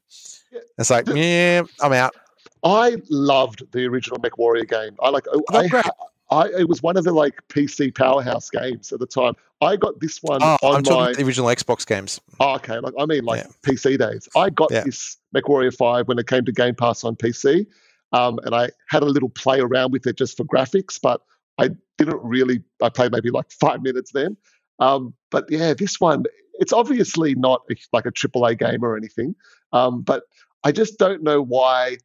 Yeah. 0.50 0.60
It's 0.78 0.90
like, 0.90 1.06
yeah, 1.08 1.62
I'm 1.80 1.92
out. 1.92 2.14
I 2.62 2.96
loved 3.08 3.70
the 3.72 3.86
original 3.86 4.18
MechWarrior 4.18 4.68
game. 4.68 4.96
I 5.00 5.10
like. 5.10 5.24
I, 5.52 5.68
great. 5.68 5.84
ha- 5.84 6.06
I 6.30 6.46
it 6.58 6.68
was 6.68 6.82
one 6.82 6.96
of 6.96 7.04
the 7.04 7.12
like 7.12 7.34
PC 7.48 7.94
powerhouse 7.94 8.50
games 8.50 8.92
at 8.92 9.00
the 9.00 9.06
time. 9.06 9.34
I 9.60 9.76
got 9.76 10.00
this 10.00 10.22
one 10.22 10.42
Oh, 10.42 10.56
on 10.62 10.76
I'm 10.76 10.82
my. 10.94 11.12
the 11.12 11.24
original 11.24 11.48
Xbox 11.48 11.86
games. 11.86 12.20
Oh, 12.38 12.54
okay, 12.54 12.78
like 12.78 12.94
I 12.98 13.04
mean, 13.06 13.24
like 13.24 13.44
Yeah. 13.44 13.50
PC 13.72 13.98
days. 13.98 14.28
I 14.36 14.50
got 14.50 14.70
Yeah. 14.70 14.84
this 14.84 15.16
MechWarrior 15.34 15.74
Five 15.76 16.08
when 16.08 16.18
it 16.18 16.26
came 16.26 16.44
to 16.44 16.52
Game 16.52 16.74
Pass 16.74 17.04
on 17.04 17.16
PC, 17.16 17.66
um, 18.12 18.38
and 18.44 18.54
I 18.54 18.70
had 18.88 19.02
a 19.02 19.06
little 19.06 19.28
play 19.30 19.60
around 19.60 19.92
with 19.92 20.06
it 20.06 20.16
just 20.16 20.36
for 20.36 20.44
graphics, 20.44 20.98
but 21.00 21.20
I 21.58 21.70
didn't 21.98 22.22
really. 22.22 22.62
I 22.82 22.88
played 22.88 23.12
maybe 23.12 23.30
like 23.30 23.50
five 23.52 23.82
minutes 23.82 24.12
then. 24.12 24.36
Um, 24.78 25.12
but 25.30 25.44
yeah, 25.50 25.74
this 25.74 26.00
one, 26.00 26.24
it's 26.54 26.72
obviously 26.72 27.34
not 27.34 27.62
a, 27.70 27.74
like 27.92 28.06
a 28.06 28.12
AAA 28.12 28.58
game 28.58 28.82
or 28.82 28.96
anything, 28.96 29.34
um, 29.72 30.00
but 30.00 30.22
I 30.64 30.72
just 30.72 30.98
don't 30.98 31.22
know 31.22 31.42
why. 31.42 31.98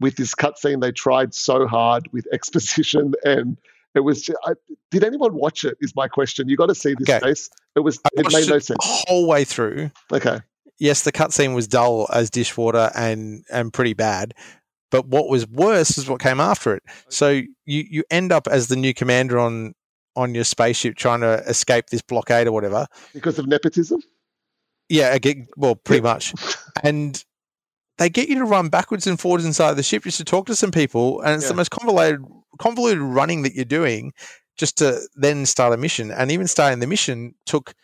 With 0.00 0.16
this 0.16 0.34
cutscene, 0.34 0.80
they 0.80 0.92
tried 0.92 1.34
so 1.34 1.66
hard 1.66 2.08
with 2.12 2.26
exposition, 2.32 3.14
and 3.24 3.56
it 3.94 4.00
was. 4.00 4.22
Just, 4.22 4.38
I, 4.46 4.52
did 4.90 5.04
anyone 5.04 5.34
watch 5.34 5.64
it? 5.64 5.76
Is 5.80 5.94
my 5.96 6.06
question. 6.08 6.48
You 6.48 6.56
got 6.56 6.66
to 6.66 6.74
see 6.74 6.94
this 6.94 7.08
Okay. 7.08 7.20
face. 7.20 7.48
It 7.74 7.80
was. 7.80 7.98
I 8.04 8.08
It 8.20 8.32
made 8.32 8.48
no 8.48 8.58
sense. 8.58 8.78
whole 8.82 9.26
way 9.26 9.44
through. 9.44 9.90
Okay. 10.12 10.40
Yes, 10.78 11.02
the 11.02 11.12
cutscene 11.12 11.54
was 11.54 11.66
dull 11.66 12.06
as 12.12 12.28
dishwater 12.28 12.90
and 12.94 13.44
and 13.50 13.72
pretty 13.72 13.94
bad. 13.94 14.34
But 14.90 15.06
what 15.08 15.28
was 15.28 15.48
worse 15.48 15.96
is 15.98 16.08
what 16.08 16.20
came 16.20 16.38
after 16.40 16.74
it. 16.74 16.82
So 17.08 17.30
you 17.30 17.46
you 17.64 18.04
end 18.10 18.30
up 18.32 18.46
as 18.46 18.68
the 18.68 18.76
new 18.76 18.92
commander 18.92 19.38
on 19.38 19.74
on 20.14 20.34
your 20.34 20.44
spaceship 20.44 20.96
trying 20.96 21.20
to 21.20 21.42
escape 21.48 21.86
this 21.90 22.02
blockade 22.02 22.46
or 22.46 22.52
whatever. 22.52 22.86
because 23.14 23.38
of 23.38 23.46
nepotism. 23.46 24.00
Yeah, 24.88 25.12
again, 25.14 25.48
well, 25.56 25.74
pretty 25.74 26.00
much. 26.02 26.32
And 26.82 27.22
they 27.98 28.10
get 28.10 28.28
you 28.28 28.36
to 28.36 28.44
run 28.44 28.68
backwards 28.68 29.06
and 29.06 29.18
forwards 29.18 29.44
inside 29.44 29.74
the 29.74 29.82
ship 29.82 30.02
just 30.02 30.18
to 30.18 30.24
talk 30.24 30.46
to 30.46 30.56
some 30.56 30.70
people, 30.70 31.20
and 31.22 31.36
it's 31.36 31.48
the 31.48 31.54
most 31.54 31.70
convoluted 31.70 32.24
convoluted 32.58 33.02
running 33.02 33.42
that 33.42 33.54
you're 33.54 33.64
doing 33.64 34.12
just 34.56 34.78
to 34.78 35.00
then 35.14 35.44
start 35.46 35.72
a 35.72 35.76
mission. 35.76 36.10
And 36.10 36.30
even 36.30 36.46
starting 36.46 36.80
the 36.80 36.86
mission 36.86 37.34
took 37.44 37.74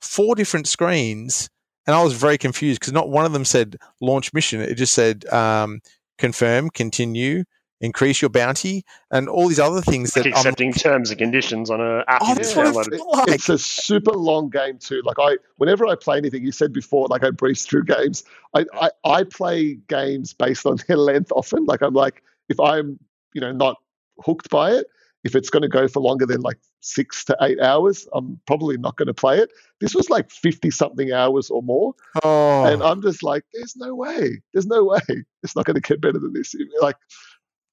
four 0.00 0.34
different 0.34 0.66
screens, 0.66 1.48
and 1.86 1.94
I 1.94 2.02
was 2.02 2.14
very 2.14 2.38
confused 2.38 2.80
because 2.80 2.92
not 2.92 3.08
one 3.08 3.24
of 3.24 3.32
them 3.32 3.44
said 3.44 3.76
launch 4.00 4.32
mission. 4.32 4.60
It 4.60 4.74
just 4.74 4.94
said 4.94 5.24
um, 5.26 5.80
confirm, 6.18 6.70
continue, 6.70 7.44
increase 7.82 8.22
your 8.22 8.30
bounty, 8.30 8.84
and 9.10 9.28
all 9.28 9.48
these 9.48 9.60
other 9.60 9.82
things 9.82 10.16
Like 10.16 10.24
that 10.24 10.30
I'm 10.30 10.38
accepting 10.38 10.72
terms 10.72 11.10
and 11.10 11.18
conditions 11.18 11.68
on 11.68 11.80
a 11.80 12.04
app 12.08 12.22
Oh, 12.24 12.34
that's 12.34 12.56
what 12.56 12.66
I 12.66 12.70
downloaded. 12.70 12.90
feel 12.96 13.10
like. 13.12 13.28
It's 13.28 13.48
a 13.50 13.58
super 13.58 14.12
long 14.12 14.48
game 14.48 14.78
too. 14.78 15.02
Like 15.04 15.18
I, 15.18 15.36
whenever 15.56 15.86
I 15.86 15.94
play 15.96 16.16
anything, 16.16 16.42
you 16.44 16.52
said 16.52 16.72
before, 16.72 17.06
like 17.08 17.22
I 17.24 17.30
breeze 17.30 17.66
through 17.66 17.84
games. 17.84 18.24
I, 18.54 18.64
I, 18.72 18.90
I 19.04 19.24
play 19.24 19.74
games 19.88 20.32
based 20.32 20.64
on 20.64 20.78
their 20.88 20.96
length 20.96 21.30
often. 21.32 21.64
Like 21.66 21.82
I'm 21.82 21.92
like, 21.94 22.22
if 22.48 22.58
I'm, 22.58 22.98
you 23.34 23.40
know, 23.40 23.52
not 23.52 23.76
hooked 24.24 24.48
by 24.48 24.70
it, 24.72 24.86
if 25.24 25.34
it's 25.36 25.50
going 25.50 25.62
to 25.62 25.68
go 25.68 25.86
for 25.86 26.00
longer 26.00 26.26
than 26.26 26.40
like 26.40 26.58
six 26.80 27.24
to 27.26 27.36
eight 27.42 27.60
hours, 27.60 28.08
I'm 28.12 28.40
probably 28.46 28.76
not 28.76 28.96
going 28.96 29.06
to 29.06 29.14
play 29.14 29.38
it. 29.38 29.50
This 29.80 29.94
was 29.94 30.10
like 30.10 30.30
fifty 30.30 30.70
something 30.70 31.12
hours 31.12 31.48
or 31.48 31.62
more, 31.62 31.94
Oh, 32.24 32.64
and 32.64 32.82
I'm 32.82 33.00
just 33.02 33.22
like, 33.22 33.44
there's 33.54 33.76
no 33.76 33.94
way, 33.94 34.42
there's 34.52 34.66
no 34.66 34.82
way, 34.84 35.00
it's 35.44 35.54
not 35.54 35.64
going 35.64 35.74
to 35.74 35.80
get 35.80 36.00
better 36.00 36.18
than 36.18 36.32
this. 36.32 36.54
Like 36.80 36.96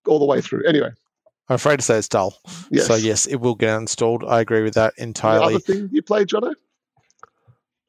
all 0.07 0.19
the 0.19 0.25
way 0.25 0.41
through. 0.41 0.65
Anyway, 0.67 0.89
I'm 1.49 1.55
afraid 1.55 1.77
to 1.77 1.83
say 1.83 1.97
it's 1.97 2.07
dull. 2.07 2.37
yes. 2.71 2.87
So 2.87 2.95
yes, 2.95 3.25
it 3.25 3.37
will 3.37 3.55
get 3.55 3.75
installed. 3.77 4.23
I 4.25 4.39
agree 4.41 4.61
with 4.63 4.73
that 4.75 4.95
The 4.97 5.03
entirely. 5.03 5.55
other 5.55 5.59
thing 5.59 5.89
you 5.91 6.01
played, 6.01 6.27
Jono? 6.27 6.53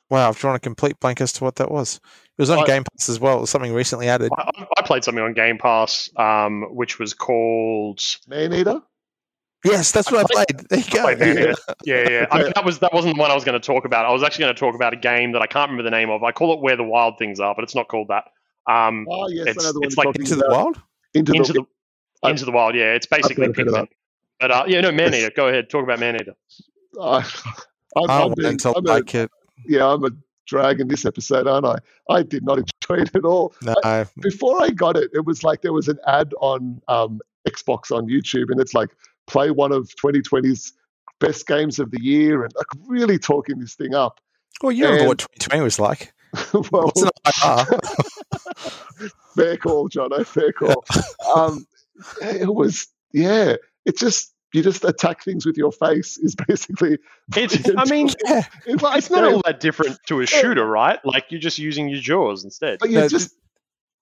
Wow, 0.09 0.29
I've 0.29 0.39
drawn 0.39 0.57
a 0.57 0.61
complete 0.61 0.99
blank 0.99 1.21
as 1.21 1.33
to 1.35 1.45
what 1.45 1.57
that 1.57 1.71
was. 1.71 2.01
It 2.37 2.43
was 2.43 2.51
on 2.51 2.59
I- 2.61 2.67
Game 2.67 2.85
Pass 2.85 3.09
as 3.09 3.21
well. 3.21 3.39
It 3.39 3.43
was 3.43 3.51
something 3.51 3.73
recently 3.73 4.09
added. 4.09 4.31
I, 4.37 4.67
I 4.79 4.83
played 4.83 5.05
something 5.05 5.23
on 5.23 5.35
Game 5.35 5.57
Pass, 5.59 6.11
um, 6.17 6.63
which 6.75 6.99
was 6.99 7.15
called. 7.15 8.01
Man 8.27 8.53
Eater. 8.53 8.81
Yes, 9.65 9.93
that's 9.93 10.11
what 10.11 10.25
I 10.25 10.33
played. 10.33 10.69
There 10.71 10.79
you 10.79 10.85
go. 10.91 11.03
played 11.03 11.19
Man 11.21 11.39
Eater. 11.39 11.55
Yeah, 11.85 12.09
yeah. 12.11 12.27
I 12.33 12.43
mean, 12.43 12.53
that 12.57 12.65
was 12.65 12.79
that 12.81 12.93
wasn't 12.93 13.15
the 13.15 13.21
one 13.21 13.31
I 13.31 13.35
was 13.35 13.45
going 13.45 13.61
to 13.61 13.65
talk 13.65 13.85
about. 13.85 14.05
I 14.07 14.11
was 14.11 14.23
actually 14.25 14.45
going 14.45 14.55
to 14.55 14.59
talk 14.59 14.75
about 14.75 14.93
a 14.95 14.97
game 14.97 15.33
that 15.33 15.43
I 15.43 15.47
can't 15.47 15.71
remember 15.71 15.89
the 15.89 15.95
name 15.97 16.11
of. 16.11 16.23
I 16.25 16.33
call 16.33 16.55
it 16.55 16.61
Where 16.61 16.77
the 16.77 16.83
Wild 16.83 17.19
Things 17.19 17.39
Are, 17.39 17.55
but 17.55 17.63
it's 17.63 17.75
not 17.77 17.87
called 17.89 18.09
that. 18.09 18.25
Um, 18.73 19.07
Oh 19.09 19.29
yes, 19.29 19.47
It's- 19.49 19.57
I 19.65 19.69
know 19.69 19.73
the 19.75 19.81
one 19.81 19.87
it's 19.87 19.97
you're 19.97 20.05
like 20.05 20.15
talking 20.15 20.23
Into 20.23 20.35
the 20.37 20.47
about. 20.47 20.57
Wild. 20.65 20.81
Into, 21.15 21.33
into 21.35 21.53
the, 21.53 21.61
the 21.61 21.61
I- 21.63 21.67
into 22.25 22.45
the 22.45 22.53
wild. 22.53 22.75
Yeah, 22.75 22.95
it's 22.95 23.07
basically 23.07 23.45
I've 23.47 23.57
never 23.57 23.71
heard 23.71 23.83
of 23.85 23.89
Pikmin. 23.89 23.93
But 24.41 24.51
uh, 24.51 24.65
yeah, 24.67 24.81
no, 24.81 24.93
Man 24.93 25.15
Eater. 25.15 25.31
Go 25.35 25.49
ahead, 25.49 25.69
talk 25.71 25.83
about 25.85 25.99
Man 26.01 26.17
Eater. 26.17 26.35
I, 27.01 27.25
I'm, 27.97 28.11
I 28.11 28.23
I'm 28.23 28.35
being- 28.35 28.49
until 28.51 28.75
I'm 28.77 28.87
a- 28.87 28.97
it. 28.97 29.31
yeah, 29.67 29.87
I'm 29.87 30.05
a 30.05 30.11
drag 30.47 30.81
in 30.81 30.89
this 30.89 31.05
episode, 31.05 31.47
aren't 31.47 31.67
I? 31.67 31.77
I 32.09 32.23
did 32.23 32.45
not 32.45 32.59
enjoy 32.89 33.03
it 33.03 33.15
at 33.15 33.25
all. 33.25 33.55
No, 33.63 34.05
Before 34.21 34.63
I 34.63 34.71
got 34.71 34.97
it, 34.97 35.11
it 35.15 35.25
was 35.25 35.45
like 35.45 35.63
there 35.63 35.73
was 35.73 35.89
an 35.89 35.99
ad 36.07 36.33
on 36.41 36.81
um, 36.89 37.21
Xbox 37.49 37.91
on 37.95 38.07
YouTube, 38.07 38.51
and 38.51 38.61
it's 38.61 38.75
like 38.75 38.89
play 39.27 39.51
one 39.51 39.73
of 39.73 39.89
2020's 40.03 40.73
best 41.21 41.47
games 41.47 41.79
of 41.79 41.91
the 41.91 42.03
year, 42.03 42.43
and 42.45 42.53
like 42.57 42.67
really 42.89 43.19
talking 43.19 43.59
this 43.61 43.75
thing 43.75 43.95
up. 43.95 44.21
well, 44.63 44.73
you 44.73 44.85
remember 44.85 45.01
and- 45.03 45.09
what 45.09 45.19
2020 45.19 45.63
was 45.63 45.79
like. 45.79 46.13
well, 46.71 46.93
It's 46.95 47.03
not 47.03 47.69
IR. 47.71 49.09
fair 49.37 49.57
call, 49.57 49.89
John. 49.89 50.11
Fair 50.25 50.53
call. 50.53 50.85
um, 51.35 51.67
it 52.23 52.55
was, 52.55 52.89
yeah. 53.13 53.57
It 53.85 53.97
just 53.99 54.33
you 54.53 54.63
just 54.63 54.85
attack 54.85 55.23
things 55.23 55.47
with 55.47 55.57
your 55.57 55.73
face 55.73 56.19
is 56.19 56.35
basically. 56.35 56.99
It's, 57.37 57.71
I 57.77 57.85
mean, 57.85 58.11
yeah. 58.25 58.45
well, 58.81 58.97
it's 58.97 59.09
not 59.09 59.25
all 59.25 59.41
that 59.45 59.61
different 59.61 59.99
to 60.09 60.21
a 60.21 60.27
shooter, 60.27 60.67
right? 60.67 60.99
Like 61.05 61.27
you're 61.31 61.41
just 61.41 61.59
using 61.59 61.89
your 61.89 62.01
jaws 62.01 62.43
instead. 62.43 62.81
But 62.81 62.91
you're 62.91 63.03
No, 63.03 63.09
just 63.09 63.37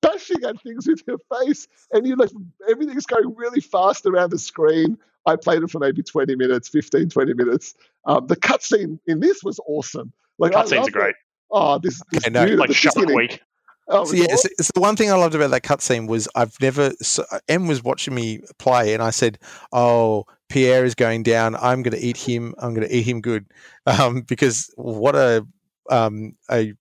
bashing 0.00 0.42
at 0.44 0.60
things 0.62 0.86
with 0.86 1.02
your 1.06 1.18
face, 1.38 1.68
and 1.92 2.06
you 2.06 2.16
like 2.16 2.30
everything's 2.70 3.04
going 3.04 3.34
really 3.36 3.60
fast 3.60 4.06
around 4.06 4.30
the 4.30 4.38
screen. 4.38 4.96
I 5.26 5.36
played 5.36 5.62
it 5.62 5.70
for 5.70 5.78
maybe 5.78 6.02
20 6.02 6.36
minutes, 6.36 6.70
15, 6.70 7.10
20 7.10 7.34
minutes. 7.34 7.74
Um, 8.06 8.26
the 8.26 8.36
cutscene 8.36 8.98
in 9.06 9.20
this 9.20 9.44
was 9.44 9.60
awesome. 9.66 10.12
Like 10.38 10.52
Cutscenes 10.52 10.88
are 10.88 10.90
great. 10.90 11.10
it. 11.10 11.16
Oh, 11.50 11.78
this, 11.78 12.00
this 12.10 12.24
Okay, 12.24 12.30
no, 12.30 12.46
dude 12.46 12.58
Like 12.58 12.68
the 12.68 12.74
Shark 12.74 12.96
Week. 12.96 13.42
Oh, 13.88 14.04
So 14.04 14.16
yeah, 14.16 14.26
the 14.74 14.80
one 14.80 14.96
thing 14.96 15.10
I 15.10 15.14
loved 15.14 15.34
about 15.34 15.50
that 15.50 15.62
cutscene 15.62 16.08
was 16.08 16.28
I've 16.34 16.54
never. 16.60 16.92
So 17.00 17.24
M 17.48 17.66
was 17.66 17.82
watching 17.82 18.14
me 18.14 18.40
play, 18.58 18.92
and 18.92 19.02
I 19.02 19.10
said, 19.10 19.38
"Oh, 19.72 20.26
Pierre 20.48 20.84
is 20.84 20.94
going 20.94 21.22
down. 21.22 21.56
I'm 21.56 21.82
going 21.82 21.98
to 21.98 22.04
eat 22.04 22.16
him. 22.16 22.54
I'm 22.58 22.74
going 22.74 22.86
to 22.86 22.94
eat 22.94 23.06
him 23.06 23.20
good." 23.20 23.46
Um, 23.86 24.20
because 24.20 24.70
what 24.76 25.14
a 25.14 25.46
um 25.88 26.34
a 26.50 26.74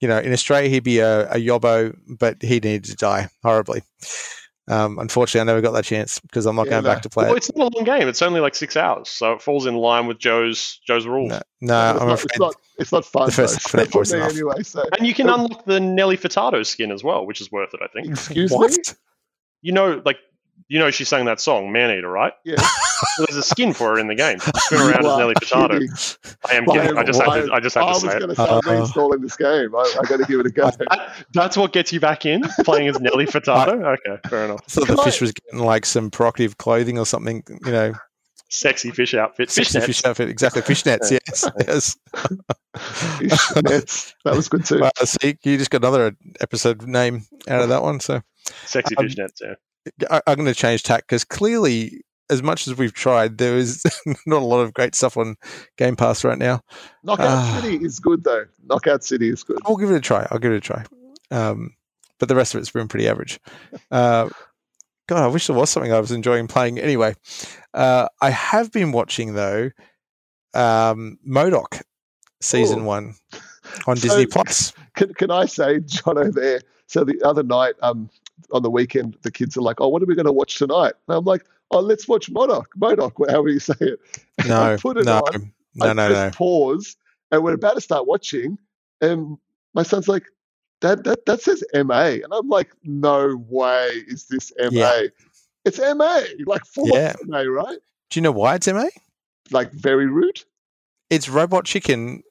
you 0.00 0.06
know 0.06 0.18
in 0.18 0.32
Australia 0.32 0.68
he'd 0.70 0.84
be 0.84 1.00
a, 1.00 1.28
a 1.28 1.38
yobbo, 1.38 1.96
but 2.06 2.40
he 2.40 2.60
needed 2.60 2.84
to 2.84 2.94
die 2.94 3.28
horribly. 3.42 3.82
Um, 4.68 4.98
unfortunately, 4.98 5.42
I 5.42 5.44
never 5.44 5.60
got 5.60 5.72
that 5.72 5.84
chance 5.84 6.18
because 6.18 6.44
I'm 6.46 6.56
not 6.56 6.66
Yeah, 6.66 6.72
going 6.72 6.84
no. 6.84 6.90
back 6.90 7.02
to 7.02 7.08
play 7.08 7.26
Well, 7.26 7.34
it. 7.34 7.36
it's 7.38 7.54
not 7.54 7.72
a 7.72 7.76
long 7.76 7.84
game. 7.84 8.08
It's 8.08 8.20
only 8.22 8.40
like 8.40 8.54
six 8.56 8.76
hours, 8.76 9.08
so 9.08 9.32
it 9.34 9.42
falls 9.42 9.64
in 9.66 9.76
line 9.76 10.06
with 10.06 10.18
Joe's 10.18 10.80
Joe's 10.86 11.06
rules. 11.06 11.30
No, 11.30 11.36
it's 11.36 11.44
no 11.60 11.68
not, 11.92 12.02
I'm 12.02 12.08
it's 12.10 12.24
afraid. 12.24 12.40
not. 12.40 12.56
It's 12.78 12.92
not 12.92 13.04
fun. 13.04 13.26
the 13.26 13.32
first 13.32 13.72
though, 13.72 13.78
half 13.84 13.94
was 13.94 14.12
enough. 14.12 14.30
anyway. 14.32 14.62
So, 14.62 14.84
And 14.98 15.06
you 15.06 15.14
can 15.14 15.30
Oh. 15.30 15.34
unlock 15.34 15.64
the 15.66 15.78
Nelly 15.80 16.16
Furtado 16.16 16.66
skin 16.66 16.90
as 16.90 17.04
well, 17.04 17.24
which 17.26 17.40
is 17.40 17.50
worth 17.52 17.74
it, 17.74 17.80
I 17.82 17.86
think. 17.88 18.08
excuse 18.08 18.50
What? 18.50 18.70
me. 18.72 18.78
You 19.62 19.72
know, 19.72 20.02
like 20.04 20.18
you 20.68 20.78
know, 20.78 20.90
she 20.90 21.04
sang 21.04 21.24
that 21.26 21.40
song 21.40 21.70
Man 21.72 21.90
Eater, 21.96 22.10
right? 22.10 22.32
Yeah. 22.44 22.56
Well, 23.18 23.26
there's 23.28 23.36
a 23.36 23.42
skin 23.42 23.72
for 23.72 23.94
her 23.94 23.98
in 23.98 24.06
the 24.08 24.14
game. 24.14 24.38
She's 24.40 24.68
been 24.70 24.80
around 24.90 25.04
as 25.06 25.18
Nelly 25.18 25.34
Furtado. 25.34 26.36
I 26.50 26.54
am 26.54 26.64
Why- 26.64 26.78
kidding. 26.78 26.98
I 26.98 27.02
just 27.04 27.20
have 27.22 27.46
to. 27.46 27.52
I 27.52 27.60
just 27.60 27.74
have 27.76 27.84
I 27.84 27.92
to 27.92 28.00
say 28.00 28.06
it. 28.08 28.18
going 28.18 28.28
to 28.30 28.36
say 28.36 28.42
I'm 28.42 28.58
Uh, 28.58 28.60
reinstalling 28.62 29.20
this 29.22 29.36
game. 29.36 29.74
I, 29.74 29.94
I 30.02 30.06
got 30.08 30.16
to 30.18 30.24
give 30.24 30.40
it 30.40 30.46
a 30.46 30.50
go. 30.50 30.70
That- 30.78 31.12
that's 31.32 31.56
what 31.56 31.72
gets 31.72 31.92
you 31.92 32.00
back 32.00 32.24
in 32.26 32.42
playing 32.64 32.88
as 32.88 32.98
Nelly 33.00 33.26
Furtado. 33.26 33.96
Okay, 34.06 34.20
fair 34.28 34.44
enough. 34.46 34.62
So 34.68 34.80
the 34.82 34.96
fish 35.02 35.20
was 35.20 35.32
getting 35.32 35.60
like 35.64 35.84
some 35.86 36.10
provocative 36.10 36.56
clothing 36.58 36.98
or 36.98 37.06
something, 37.06 37.42
you 37.64 37.72
know, 37.72 37.92
Sexy 38.48 38.90
fish 38.92 39.12
outfit. 39.14 39.50
Fish 39.50 39.66
sexy 39.68 39.78
nets. 39.78 39.86
fish 39.86 40.04
outfit, 40.04 40.28
exactly. 40.28 40.62
Fishnets, 40.62 41.10
yes, 41.10 41.50
yes. 41.66 41.96
Fish 43.18 43.62
nets. 43.62 44.14
That 44.24 44.36
was 44.36 44.48
good 44.48 44.64
too. 44.64 44.80
Well, 44.80 44.90
see, 45.04 45.36
you 45.42 45.58
just 45.58 45.70
got 45.70 45.82
another 45.82 46.16
episode 46.40 46.86
name 46.86 47.26
out 47.48 47.62
of 47.62 47.68
that 47.70 47.82
one. 47.82 47.98
So 48.00 48.22
Sexy 48.64 48.96
Um, 48.96 49.04
fish 49.04 49.16
nets. 49.16 49.40
Yeah. 49.44 49.54
I, 50.10 50.20
I'm 50.26 50.36
going 50.36 50.46
to 50.46 50.54
change 50.54 50.82
tack 50.82 51.02
because 51.02 51.24
clearly, 51.24 52.02
as 52.30 52.42
much 52.42 52.66
as 52.66 52.76
we've 52.76 52.92
tried, 52.92 53.38
there 53.38 53.56
is 53.56 53.82
not 54.26 54.42
a 54.42 54.44
lot 54.44 54.60
of 54.60 54.74
great 54.74 54.94
stuff 54.94 55.16
on 55.16 55.36
Game 55.76 55.96
Pass 55.96 56.24
right 56.24 56.38
now. 56.38 56.60
Knockout 57.04 57.26
Ah. 57.28 57.60
City 57.62 57.84
is 57.84 57.98
good 57.98 58.24
though. 58.24 58.44
Knockout 58.64 59.04
City 59.04 59.28
is 59.28 59.42
good. 59.44 59.58
I'll 59.64 59.76
give 59.76 59.90
it 59.90 59.96
a 59.96 60.00
try. 60.00 60.26
I'll 60.30 60.38
give 60.38 60.52
it 60.52 60.56
a 60.56 60.60
try. 60.60 60.84
Um, 61.30 61.74
but 62.18 62.28
the 62.28 62.34
rest 62.36 62.54
of 62.54 62.60
it's 62.60 62.70
been 62.70 62.88
pretty 62.88 63.08
average. 63.08 63.38
Uh, 63.90 64.28
God, 65.08 65.22
I 65.22 65.26
wish 65.28 65.46
there 65.46 65.54
was 65.56 65.70
something 65.70 65.92
I 65.92 66.00
was 66.00 66.10
enjoying 66.12 66.48
playing. 66.48 66.78
Anyway, 66.80 67.14
uh, 67.74 68.08
I 68.20 68.30
have 68.30 68.72
been 68.72 68.90
watching 68.90 69.34
though 69.34 69.70
um, 70.54 71.18
MODOK 71.28 71.82
season 72.40 72.80
Ooh. 72.80 72.84
one 72.84 73.14
on 73.86 73.96
So- 73.96 74.08
Disney 74.08 74.26
Plus. 74.26 74.72
Can, 74.96 75.12
can 75.14 75.30
I 75.30 75.44
say, 75.46 75.78
Jono, 75.80 76.32
there? 76.32 76.60
So 76.86 77.04
the 77.04 77.20
other 77.22 77.42
night, 77.42 77.74
um, 77.82 78.08
on 78.52 78.62
the 78.62 78.70
weekend, 78.70 79.16
the 79.22 79.30
kids 79.30 79.56
are 79.56 79.62
like, 79.62 79.80
"Oh, 79.80 79.88
what 79.88 80.02
are 80.02 80.06
we 80.06 80.14
going 80.14 80.26
to 80.26 80.32
watch 80.32 80.58
tonight?" 80.58 80.92
And 81.08 81.16
I'm 81.16 81.24
like, 81.24 81.44
"Oh, 81.70 81.80
let's 81.80 82.06
watch 82.08 82.30
MODOK, 82.30 82.66
MODOK, 82.78 83.30
however 83.30 83.48
you 83.48 83.58
say 83.60 83.74
it." 83.80 84.00
And 84.42 84.52
I 84.52 84.72
No, 84.72 84.78
put 84.78 84.96
it 84.98 85.04
no, 85.06 85.18
on. 85.18 85.52
no, 85.74 85.86
I 85.86 85.92
no, 85.92 86.08
press 86.08 86.32
no. 86.32 86.36
Pause, 86.36 86.96
and 87.32 87.42
we're 87.44 87.54
about 87.54 87.74
to 87.74 87.80
start 87.80 88.06
watching, 88.06 88.58
and 89.00 89.36
my 89.74 89.82
son's 89.82 90.08
like, 90.08 90.24
"Dad, 90.80 91.04
that 91.04 91.26
that 91.26 91.40
says 91.42 91.62
MA," 91.74 92.02
and 92.22 92.32
I'm 92.32 92.48
like, 92.48 92.70
"No 92.84 93.36
way, 93.48 93.88
is 94.06 94.26
this 94.26 94.52
MA? 94.58 94.68
Yeah. 94.70 95.02
It's 95.64 95.78
MA, 95.80 96.20
like 96.46 96.64
full 96.64 96.88
Yeah. 96.88 97.14
MA, 97.24 97.40
right? 97.40 97.78
Do 98.10 98.18
you 98.18 98.22
know 98.22 98.32
why 98.32 98.54
it's 98.54 98.68
MA? 98.68 98.86
Like 99.50 99.72
very 99.72 100.06
rude, 100.06 100.44
It's 101.10 101.28
Robot 101.28 101.64
Chicken, 101.64 102.22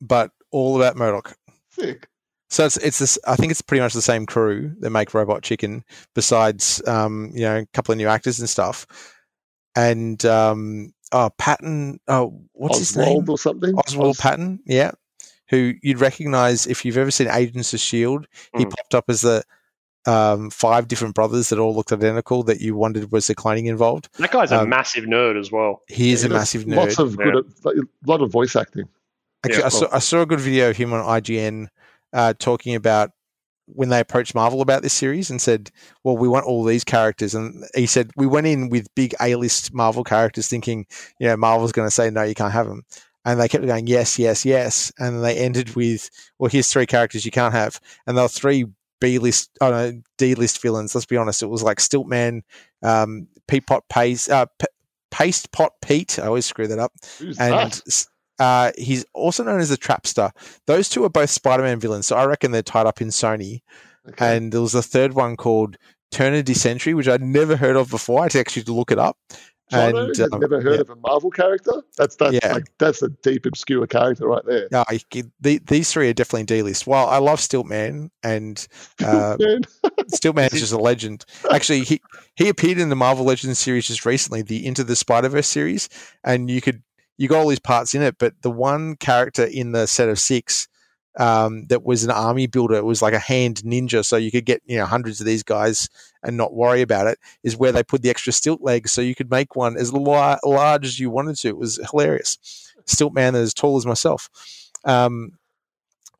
but 0.00 0.32
all 0.50 0.76
about 0.76 0.96
MODOK. 0.96 1.34
sick." 1.70 2.08
So 2.54 2.64
it's 2.64 2.76
it's 2.76 3.00
this. 3.00 3.18
I 3.26 3.34
think 3.34 3.50
it's 3.50 3.60
pretty 3.60 3.80
much 3.80 3.94
the 3.94 4.00
same 4.00 4.26
crew 4.26 4.72
that 4.78 4.90
make 4.90 5.12
Robot 5.12 5.42
Chicken, 5.42 5.82
besides 6.14 6.80
um, 6.86 7.32
you 7.34 7.40
know 7.40 7.56
a 7.58 7.66
couple 7.74 7.90
of 7.90 7.98
new 7.98 8.06
actors 8.06 8.38
and 8.38 8.48
stuff. 8.48 8.86
And 9.74 10.24
um, 10.24 10.92
oh, 11.10 11.30
Patton. 11.36 11.98
Oh, 12.06 12.40
what's 12.52 12.78
his 12.78 12.96
name? 12.96 13.22
Oswalt 13.22 13.28
or 13.28 13.38
something. 13.38 13.72
Oswalt 13.74 14.10
Os- 14.10 14.20
Patton. 14.20 14.60
Yeah, 14.66 14.92
who 15.48 15.72
you'd 15.82 15.98
recognize 16.00 16.68
if 16.68 16.84
you've 16.84 16.96
ever 16.96 17.10
seen 17.10 17.26
Agents 17.26 17.74
of 17.74 17.80
Shield. 17.80 18.28
He 18.56 18.64
Mm. 18.64 18.70
popped 18.70 18.94
up 18.94 19.06
as 19.08 19.22
the 19.22 19.42
um, 20.06 20.48
five 20.50 20.86
different 20.86 21.16
brothers 21.16 21.48
that 21.48 21.58
all 21.58 21.74
looked 21.74 21.90
identical. 21.90 22.44
That 22.44 22.60
you 22.60 22.76
wondered 22.76 23.10
was 23.10 23.26
the 23.26 23.34
cloning 23.34 23.66
involved. 23.66 24.08
That 24.20 24.30
guy's 24.30 24.52
a 24.52 24.60
Um, 24.60 24.68
massive 24.68 25.06
nerd 25.06 25.40
as 25.40 25.50
well. 25.50 25.82
He 25.88 26.12
is 26.12 26.22
He 26.22 26.28
a 26.28 26.30
massive 26.30 26.66
nerd. 26.66 26.76
Lots 26.76 26.98
of 27.00 27.16
good, 27.16 27.52
like, 27.64 27.74
a 27.74 27.80
lot 28.08 28.22
of 28.22 28.30
voice 28.30 28.54
acting. 28.54 28.88
Actually, 29.44 29.58
Yeah, 29.58 29.66
I, 29.66 29.70
saw, 29.70 29.88
I 29.90 29.98
saw 29.98 30.20
a 30.20 30.26
good 30.26 30.38
video 30.40 30.70
of 30.70 30.76
him 30.76 30.92
on 30.92 31.04
IGN 31.04 31.66
uh, 32.14 32.32
talking 32.38 32.74
about 32.74 33.10
when 33.66 33.88
they 33.88 34.00
approached 34.00 34.34
Marvel 34.34 34.60
about 34.60 34.82
this 34.82 34.92
series 34.92 35.30
and 35.30 35.40
said, 35.40 35.70
"Well, 36.02 36.16
we 36.16 36.28
want 36.28 36.46
all 36.46 36.64
these 36.64 36.84
characters." 36.84 37.34
And 37.34 37.64
he 37.74 37.86
said, 37.86 38.10
"We 38.16 38.26
went 38.26 38.46
in 38.46 38.70
with 38.70 38.94
big 38.94 39.14
A-list 39.20 39.74
Marvel 39.74 40.04
characters, 40.04 40.48
thinking, 40.48 40.86
you 41.18 41.26
know, 41.26 41.36
Marvel's 41.36 41.72
going 41.72 41.86
to 41.86 41.94
say 41.94 42.10
no, 42.10 42.22
you 42.22 42.34
can't 42.34 42.52
have 42.52 42.68
them." 42.68 42.84
And 43.26 43.40
they 43.40 43.48
kept 43.48 43.66
going, 43.66 43.86
"Yes, 43.86 44.18
yes, 44.18 44.44
yes." 44.44 44.92
And 44.98 45.22
they 45.24 45.36
ended 45.36 45.74
with, 45.76 46.08
"Well, 46.38 46.50
here's 46.50 46.68
three 46.68 46.86
characters 46.86 47.24
you 47.24 47.30
can't 47.30 47.54
have," 47.54 47.80
and 48.06 48.16
they 48.16 48.22
were 48.22 48.28
three 48.28 48.66
B-list, 49.00 49.50
oh 49.60 49.70
no, 49.70 50.00
D-list 50.16 50.62
villains. 50.62 50.94
Let's 50.94 51.06
be 51.06 51.16
honest, 51.16 51.42
it 51.42 51.46
was 51.46 51.62
like 51.62 51.78
Stiltman, 51.78 52.42
um, 52.82 53.28
Pete 53.48 53.66
Pot 53.66 53.84
Paste, 53.90 54.30
uh, 54.30 54.46
P- 54.58 54.66
Paste 55.10 55.52
Pot 55.52 55.72
Pete. 55.82 56.18
I 56.18 56.26
always 56.26 56.46
screw 56.46 56.66
that 56.68 56.78
up 56.78 56.92
Who's 57.18 57.38
and 57.38 57.52
that? 57.52 58.06
Uh, 58.38 58.72
he's 58.76 59.04
also 59.14 59.44
known 59.44 59.60
as 59.60 59.68
the 59.70 59.76
Trapster. 59.76 60.30
Those 60.66 60.88
two 60.88 61.04
are 61.04 61.10
both 61.10 61.30
Spider-Man 61.30 61.80
villains, 61.80 62.06
so 62.06 62.16
I 62.16 62.24
reckon 62.26 62.50
they're 62.52 62.62
tied 62.62 62.86
up 62.86 63.00
in 63.00 63.08
Sony. 63.08 63.60
Okay. 64.08 64.36
And 64.36 64.52
there 64.52 64.60
was 64.60 64.74
a 64.74 64.82
third 64.82 65.14
one 65.14 65.36
called 65.36 65.76
Turner 66.10 66.44
Century, 66.54 66.94
which 66.94 67.08
I'd 67.08 67.22
never 67.22 67.56
heard 67.56 67.76
of 67.76 67.90
before. 67.90 68.20
I 68.20 68.22
had 68.24 68.32
to 68.32 68.40
actually 68.40 68.64
look 68.64 68.90
it 68.90 68.98
up. 68.98 69.16
Jono, 69.72 70.10
And, 70.20 70.34
um, 70.34 70.40
never 70.40 70.60
heard 70.60 70.74
yeah. 70.74 70.80
of 70.82 70.90
a 70.90 70.96
Marvel 70.96 71.30
character? 71.30 71.72
That's 71.96 72.16
that's 72.16 72.34
Yeah. 72.34 72.52
like 72.52 72.64
that's 72.78 73.00
a 73.02 73.08
deep 73.08 73.46
obscure 73.46 73.86
character 73.86 74.26
right 74.28 74.44
there. 74.44 74.68
Yeah, 74.70 74.84
I- 74.88 75.00
the, 75.40 75.58
these 75.66 75.90
three 75.90 76.10
are 76.10 76.12
definitely 76.12 76.44
D 76.44 76.60
list. 76.62 76.86
Well, 76.86 77.08
I 77.08 77.16
love 77.16 77.38
Stiltman, 77.40 78.10
and 78.22 78.66
uh, 79.02 79.36
Man, 79.40 79.62
Stiltman 80.12 80.52
is 80.52 80.60
just 80.60 80.72
a 80.74 80.78
legend. 80.78 81.24
Actually, 81.50 81.80
he 81.80 82.02
he 82.36 82.50
appeared 82.50 82.76
in 82.78 82.90
the 82.90 82.94
Marvel 82.96 83.24
Legends 83.24 83.58
series 83.58 83.86
just 83.86 84.04
recently, 84.04 84.42
the 84.42 84.66
Into 84.66 84.84
the 84.84 84.96
Spider 84.96 85.30
Verse 85.30 85.48
series, 85.48 85.88
and 86.22 86.50
you 86.50 86.60
could 86.60 86.82
you 87.16 87.28
got 87.28 87.38
all 87.38 87.48
these 87.48 87.58
parts 87.58 87.94
in 87.94 88.02
it. 88.02 88.16
But 88.18 88.34
the 88.42 88.50
one 88.50 88.96
character 88.96 89.44
in 89.44 89.72
the 89.72 89.86
set 89.86 90.08
of 90.08 90.18
six 90.18 90.68
um, 91.16 91.66
that 91.66 91.84
was 91.84 92.02
an 92.02 92.10
army 92.10 92.46
builder, 92.46 92.74
it 92.74 92.84
was 92.84 93.00
like 93.00 93.14
a 93.14 93.18
hand 93.20 93.62
ninja, 93.64 94.04
so 94.04 94.16
you 94.16 94.30
could 94.30 94.44
get 94.44 94.62
you 94.66 94.76
know 94.76 94.86
hundreds 94.86 95.20
of 95.20 95.26
these 95.26 95.42
guys 95.42 95.88
and 96.22 96.36
not 96.36 96.54
worry 96.54 96.82
about 96.82 97.06
it. 97.06 97.18
Is 97.42 97.56
where 97.56 97.72
they 97.72 97.82
put 97.82 98.02
the 98.02 98.10
extra 98.10 98.32
stilt 98.32 98.62
legs, 98.62 98.92
so 98.92 99.00
you 99.00 99.14
could 99.14 99.30
make 99.30 99.54
one 99.54 99.76
as 99.76 99.92
la- 99.92 100.38
large 100.44 100.86
as 100.86 100.98
you 100.98 101.10
wanted 101.10 101.36
to. 101.36 101.48
It 101.48 101.56
was 101.56 101.78
hilarious. 101.90 102.72
Stilt 102.86 103.14
man 103.14 103.34
as 103.34 103.54
tall 103.54 103.76
as 103.76 103.86
myself. 103.86 104.28
Um, 104.84 105.38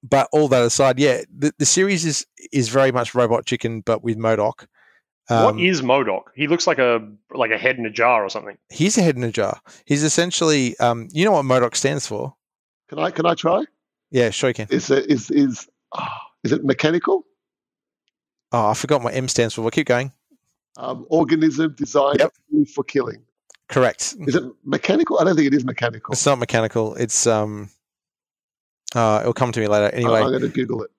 but 0.02 0.28
all 0.32 0.48
that 0.48 0.62
aside, 0.62 0.98
yeah, 0.98 1.22
the, 1.36 1.52
the 1.58 1.66
series 1.66 2.04
is 2.04 2.26
is 2.52 2.68
very 2.68 2.92
much 2.92 3.14
Robot 3.14 3.46
Chicken, 3.46 3.80
but 3.80 4.04
with 4.04 4.18
MODOK. 4.18 4.66
Um, 5.30 5.44
what 5.44 5.58
is 5.60 5.80
MODOK? 5.82 6.24
He 6.34 6.46
looks 6.48 6.66
like 6.66 6.78
a 6.78 7.06
like 7.32 7.50
a 7.50 7.56
head 7.58 7.78
in 7.78 7.86
a 7.86 7.90
jar 7.90 8.24
or 8.24 8.28
something. 8.28 8.58
he's 8.70 8.98
a 8.98 9.02
head 9.02 9.16
in 9.16 9.24
a 9.24 9.32
jar. 9.32 9.60
He's 9.86 10.02
essentially, 10.02 10.78
um, 10.78 11.08
you 11.12 11.24
know 11.24 11.32
what 11.32 11.44
MODOK 11.46 11.74
stands 11.76 12.06
for? 12.06 12.34
can 12.88 12.98
I 12.98 13.10
can 13.10 13.24
I 13.26 13.34
try? 13.34 13.64
Yeah, 14.10 14.30
sure 14.30 14.50
you 14.50 14.54
can. 14.54 14.68
Is 14.70 14.90
it 14.90 15.10
is 15.10 15.30
is 15.30 15.66
ah, 15.94 16.26
is 16.44 16.52
it 16.52 16.64
mechanical? 16.64 17.24
Oh, 18.52 18.68
I 18.68 18.74
forgot 18.74 19.02
what 19.02 19.14
M 19.14 19.26
stands 19.28 19.54
for. 19.54 19.62
Well, 19.62 19.70
keep 19.70 19.86
going. 19.86 20.12
Um, 20.76 21.06
organism 21.08 21.74
designed 21.76 22.18
Yep. 22.20 22.32
for 22.74 22.84
killing. 22.84 23.22
Correct. 23.68 24.14
Is 24.26 24.34
it 24.34 24.44
mechanical? 24.64 25.18
I 25.18 25.24
don't 25.24 25.34
think 25.36 25.46
it 25.46 25.54
is 25.54 25.64
mechanical. 25.64 26.12
It's 26.12 26.26
not 26.26 26.38
mechanical. 26.38 26.94
It's 26.96 27.26
um. 27.26 27.70
Uh, 28.94 29.18
it'll 29.22 29.32
come 29.32 29.50
to 29.52 29.60
me 29.60 29.66
later. 29.66 29.86
I- 29.86 29.96
Anyway, 29.96 30.20
I'm 30.20 30.28
going 30.30 30.42
to 30.42 30.48
Google 30.48 30.82
it. 30.84 30.90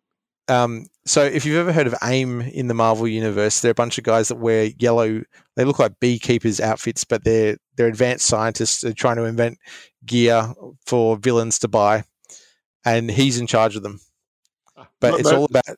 um, 0.50 0.88
so 1.06 1.24
if 1.24 1.46
you've 1.46 1.58
ever 1.58 1.72
heard 1.72 1.88
of 1.88 1.96
AIM 2.04 2.42
in 2.42 2.68
the 2.68 2.74
Marvel 2.74 3.08
universe, 3.08 3.62
they're 3.62 3.72
a 3.72 3.76
bunch 3.76 3.98
of 3.98 4.04
guys 4.04 4.28
that 4.30 4.36
wear 4.38 4.72
yellow. 4.80 5.22
They 5.56 5.64
look 5.64 5.80
like 5.80 6.00
beekeepers' 6.00 6.60
outfits, 6.60 7.04
but 7.04 7.24
they're 7.24 7.58
they're 7.76 7.88
advanced 7.88 8.26
scientists. 8.26 8.82
They're 8.82 8.94
trying 8.94 9.18
to 9.18 9.26
invent 9.26 9.60
gear 10.06 10.54
for 10.86 11.18
villains 11.18 11.60
to 11.60 11.68
buy, 11.68 12.04
and 12.84 13.10
he's 13.10 13.40
in 13.40 13.48
charge 13.48 13.76
of 13.76 13.84
them. 13.84 14.00
But 15.00 15.12
Mo- 15.12 15.18
it's 15.18 15.32
mo- 15.32 15.38
all 15.38 15.46
about 15.46 15.78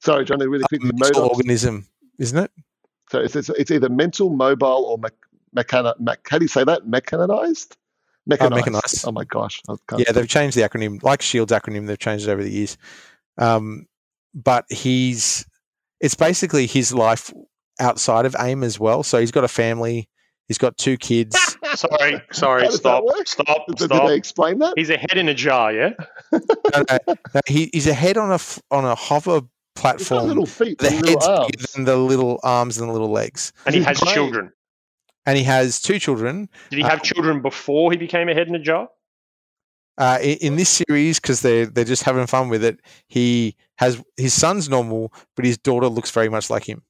Sorry, 0.00 0.24
Johnny, 0.24 0.46
really 0.46 0.62
a 0.64 0.68
quickly. 0.68 0.90
mental 0.94 1.24
organism, 1.24 1.86
isn't 2.18 2.38
it? 2.38 2.50
So 3.10 3.18
it's, 3.20 3.34
it's, 3.34 3.48
it's 3.48 3.70
either 3.72 3.88
mental, 3.88 4.30
mobile, 4.30 4.84
or 4.84 4.96
mech, 4.98 5.14
mechana, 5.56 5.98
mech, 5.98 6.20
how 6.28 6.38
do 6.38 6.44
you 6.44 6.48
say 6.48 6.62
that? 6.62 6.86
Mechanized? 6.86 7.76
Mechanized. 8.24 8.54
mechanized. 8.54 9.04
Oh 9.08 9.10
my 9.12 9.24
gosh. 9.24 9.60
Yeah, 9.96 10.12
they've 10.12 10.28
changed 10.28 10.56
the 10.56 10.60
acronym, 10.60 11.02
like 11.02 11.20
Shield's 11.20 11.50
acronym. 11.50 11.86
They've 11.88 11.98
changed 11.98 12.28
it 12.28 12.30
over 12.30 12.44
the 12.44 12.50
years. 12.50 12.78
Um, 13.38 13.87
but 14.42 14.64
he's 14.70 15.44
it's 16.00 16.14
basically 16.14 16.66
his 16.66 16.94
life 16.94 17.32
outside 17.80 18.24
of 18.26 18.34
AIM 18.38 18.62
as 18.64 18.78
well. 18.78 19.02
So 19.02 19.18
he's 19.20 19.30
got 19.32 19.44
a 19.44 19.48
family. 19.48 20.08
He's 20.46 20.58
got 20.58 20.76
two 20.78 20.96
kids. 20.96 21.36
Sorry, 21.74 22.20
sorry, 22.32 22.62
does 22.62 22.74
that 22.74 22.78
stop, 22.78 23.04
work? 23.04 23.26
stop, 23.28 23.66
Did, 23.66 23.76
did 23.76 23.84
stop. 23.86 24.08
they 24.08 24.16
explain 24.16 24.58
that? 24.60 24.72
He's 24.76 24.88
a 24.90 24.96
head 24.96 25.16
in 25.16 25.28
a 25.28 25.34
jar, 25.34 25.72
yeah. 25.72 25.90
No, 26.32 26.40
no, 26.90 26.98
no, 27.06 27.40
he, 27.46 27.68
he's 27.72 27.86
a 27.86 27.92
head 27.94 28.16
on 28.16 28.30
a 28.30 28.34
f- 28.36 28.60
on 28.70 28.84
a 28.86 28.94
hover 28.94 29.42
platform. 29.76 30.26
little 30.26 30.46
feet 30.46 30.78
The 30.78 30.86
and 30.86 30.94
head's 31.06 31.26
little 31.26 31.46
bigger 31.46 31.64
than 31.74 31.84
the 31.84 31.96
little 31.96 32.40
arms 32.42 32.78
and 32.78 32.88
the 32.88 32.92
little 32.92 33.10
legs, 33.10 33.52
And 33.66 33.74
he 33.74 33.82
has 33.82 34.00
children. 34.00 34.50
and 35.26 35.36
he 35.36 35.44
has 35.44 35.80
two 35.80 35.98
children. 35.98 36.48
Did 36.70 36.78
he 36.78 36.82
Uh, 36.84 36.88
have 36.88 37.02
children 37.02 37.42
before 37.42 37.90
he 37.92 37.98
became 37.98 38.28
a 38.30 38.34
head 38.34 38.48
in 38.48 38.54
a 38.54 38.58
jar? 38.60 38.88
Uh, 39.98 40.18
in, 40.22 40.38
in 40.38 40.56
this 40.56 40.70
series, 40.88 41.20
because 41.20 41.42
they're 41.42 41.66
they're 41.66 41.84
just 41.84 42.04
having 42.04 42.26
fun 42.26 42.48
with 42.48 42.64
it, 42.64 42.80
he 43.08 43.54
has 43.78 44.02
his 44.16 44.34
son's 44.34 44.68
normal, 44.68 45.12
but 45.36 45.44
his 45.44 45.58
daughter 45.58 45.88
looks 45.88 46.10
very 46.10 46.28
much 46.28 46.50
like 46.50 46.68
him. 46.68 46.82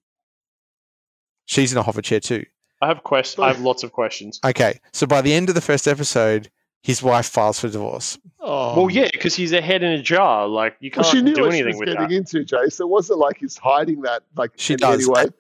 She's 1.47 1.73
in 1.73 1.79
a 1.79 1.83
hover 1.83 2.03
chair 2.03 2.21
too. 2.21 2.45
I 2.81 2.89
have 2.89 3.03
quest. 3.03 3.39
I 3.41 3.49
have 3.49 3.61
oh. 3.61 3.65
lots 3.65 3.83
of 3.83 3.93
questions. 3.93 4.41
Okay, 4.45 4.81
so 4.93 5.07
by 5.07 5.21
the 5.21 5.33
end 5.33 5.49
of 5.49 5.55
the 5.55 5.61
first 5.61 5.89
episode, 5.89 6.51
his 6.83 7.03
wife 7.03 7.27
files 7.27 7.59
for 7.61 7.69
divorce. 7.69 8.19
Oh. 8.41 8.77
Well, 8.77 8.91
yeah, 8.91 9.09
because 9.13 9.35
he's 9.35 9.53
a 9.53 9.61
head 9.61 9.83
in 9.83 9.93
a 9.93 10.03
jar. 10.03 10.47
Like 10.47 10.77
you 10.81 10.91
can't 10.91 11.07
she 11.07 11.21
knew 11.23 11.35
do 11.35 11.43
what 11.43 11.53
she 11.53 11.59
anything 11.59 11.79
was 11.79 11.81
with 11.81 11.89
getting 11.89 12.09
that. 12.09 12.15
into, 12.15 12.45
Jay. 12.45 12.69
So 12.69 12.85
it 12.85 12.91
wasn't 12.91 13.19
like 13.19 13.39
he's 13.39 13.57
hiding 13.57 14.03
that 14.03 14.23
like 14.37 14.53
She 14.57 14.75
in 14.75 14.79
does. 14.79 14.95
any 15.03 15.11
way. 15.11 15.33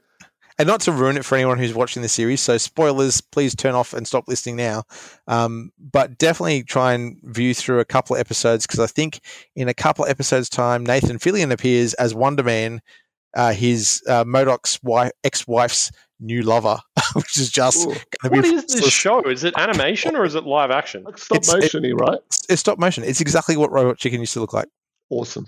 And 0.59 0.66
not 0.66 0.80
to 0.82 0.92
ruin 0.92 1.16
it 1.16 1.24
for 1.24 1.36
anyone 1.36 1.56
who's 1.59 1.72
watching 1.72 2.02
the 2.02 2.09
series, 2.09 2.40
so 2.40 2.59
spoilers, 2.59 3.20
please 3.20 3.54
turn 3.54 3.76
off 3.76 3.94
and 3.94 4.09
stop 4.09 4.26
listening 4.26 4.56
now. 4.56 4.82
Um, 5.28 5.70
but 5.78 6.18
definitely 6.18 6.64
try 6.64 6.94
and 6.94 7.16
view 7.22 7.54
through 7.54 7.78
a 7.78 7.84
couple 7.84 8.16
of 8.16 8.20
episodes 8.20 8.66
because 8.66 8.80
I 8.80 8.88
think 8.88 9.20
in 9.54 9.68
a 9.68 9.74
couple 9.74 10.04
of 10.04 10.11
episodes' 10.11 10.48
time, 10.48 10.84
Nathan 10.84 11.18
Fillion 11.18 11.52
appears 11.52 11.94
as 11.94 12.12
Wonder 12.12 12.42
Man, 12.42 12.80
uh, 13.36 13.52
his 13.52 14.02
uh, 14.09 14.24
MODOK's 14.24 14.80
wife, 14.82 15.12
ex-wife's 15.22 15.92
new 16.18 16.42
lover, 16.42 16.80
which 17.14 17.38
is 17.38 17.50
just 17.50 17.84
going 17.86 17.96
to 18.24 18.30
be 18.30 18.36
What 18.38 18.44
is 18.46 18.66
this 18.66 18.92
show? 18.92 19.20
Is 19.22 19.44
it 19.44 19.54
animation 19.56 20.16
or 20.16 20.24
is 20.24 20.34
it 20.34 20.42
live 20.44 20.72
action? 20.72 21.04
like 21.04 21.18
stop 21.18 21.36
It's- 21.38 21.54
it- 21.54 21.72
motiony, 21.72 21.96
right? 21.96 22.18
It's 22.48 22.61
stop 22.61 22.80
motion. 22.80 23.04
It's 23.04 23.20
exactly 23.20 23.56
what 23.56 23.70
Robot 23.70 23.98
Chicken 23.98 24.18
used 24.18 24.32
to 24.32 24.40
look 24.40 24.52
like. 24.54 24.66
Awesome. 25.11 25.46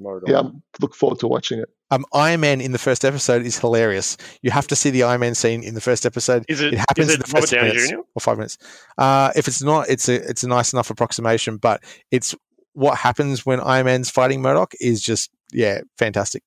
MODOK. 0.00 0.28
Yeah, 0.28 0.38
I'm 0.40 0.62
look 0.80 0.94
forward 0.94 1.18
to 1.20 1.28
watching 1.28 1.58
it. 1.60 1.68
Um, 1.90 2.04
Iron 2.14 2.40
Man 2.40 2.60
in 2.60 2.72
the 2.72 2.78
first 2.78 3.04
episode 3.04 3.44
is 3.44 3.58
hilarious. 3.58 4.16
You 4.42 4.50
have 4.50 4.66
to 4.68 4.76
see 4.76 4.90
the 4.90 5.02
Iron 5.02 5.20
Man 5.20 5.34
scene 5.34 5.62
in 5.62 5.74
the 5.74 5.80
first 5.80 6.06
episode. 6.06 6.44
Is 6.48 6.60
it? 6.60 6.72
It 6.74 6.78
happens 6.78 7.08
is 7.08 7.14
in 7.16 7.20
the 7.20 7.26
Robert 7.28 7.40
first 7.42 7.52
Downey 7.52 7.68
minutes 7.68 7.88
Jr.? 7.90 7.96
or 8.14 8.20
five 8.20 8.36
minutes. 8.38 8.58
Uh, 8.96 9.30
if 9.36 9.48
it's 9.48 9.62
not, 9.62 9.88
it's 9.90 10.08
a 10.08 10.14
it's 10.28 10.42
a 10.42 10.48
nice 10.48 10.72
enough 10.72 10.90
approximation. 10.90 11.56
But 11.58 11.82
it's 12.10 12.34
what 12.72 12.96
happens 12.98 13.44
when 13.44 13.60
Iron 13.60 13.86
Man's 13.86 14.08
fighting 14.10 14.40
MODOK 14.40 14.72
is 14.80 15.02
just 15.02 15.30
yeah, 15.52 15.80
fantastic. 15.98 16.42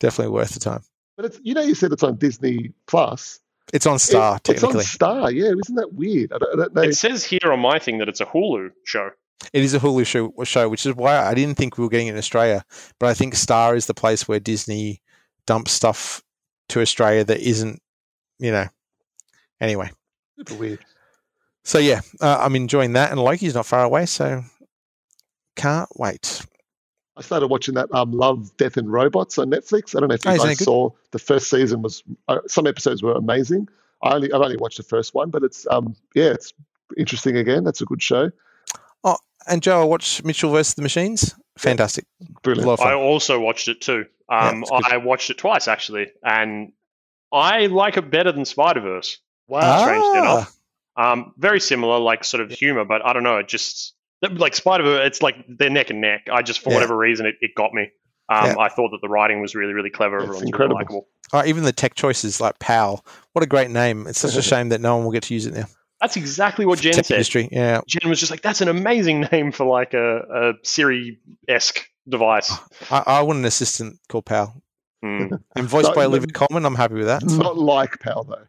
Definitely 0.00 0.32
worth 0.32 0.52
the 0.52 0.60
time. 0.60 0.82
But 1.16 1.26
it's 1.26 1.40
you 1.42 1.54
know 1.54 1.62
you 1.62 1.74
said 1.74 1.92
it's 1.92 2.02
on 2.02 2.16
Disney 2.16 2.72
Plus. 2.86 3.40
It's 3.72 3.86
on 3.86 3.98
Star 3.98 4.36
It- 4.36 4.50
it's 4.50 4.62
on 4.64 4.78
Star. 4.80 5.30
Yeah, 5.30 5.52
isn't 5.58 5.76
that 5.76 5.94
weird? 5.94 6.32
I 6.34 6.38
don't, 6.38 6.52
I 6.52 6.56
don't 6.56 6.74
know. 6.74 6.82
It 6.82 6.96
says 6.96 7.24
here 7.24 7.38
on 7.50 7.60
my 7.60 7.78
thing 7.78 7.98
that 7.98 8.08
it's 8.10 8.20
a 8.20 8.26
Hulu 8.26 8.70
show. 8.84 9.08
It 9.52 9.62
is 9.62 9.74
a 9.74 9.78
Hulu 9.80 10.06
show, 10.06 10.32
show, 10.44 10.68
which 10.68 10.86
is 10.86 10.94
why 10.94 11.16
I 11.18 11.34
didn't 11.34 11.56
think 11.56 11.76
we 11.76 11.84
were 11.84 11.90
getting 11.90 12.06
it 12.08 12.12
in 12.12 12.18
Australia. 12.18 12.64
But 12.98 13.08
I 13.08 13.14
think 13.14 13.34
Star 13.34 13.76
is 13.76 13.86
the 13.86 13.94
place 13.94 14.26
where 14.26 14.40
Disney 14.40 15.00
dumps 15.46 15.72
stuff 15.72 16.22
to 16.70 16.80
Australia 16.80 17.24
that 17.24 17.40
isn't, 17.40 17.80
you 18.38 18.50
know. 18.50 18.66
Anyway, 19.60 19.90
Super 20.38 20.54
weird. 20.54 20.84
so 21.62 21.78
yeah, 21.78 22.00
uh, 22.20 22.38
I'm 22.40 22.56
enjoying 22.56 22.94
that, 22.94 23.10
and 23.10 23.20
Loki's 23.20 23.54
not 23.54 23.66
far 23.66 23.84
away, 23.84 24.06
so 24.06 24.42
can't 25.56 25.88
wait. 25.96 26.44
I 27.16 27.22
started 27.22 27.46
watching 27.46 27.74
that 27.74 27.88
um, 27.94 28.10
Love, 28.12 28.56
Death, 28.56 28.76
and 28.76 28.90
Robots 28.90 29.38
on 29.38 29.50
Netflix. 29.50 29.94
I 29.94 30.00
don't 30.00 30.08
know 30.08 30.16
if 30.16 30.24
you 30.24 30.32
Oh, 30.32 30.36
guys 30.38 30.58
saw 30.64 30.90
the 31.12 31.18
first 31.20 31.48
season 31.48 31.80
was 31.82 32.02
uh, 32.26 32.38
some 32.48 32.66
episodes 32.66 33.02
were 33.02 33.12
amazing. 33.12 33.68
I 34.02 34.14
only 34.14 34.32
I've 34.32 34.40
only 34.40 34.56
watched 34.56 34.78
the 34.78 34.82
first 34.82 35.14
one, 35.14 35.30
but 35.30 35.44
it's 35.44 35.66
um 35.70 35.94
yeah 36.14 36.30
it's 36.30 36.52
interesting 36.96 37.36
again. 37.36 37.62
That's 37.62 37.80
a 37.80 37.84
good 37.84 38.02
show. 38.02 38.30
Oh, 39.04 39.16
and 39.46 39.62
Joe, 39.62 39.80
I 39.82 39.84
watched 39.84 40.24
Mitchell 40.24 40.50
versus 40.50 40.74
the 40.74 40.82
Machines. 40.82 41.34
Fantastic, 41.58 42.04
a 42.20 42.40
Brilliant. 42.42 42.66
lot. 42.66 42.80
I 42.80 42.94
also 42.94 43.38
watched 43.38 43.68
it 43.68 43.80
too. 43.80 44.06
Um, 44.28 44.62
it's 44.62 44.70
good. 44.70 44.84
I 44.86 44.96
watched 44.96 45.30
it 45.30 45.38
twice 45.38 45.68
actually, 45.68 46.08
and 46.24 46.72
I 47.32 47.66
like 47.66 47.96
it 47.96 48.10
better 48.10 48.32
than 48.32 48.44
Spider 48.44 48.80
Verse. 48.80 49.18
Wow. 49.46 49.82
strangely 49.82 50.18
Ah, 50.18 50.22
enough. 50.22 50.56
Um, 50.96 51.32
very 51.36 51.60
similar, 51.60 51.98
like 51.98 52.24
sort 52.24 52.40
of 52.40 52.50
humor, 52.50 52.84
but 52.84 53.04
I 53.04 53.12
don't 53.12 53.22
know. 53.22 53.36
It 53.38 53.46
just 53.48 53.94
like 54.22 54.54
Spider 54.54 54.82
Verse. 54.84 55.06
It's 55.06 55.22
like 55.22 55.36
they're 55.48 55.70
neck 55.70 55.90
and 55.90 56.00
neck. 56.00 56.26
I 56.32 56.42
just 56.42 56.60
for 56.60 56.70
Yeah. 56.70 56.76
whatever 56.76 56.96
reason 56.96 57.26
it, 57.26 57.36
it 57.40 57.54
got 57.54 57.72
me. 57.74 57.90
Um, 58.30 58.46
Yeah. 58.46 58.58
I 58.58 58.68
thought 58.70 58.90
that 58.92 59.00
the 59.02 59.08
writing 59.08 59.40
was 59.40 59.54
really 59.54 59.74
really 59.74 59.90
clever. 59.90 60.16
It's 60.16 60.22
Everyone's 60.24 60.40
really 60.42 60.48
incredible. 60.48 60.76
likable. 60.76 61.08
Oh, 61.32 61.44
even 61.44 61.62
the 61.64 61.72
tech 61.72 61.94
choices 61.94 62.40
like 62.40 62.58
PAL. 62.58 63.04
What 63.32 63.42
a 63.44 63.46
great 63.46 63.70
name! 63.70 64.06
It's 64.06 64.18
such 64.20 64.34
a 64.36 64.42
shame 64.50 64.70
that 64.70 64.80
no 64.80 64.96
one 64.96 65.04
will 65.04 65.12
get 65.12 65.24
to 65.24 65.34
use 65.34 65.46
it 65.46 65.54
now. 65.54 65.66
That's 66.04 66.18
exactly 66.18 66.66
what 66.66 66.80
Jen 66.80 66.92
Tech 66.92 67.06
said. 67.06 67.14
industry, 67.14 67.48
yeah. 67.50 67.80
Jen 67.86 68.10
was 68.10 68.20
just 68.20 68.30
like, 68.30 68.42
"That's 68.42 68.60
an 68.60 68.68
amazing 68.68 69.22
name 69.32 69.52
for 69.52 69.64
like 69.64 69.94
a, 69.94 70.18
a 70.18 70.52
Siri 70.62 71.18
esque 71.48 71.88
device." 72.06 72.52
I, 72.90 73.02
I 73.06 73.22
want 73.22 73.38
an 73.38 73.46
assistant 73.46 73.98
called 74.10 74.26
PAL. 74.26 74.54
Hmm. 75.02 75.28
And 75.56 75.66
voiced 75.66 75.88
No, 75.88 75.94
by 75.94 76.02
no. 76.02 76.08
Olivia 76.08 76.26
Colman, 76.28 76.66
I'm 76.66 76.74
happy 76.74 76.92
with 76.96 77.06
that. 77.06 77.24
Not 77.24 77.56
like 77.56 78.00
Pal 78.00 78.24
though. 78.24 78.46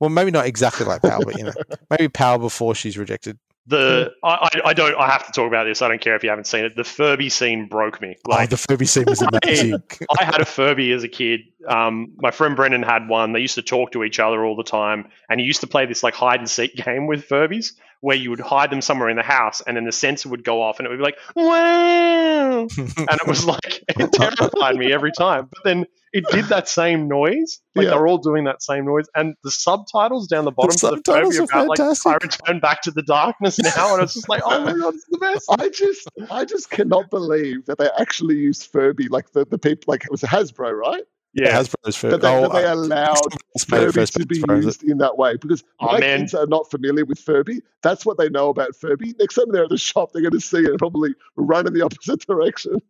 Well, 0.00 0.10
maybe 0.10 0.32
not 0.32 0.46
exactly 0.46 0.84
like 0.84 1.00
PAL, 1.02 1.24
but 1.24 1.38
you 1.38 1.44
know, 1.44 1.52
maybe 1.90 2.08
PAL 2.08 2.38
before 2.38 2.74
she's 2.74 2.98
rejected. 2.98 3.38
The 3.68 4.12
I, 4.22 4.48
I 4.64 4.68
I 4.68 4.72
don't 4.74 4.96
I 4.96 5.08
have 5.10 5.26
to 5.26 5.32
talk 5.32 5.48
about 5.48 5.64
this. 5.64 5.82
I 5.82 5.88
don't 5.88 6.00
care 6.00 6.14
if 6.14 6.22
you 6.22 6.30
haven't 6.30 6.46
seen 6.46 6.64
it. 6.64 6.76
The 6.76 6.84
Furby 6.84 7.28
scene 7.28 7.66
broke 7.66 8.00
me. 8.00 8.16
oh, 8.26 8.30
Like 8.30 8.50
the 8.50 8.56
Furby 8.56 8.86
scene 8.86 9.04
was 9.06 9.22
amazing. 9.44 9.82
I 10.20 10.24
had 10.24 10.40
a 10.40 10.44
Furby 10.44 10.92
as 10.92 11.02
a 11.02 11.08
kid. 11.08 11.40
Um, 11.66 12.12
my 12.18 12.30
friend 12.30 12.54
Brendan 12.54 12.84
had 12.84 13.08
one. 13.08 13.32
They 13.32 13.40
used 13.40 13.56
to 13.56 13.62
talk 13.62 13.90
to 13.92 14.04
each 14.04 14.20
other 14.20 14.44
all 14.44 14.54
the 14.54 14.62
time, 14.62 15.08
and 15.28 15.40
he 15.40 15.46
used 15.46 15.62
to 15.62 15.66
play 15.66 15.84
this 15.86 16.02
like 16.02 16.14
hide 16.14 16.38
and 16.38 16.48
seek 16.48 16.76
game 16.84 17.06
with 17.08 17.28
Furbies, 17.28 17.72
where 18.00 18.16
you 18.16 18.30
would 18.30 18.40
hide 18.40 18.70
them 18.70 18.80
somewhere 18.80 19.08
in 19.08 19.16
the 19.16 19.22
house, 19.22 19.60
and 19.66 19.76
then 19.76 19.84
the 19.84 19.92
sensor 19.92 20.28
would 20.28 20.44
go 20.44 20.62
off, 20.62 20.78
and 20.78 20.86
it 20.86 20.90
would 20.90 20.98
be 20.98 21.02
like, 21.02 21.18
"Wow!" 21.34 22.60
and 22.76 23.20
it 23.20 23.26
was 23.26 23.44
like 23.44 23.82
it 23.88 24.12
terrified 24.12 24.76
me 24.76 24.92
every 24.92 25.12
time. 25.12 25.48
But 25.50 25.64
then 25.64 25.86
it 26.12 26.24
did 26.30 26.46
that 26.46 26.68
same 26.68 27.08
noise, 27.08 27.60
like 27.74 27.84
Yeah. 27.84 27.90
they're 27.90 28.06
all 28.06 28.18
doing 28.18 28.44
that 28.44 28.62
same 28.62 28.86
noise, 28.86 29.06
and 29.14 29.34
the 29.44 29.50
subtitles 29.50 30.26
down 30.28 30.44
the 30.44 30.50
bottom 30.52 30.70
the 30.72 30.78
subtitles 30.78 31.36
Furby 31.36 31.38
are 31.38 31.44
about 31.44 31.68
like 31.68 31.78
fantastic. 31.78 32.12
I 32.12 32.14
return 32.22 32.60
back 32.60 32.82
to 32.82 32.90
the 32.90 33.02
darkness 33.02 33.58
now, 33.58 33.94
and 33.94 34.02
it's 34.02 34.14
just 34.14 34.28
like, 34.28 34.42
oh 34.44 34.60
my 34.64 34.72
god, 34.72 34.94
it's 34.94 35.04
the 35.10 35.18
best. 35.18 35.46
I 35.50 35.68
just, 35.68 36.08
I 36.30 36.44
just 36.44 36.70
cannot 36.70 37.10
believe 37.10 37.66
that 37.66 37.78
they 37.78 37.88
actually 37.98 38.36
used 38.36 38.70
Furby, 38.70 39.08
like 39.08 39.32
the, 39.32 39.44
the 39.44 39.58
people, 39.58 39.84
like 39.92 40.04
it 40.04 40.10
was 40.10 40.22
Hasbro, 40.22 40.72
right? 40.72 41.02
Yeah, 41.36 41.52
Hasbro's 41.60 41.74
That 41.84 41.94
first. 41.94 42.20
they, 42.22 42.28
oh, 42.28 42.40
that 42.48 42.52
they 42.52 42.64
allowed 42.64 43.18
it's 43.54 43.64
Furby 43.64 43.92
first 43.92 44.14
to 44.14 44.24
be 44.26 44.40
Hasbro, 44.40 44.58
it? 44.58 44.64
used 44.64 44.82
in 44.84 44.98
that 44.98 45.18
way 45.18 45.36
because 45.36 45.62
Oh, 45.80 45.86
my 45.92 46.00
man. 46.00 46.20
kids 46.20 46.34
are 46.34 46.46
not 46.46 46.70
familiar 46.70 47.04
with 47.04 47.18
Furby. 47.18 47.60
That's 47.82 48.06
what 48.06 48.16
they 48.16 48.28
know 48.30 48.48
about 48.48 48.74
Furby. 48.74 49.14
Next 49.18 49.34
time 49.34 49.44
they're 49.52 49.64
at 49.64 49.68
the 49.68 49.76
shop, 49.78 50.12
they're 50.12 50.22
going 50.22 50.32
to 50.32 50.40
see 50.40 50.58
it 50.58 50.70
and 50.70 50.78
probably 50.78 51.10
run 51.36 51.66
in 51.66 51.74
the 51.74 51.82
opposite 51.82 52.20
direction. 52.26 52.80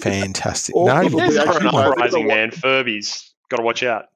Fantastic. 0.00 0.74
No, 0.76 0.86
probably 0.86 1.20
There's 1.20 1.36
actually 1.36 1.56
an 1.56 1.64
know 1.64 1.72
that 1.72 1.88
uprising, 1.92 2.22
the- 2.22 2.34
man. 2.34 2.50
Furbies, 2.50 3.30
got 3.50 3.58
to 3.58 3.62
watch 3.62 3.82
out. 3.82 4.06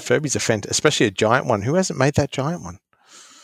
Furby's 0.00 0.36
a 0.36 0.38
fant, 0.38 0.66
especially 0.66 1.06
a 1.06 1.10
giant 1.10 1.46
one. 1.46 1.62
Who 1.62 1.74
hasn't 1.74 1.98
made 1.98 2.14
that 2.14 2.30
giant 2.30 2.62
one? 2.62 2.78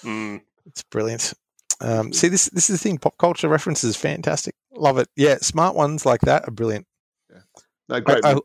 Mm. 0.04 0.42
It's 0.66 0.82
brilliant. 0.82 1.32
Um, 1.80 2.12
see, 2.12 2.28
this 2.28 2.46
this 2.46 2.68
is 2.68 2.78
the 2.78 2.82
thing. 2.82 2.98
Pop 2.98 3.16
culture 3.18 3.48
references, 3.48 3.96
fantastic. 3.96 4.54
Love 4.74 4.98
it. 4.98 5.08
Yeah, 5.16 5.36
smart 5.40 5.74
ones 5.76 6.04
like 6.04 6.20
that 6.22 6.46
are 6.46 6.50
brilliant. 6.50 6.86
Yeah. 7.30 7.38
No, 7.88 8.00
great. 8.00 8.24
I, 8.24 8.34
movie. 8.34 8.42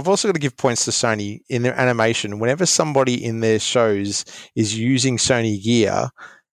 Have 0.00 0.08
also 0.08 0.28
got 0.28 0.34
to 0.34 0.40
give 0.40 0.56
points 0.56 0.84
to 0.84 0.90
Sony 0.90 1.40
in 1.48 1.62
their 1.62 1.78
animation. 1.78 2.38
Whenever 2.38 2.66
somebody 2.66 3.22
in 3.22 3.40
their 3.40 3.58
shows 3.58 4.24
is 4.54 4.78
using 4.78 5.16
Sony 5.16 5.62
gear, 5.62 6.10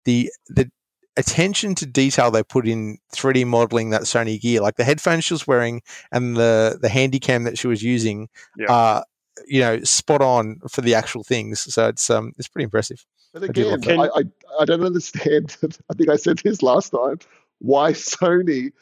the 0.05 0.31
the 0.49 0.71
attention 1.17 1.75
to 1.75 1.87
detail 1.87 2.31
they 2.31 2.43
put 2.43 2.69
in 2.69 2.99
3D 3.15 3.47
modeling 3.47 3.91
that 3.91 4.03
Sony 4.03 4.41
gear, 4.41 4.61
like 4.61 4.77
the 4.77 4.85
headphones 4.85 5.25
she 5.25 5.35
was 5.35 5.47
wearing 5.47 5.83
and 6.13 6.37
the 6.37 6.79
the 6.81 6.89
handy 6.89 7.19
cam 7.19 7.45
that 7.45 7.59
she 7.59 7.67
was 7.67 7.83
using, 7.83 8.29
Yeah. 8.57 8.67
are 8.73 9.05
you 9.47 9.61
know 9.61 9.83
spot 9.83 10.23
on 10.23 10.61
for 10.71 10.81
the 10.81 10.95
actual 10.95 11.23
things. 11.23 11.73
So 11.73 11.89
it's 11.89 12.09
um 12.11 12.33
it's 12.39 12.49
pretty 12.49 12.65
impressive. 12.65 13.05
But 13.33 13.45
I 13.45 13.47
do 13.49 13.65
love 13.65 13.75
again, 13.81 13.99
that. 13.99 14.13
I, 14.15 14.21
I, 14.21 14.63
I 14.63 14.65
don't 14.65 14.83
understand. 14.83 15.57
I 15.91 15.95
think 15.95 16.09
I 16.09 16.17
said 16.17 16.39
this 16.39 16.63
last 16.63 16.91
time. 16.91 17.19
Why 17.59 17.93
Sony 17.93 18.73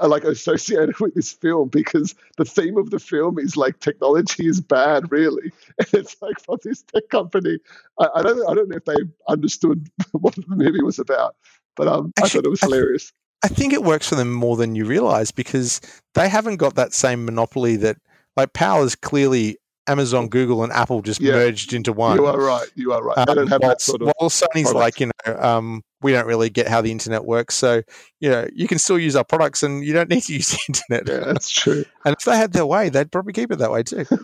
are 0.00 0.08
like 0.08 0.24
associated 0.24 0.98
with 1.00 1.14
this 1.14 1.32
film 1.32 1.68
because 1.68 2.14
the 2.36 2.44
theme 2.44 2.76
of 2.78 2.90
the 2.90 2.98
film 2.98 3.38
is 3.38 3.56
like 3.56 3.80
technology 3.80 4.46
is 4.46 4.60
bad, 4.60 5.10
really. 5.10 5.52
And 5.78 5.88
it's 5.92 6.16
like 6.20 6.40
from 6.40 6.58
this 6.64 6.82
tech 6.82 7.08
company. 7.10 7.58
I, 8.00 8.08
I 8.16 8.22
don't 8.22 8.48
I 8.50 8.54
don't 8.54 8.68
know 8.68 8.76
if 8.76 8.84
they 8.84 8.96
understood 9.28 9.88
what 10.12 10.34
the 10.34 10.44
movie 10.48 10.82
was 10.82 10.98
about, 10.98 11.36
but 11.76 11.88
um, 11.88 12.12
I 12.22 12.28
thought 12.28 12.44
it 12.44 12.48
was 12.50 12.62
I 12.62 12.66
th- 12.66 12.74
hilarious. 12.74 13.12
I 13.44 13.48
think 13.48 13.72
it 13.72 13.84
works 13.84 14.08
for 14.08 14.16
them 14.16 14.32
more 14.32 14.56
than 14.56 14.74
you 14.74 14.84
realize 14.84 15.30
because 15.30 15.80
they 16.14 16.28
haven't 16.28 16.56
got 16.56 16.74
that 16.74 16.92
same 16.92 17.24
monopoly 17.24 17.76
that 17.76 17.96
like 18.36 18.52
power 18.52 18.82
is 18.84 18.96
clearly 18.96 19.58
Amazon, 19.86 20.28
Google, 20.28 20.64
and 20.64 20.72
Apple 20.72 21.02
just 21.02 21.20
Yeah. 21.20 21.32
merged 21.34 21.72
into 21.72 21.92
one. 21.92 22.16
You 22.18 22.26
are 22.26 22.38
right. 22.38 22.68
You 22.74 22.92
are 22.92 23.02
right. 23.02 23.16
They 23.16 23.24
don't 23.34 23.38
Um, 23.38 23.46
have 23.48 23.60
while, 23.62 23.70
that 23.70 23.80
sort 23.80 24.02
of. 24.02 24.12
while 24.18 24.28
Sony's 24.30 24.70
product. 24.70 24.74
like, 24.74 25.00
you 25.00 25.10
know, 25.26 25.36
um, 25.40 25.82
we 26.02 26.12
don't 26.12 26.26
really 26.26 26.50
get 26.50 26.68
how 26.68 26.80
the 26.80 26.92
internet 26.92 27.24
works. 27.24 27.54
So, 27.54 27.82
you 28.20 28.30
know, 28.30 28.46
you 28.54 28.68
can 28.68 28.78
still 28.78 28.98
use 28.98 29.16
our 29.16 29.24
products 29.24 29.62
and 29.62 29.84
you 29.84 29.92
don't 29.92 30.08
need 30.10 30.22
to 30.24 30.32
use 30.34 30.48
the 30.50 30.58
internet. 30.68 31.08
Yeah, 31.08 31.32
that's 31.32 31.50
true. 31.50 31.84
And 32.04 32.16
if 32.16 32.24
they 32.24 32.36
had 32.36 32.52
their 32.52 32.66
way, 32.66 32.88
they'd 32.88 33.10
probably 33.10 33.32
keep 33.32 33.50
it 33.50 33.56
that 33.58 33.70
way 33.70 33.82
too. 33.82 34.04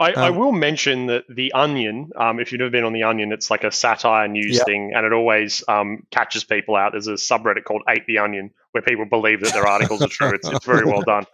I, 0.00 0.12
I 0.12 0.28
Um, 0.28 0.36
will 0.36 0.52
mention 0.52 1.06
that 1.06 1.24
the 1.28 1.52
Onion, 1.52 2.10
um, 2.16 2.38
if 2.38 2.52
you've 2.52 2.60
never 2.60 2.70
been 2.70 2.84
on 2.84 2.92
the 2.92 3.02
Onion, 3.02 3.32
it's 3.32 3.50
like 3.50 3.64
a 3.64 3.72
satire 3.72 4.28
news 4.28 4.56
Yeah. 4.56 4.64
thing, 4.64 4.92
and 4.94 5.04
it 5.04 5.12
always 5.12 5.64
um, 5.66 6.06
catches 6.12 6.44
people 6.44 6.76
out. 6.76 6.92
There's 6.92 7.08
a 7.08 7.14
subreddit 7.14 7.64
called 7.64 7.82
"Ate 7.88 8.06
the 8.06 8.18
Onion" 8.18 8.52
where 8.72 8.82
people 8.82 9.06
believe 9.06 9.40
that 9.40 9.52
their 9.54 9.66
articles 9.66 10.04
are 10.04 10.08
true. 10.08 10.34
It's, 10.34 10.48
it's 10.48 10.64
very 10.66 10.84
well 10.84 11.02
done. 11.02 11.24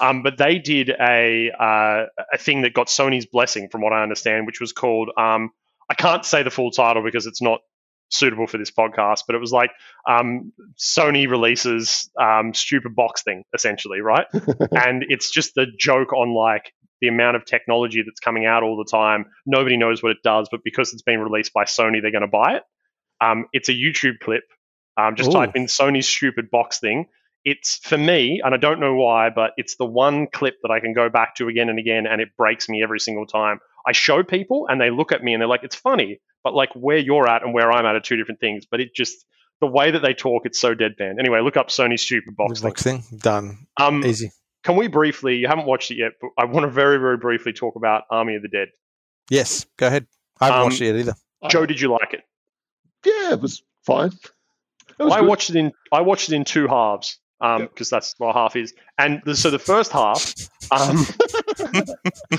Um, 0.00 0.22
but 0.22 0.38
they 0.38 0.58
did 0.58 0.90
a 0.90 1.50
uh, 1.50 2.06
a 2.32 2.38
thing 2.38 2.62
that 2.62 2.74
got 2.74 2.86
Sony's 2.86 3.26
blessing, 3.26 3.68
from 3.68 3.80
what 3.80 3.92
I 3.92 4.02
understand, 4.04 4.46
which 4.46 4.60
was 4.60 4.72
called 4.72 5.10
um, 5.16 5.50
I 5.90 5.94
can't 5.94 6.24
say 6.24 6.44
the 6.44 6.50
full 6.50 6.70
title 6.70 7.02
because 7.02 7.26
it's 7.26 7.42
not 7.42 7.60
suitable 8.12 8.46
for 8.46 8.58
this 8.58 8.70
podcast, 8.70 9.22
but 9.26 9.34
it 9.34 9.38
was 9.38 9.52
like 9.52 9.70
um, 10.08 10.52
Sony 10.78 11.28
releases 11.28 12.10
um, 12.20 12.54
stupid 12.54 12.94
box 12.94 13.22
thing, 13.22 13.44
essentially, 13.54 14.00
right? 14.00 14.26
and 14.32 15.04
it's 15.08 15.30
just 15.30 15.54
the 15.54 15.66
joke 15.78 16.12
on 16.12 16.34
like 16.34 16.72
the 17.00 17.08
amount 17.08 17.36
of 17.36 17.44
technology 17.44 18.02
that's 18.02 18.20
coming 18.20 18.46
out 18.46 18.62
all 18.62 18.76
the 18.76 18.88
time. 18.90 19.26
Nobody 19.44 19.76
knows 19.76 20.02
what 20.02 20.12
it 20.12 20.22
does, 20.22 20.48
but 20.50 20.60
because 20.64 20.92
it's 20.92 21.02
been 21.02 21.20
released 21.20 21.52
by 21.52 21.64
Sony, 21.64 22.00
they're 22.00 22.12
going 22.12 22.22
to 22.22 22.28
buy 22.28 22.56
it. 22.56 22.62
Um, 23.20 23.46
it's 23.52 23.68
a 23.68 23.72
YouTube 23.72 24.18
clip. 24.20 24.44
Um, 24.96 25.16
just 25.16 25.30
Ooh. 25.30 25.32
type 25.32 25.56
in 25.56 25.66
Sony's 25.66 26.06
stupid 26.06 26.50
box 26.50 26.78
thing. 26.78 27.06
It's 27.44 27.78
for 27.78 27.98
me, 27.98 28.40
and 28.44 28.54
I 28.54 28.56
don't 28.56 28.78
know 28.78 28.94
why, 28.94 29.30
but 29.30 29.50
it's 29.56 29.76
the 29.76 29.84
one 29.84 30.28
clip 30.32 30.54
that 30.62 30.70
I 30.70 30.78
can 30.78 30.92
go 30.92 31.08
back 31.08 31.34
to 31.36 31.48
again 31.48 31.68
and 31.68 31.78
again, 31.78 32.06
and 32.06 32.20
it 32.20 32.28
breaks 32.36 32.68
me 32.68 32.84
every 32.84 33.00
single 33.00 33.26
time. 33.26 33.58
I 33.84 33.90
show 33.92 34.22
people, 34.22 34.66
and 34.68 34.80
they 34.80 34.90
look 34.90 35.10
at 35.10 35.24
me, 35.24 35.32
and 35.32 35.40
they're 35.40 35.48
like, 35.48 35.64
"It's 35.64 35.74
funny," 35.74 36.20
but 36.44 36.54
like 36.54 36.70
where 36.74 36.98
you're 36.98 37.28
at 37.28 37.42
and 37.42 37.52
where 37.54 37.70
I'm 37.72 37.86
at 37.86 37.94
are 37.94 38.00
two 38.00 38.16
different 38.16 38.40
things. 38.40 38.64
But 38.70 38.80
it 38.80 38.94
just 38.94 39.24
the 39.60 39.66
way 39.66 39.90
that 39.90 40.00
they 40.00 40.14
talk, 40.14 40.42
it's 40.44 40.60
so 40.60 40.74
deadpan. 40.74 41.18
Anyway, 41.18 41.40
look 41.40 41.56
up 41.56 41.68
Sony 41.68 41.98
stupid 41.98 42.36
box 42.36 42.60
thing. 42.60 42.70
Box 42.70 42.82
thing 42.82 43.02
done. 43.18 43.66
Um, 43.78 44.04
Easy. 44.04 44.30
can 44.64 44.76
we 44.76 44.88
briefly? 44.88 45.36
You 45.36 45.48
haven't 45.48 45.66
watched 45.66 45.90
it 45.90 45.96
yet, 45.98 46.12
but 46.20 46.30
I 46.38 46.46
want 46.46 46.64
to 46.64 46.70
very, 46.70 46.98
very 46.98 47.16
briefly 47.16 47.52
talk 47.52 47.76
about 47.76 48.02
Army 48.10 48.34
of 48.36 48.42
the 48.42 48.48
Dead. 48.48 48.68
Yes, 49.30 49.66
go 49.76 49.86
ahead. 49.86 50.06
I 50.40 50.46
haven't 50.46 50.60
Um, 50.60 50.66
watched 50.66 50.80
it 50.80 50.86
yet 50.86 50.96
either. 50.96 51.14
Joe, 51.48 51.66
did 51.66 51.80
you 51.80 51.90
like 51.92 52.12
it? 52.12 52.20
Yeah, 53.04 53.32
it 53.34 53.40
was 53.40 53.62
fine. 53.86 54.10
Was 54.98 55.12
I 55.12 55.20
good. 55.20 55.28
watched 55.28 55.50
it 55.50 55.56
in 55.56 55.72
I 55.92 56.00
watched 56.02 56.28
it 56.28 56.34
in 56.34 56.44
two 56.44 56.66
halves 56.68 57.18
because 57.42 57.90
Yep. 57.90 57.90
that's 57.90 58.14
what 58.18 58.34
half 58.34 58.54
is. 58.56 58.72
And 58.98 59.20
the, 59.24 59.34
so 59.36 59.50
the 59.50 59.58
first 59.58 59.90
half, 59.92 60.32
um, 60.70 60.96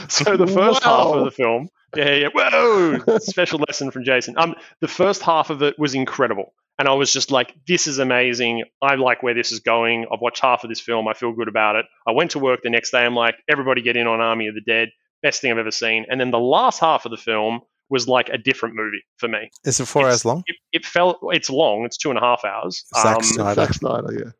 so 0.09 0.37
the 0.37 0.47
first 0.47 0.83
half 0.83 1.07
of 1.07 1.25
the 1.25 1.31
film, 1.31 1.69
yeah, 1.95 2.15
yeah, 2.15 2.27
whoa, 2.33 2.99
special 3.19 3.59
lesson 3.67 3.91
from 3.91 4.03
Jason. 4.03 4.35
Um, 4.37 4.55
the 4.81 4.87
first 4.87 5.21
half 5.21 5.49
of 5.49 5.61
it 5.61 5.77
was 5.77 5.93
incredible, 5.93 6.53
and 6.79 6.87
I 6.87 6.93
was 6.93 7.11
just 7.13 7.31
like, 7.31 7.53
this 7.67 7.85
is 7.87 7.99
amazing. 7.99 8.63
I 8.81 8.95
like 8.95 9.21
where 9.23 9.33
this 9.33 9.51
is 9.51 9.59
going. 9.59 10.05
I've 10.11 10.21
watched 10.21 10.41
half 10.41 10.63
of 10.63 10.69
this 10.69 10.79
film. 10.79 11.07
I 11.07 11.13
feel 11.13 11.33
good 11.33 11.47
about 11.47 11.75
it. 11.75 11.85
I 12.07 12.11
went 12.11 12.31
to 12.31 12.39
work 12.39 12.61
the 12.63 12.69
next 12.69 12.91
day. 12.91 13.05
I'm 13.05 13.15
like, 13.15 13.35
everybody 13.49 13.81
get 13.81 13.97
in 13.97 14.07
on 14.07 14.21
Army 14.21 14.47
of 14.47 14.55
the 14.55 14.61
Dead. 14.61 14.89
Best 15.21 15.41
thing 15.41 15.51
I've 15.51 15.57
ever 15.57 15.71
seen. 15.71 16.05
And 16.09 16.19
then 16.19 16.31
the 16.31 16.39
last 16.39 16.79
half 16.79 17.05
of 17.05 17.11
the 17.11 17.17
film 17.17 17.61
was 17.89 18.07
like 18.07 18.29
a 18.29 18.37
different 18.37 18.75
movie 18.75 19.03
for 19.17 19.27
me. 19.27 19.51
Is 19.63 19.79
it 19.79 19.85
four 19.85 20.01
it's- 20.03 20.13
hours 20.13 20.25
long? 20.25 20.43
It, 20.47 20.55
it 20.71 20.85
felt 20.85 21.19
it's 21.31 21.49
long. 21.49 21.85
It's 21.85 21.97
two 21.97 22.09
and 22.09 22.17
a 22.17 22.21
half 22.21 22.43
hours. 22.43 22.83
Zack 22.95 23.17
Um, 23.17 23.23
Snyder. 23.23 23.61
Zack 23.65 23.73
Snyder, 23.75 24.13
yeah. 24.13 24.31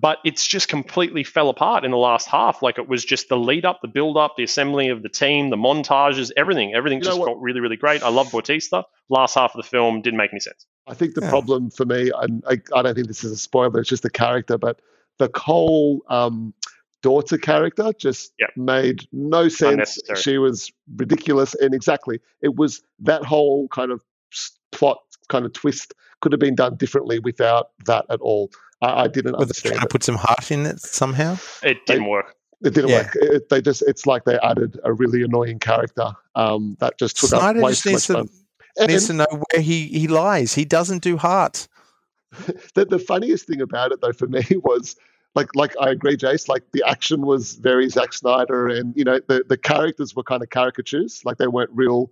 But 0.00 0.18
it's 0.24 0.46
just 0.46 0.68
completely 0.68 1.24
fell 1.24 1.48
apart 1.48 1.84
in 1.84 1.90
the 1.90 1.96
last 1.96 2.28
half. 2.28 2.62
Like 2.62 2.78
it 2.78 2.88
was 2.88 3.04
just 3.04 3.28
the 3.28 3.36
lead 3.36 3.64
up, 3.64 3.80
the 3.82 3.88
build 3.88 4.16
up, 4.16 4.34
the 4.36 4.44
assembly 4.44 4.88
of 4.88 5.02
the 5.02 5.08
team, 5.08 5.50
the 5.50 5.56
montages, 5.56 6.30
everything. 6.36 6.74
Everything 6.74 6.98
You 6.98 7.04
just 7.06 7.18
what? 7.18 7.26
felt 7.26 7.38
really, 7.40 7.60
really 7.60 7.76
great. 7.76 8.02
I 8.02 8.08
love 8.08 8.30
Bautista. 8.30 8.84
Last 9.08 9.34
half 9.34 9.54
of 9.54 9.62
the 9.62 9.68
film 9.68 10.00
didn't 10.02 10.18
make 10.18 10.32
any 10.32 10.40
sense. 10.40 10.66
I 10.86 10.94
think 10.94 11.14
the 11.14 11.22
Yeah. 11.22 11.30
problem 11.30 11.70
for 11.70 11.84
me, 11.84 12.12
and 12.22 12.44
I, 12.48 12.60
I 12.74 12.82
don't 12.82 12.94
think 12.94 13.08
this 13.08 13.24
is 13.24 13.32
a 13.32 13.36
spoiler, 13.36 13.80
it's 13.80 13.88
just 13.88 14.04
the 14.04 14.10
character, 14.10 14.56
but 14.56 14.80
the 15.18 15.28
Cole 15.28 16.02
um, 16.08 16.54
daughter 17.02 17.36
character 17.36 17.92
just 17.98 18.32
Yep. 18.38 18.50
made 18.56 19.08
no 19.12 19.48
sense. 19.48 19.98
She 20.16 20.38
was 20.38 20.70
ridiculous. 20.96 21.54
And 21.54 21.74
exactly, 21.74 22.20
it 22.40 22.54
was 22.54 22.82
that 23.00 23.24
whole 23.24 23.66
kind 23.68 23.90
of 23.90 24.02
plot, 24.70 24.98
kind 25.28 25.44
of 25.44 25.52
twist 25.52 25.94
could 26.20 26.32
have 26.32 26.40
been 26.40 26.54
done 26.54 26.76
differently 26.76 27.18
without 27.18 27.70
that 27.86 28.04
at 28.10 28.20
all. 28.20 28.50
I, 28.82 29.04
I 29.04 29.08
didn't 29.08 29.32
Were 29.32 29.38
they 29.38 29.42
understand 29.42 29.74
trying 29.74 29.86
to 29.86 29.88
put 29.88 30.04
some 30.04 30.16
heart 30.16 30.50
in 30.50 30.66
it 30.66 30.80
somehow? 30.80 31.36
It 31.62 31.84
didn't 31.86 32.06
work. 32.08 32.34
It 32.64 32.74
didn't 32.74 32.90
Yeah. 32.90 33.02
work. 33.02 33.16
It, 33.16 33.48
they 33.48 33.60
just, 33.62 33.82
it's 33.82 34.06
like 34.06 34.24
they 34.24 34.38
added 34.40 34.78
a 34.84 34.92
really 34.92 35.22
annoying 35.22 35.58
character 35.58 36.12
um, 36.34 36.76
that 36.80 36.98
just 36.98 37.16
took 37.18 37.30
Snyder 37.30 37.58
up 37.60 37.64
way 37.64 37.70
just 37.72 37.82
too 37.82 37.90
much 37.90 37.94
needs 37.94 38.06
to, 38.06 38.12
time. 38.14 38.28
And- 38.78 38.90
needs 38.90 39.06
to 39.08 39.12
know 39.14 39.26
where 39.30 39.62
he, 39.62 39.86
he 39.86 40.08
lies. 40.08 40.54
He 40.54 40.64
doesn't 40.64 41.02
do 41.02 41.16
heart. 41.16 41.68
the, 42.74 42.84
the 42.84 42.98
funniest 42.98 43.46
thing 43.46 43.60
about 43.60 43.90
it 43.92 44.00
though 44.00 44.12
for 44.12 44.26
me 44.26 44.42
was 44.62 44.96
like 45.34 45.54
like 45.54 45.74
I 45.80 45.90
agree, 45.90 46.16
Jace. 46.16 46.48
Like 46.48 46.62
the 46.72 46.82
action 46.86 47.22
was 47.22 47.54
very 47.54 47.88
Zack 47.88 48.12
Snyder, 48.12 48.66
and 48.68 48.94
you 48.96 49.04
know 49.04 49.20
the 49.28 49.44
the 49.48 49.56
characters 49.56 50.14
were 50.14 50.22
kind 50.22 50.42
of 50.42 50.50
caricatures. 50.50 51.22
Like 51.24 51.38
they 51.38 51.46
weren't 51.46 51.70
real. 51.72 52.10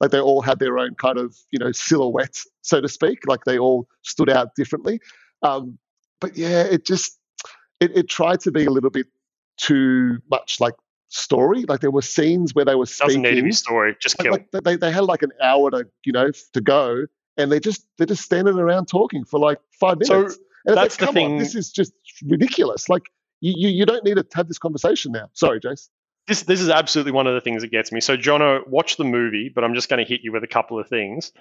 Like 0.00 0.10
they 0.10 0.20
all 0.20 0.42
had 0.42 0.58
their 0.58 0.78
own 0.78 0.94
kind 0.94 1.18
of 1.18 1.36
you 1.50 1.58
know 1.58 1.72
silhouettes, 1.72 2.46
so 2.62 2.80
to 2.80 2.88
speak. 2.88 3.26
Like 3.26 3.44
they 3.44 3.58
all 3.58 3.88
stood 4.02 4.30
out 4.30 4.54
differently. 4.54 5.00
Um, 5.42 5.78
but 6.20 6.36
yeah, 6.36 6.62
it 6.62 6.84
just 6.86 7.18
it, 7.80 7.96
it 7.96 8.08
tried 8.08 8.40
to 8.40 8.50
be 8.50 8.64
a 8.64 8.70
little 8.70 8.90
bit 8.90 9.06
too 9.58 10.18
much 10.30 10.60
like 10.60 10.74
story. 11.08 11.62
Like 11.64 11.80
there 11.80 11.90
were 11.90 12.02
scenes 12.02 12.54
where 12.54 12.64
they 12.64 12.74
were 12.74 12.84
Doesn't 12.84 13.08
speaking. 13.10 13.22
need 13.22 13.34
to 13.36 13.42
be 13.42 13.52
story. 13.52 13.96
Just 14.00 14.18
Like, 14.18 14.24
kill. 14.24 14.32
like, 14.52 14.64
they, 14.64 14.76
they 14.76 14.92
had 14.92 15.04
like 15.04 15.22
an 15.22 15.32
hour 15.42 15.70
to 15.70 15.86
you 16.04 16.12
know 16.12 16.30
to 16.52 16.60
go, 16.60 17.06
and 17.36 17.50
they 17.52 17.60
just 17.60 17.86
they're 17.98 18.06
just 18.06 18.22
standing 18.24 18.58
around 18.58 18.86
talking 18.86 19.24
for 19.24 19.38
like 19.40 19.58
five 19.78 19.98
So, 20.02 20.14
minutes. 20.20 20.34
and 20.66 20.72
it's 20.72 20.74
that's 20.74 20.96
the 20.96 21.06
like, 21.06 21.14
come 21.14 21.22
on, 21.22 21.28
thing- 21.30 21.38
this 21.38 21.54
is 21.54 21.70
just 21.70 21.92
ridiculous. 22.24 22.88
Like 22.88 23.04
you, 23.40 23.52
you 23.56 23.68
you 23.68 23.86
don't 23.86 24.04
need 24.04 24.16
to 24.16 24.26
have 24.34 24.48
this 24.48 24.58
conversation 24.58 25.12
now. 25.12 25.28
Sorry, 25.34 25.60
Jace. 25.60 25.88
this 26.26 26.42
this 26.42 26.60
is 26.60 26.68
absolutely 26.70 27.12
one 27.12 27.26
of 27.26 27.34
the 27.34 27.40
things 27.40 27.62
that 27.62 27.70
gets 27.70 27.92
me. 27.92 28.00
So, 28.00 28.16
Jono, 28.16 28.66
watch 28.66 28.96
the 28.96 29.04
movie, 29.04 29.50
but 29.54 29.64
I'm 29.64 29.74
just 29.74 29.88
going 29.88 30.04
to 30.04 30.08
hit 30.08 30.22
you 30.22 30.32
with 30.32 30.42
a 30.44 30.48
couple 30.48 30.78
of 30.78 30.88
things. 30.88 31.32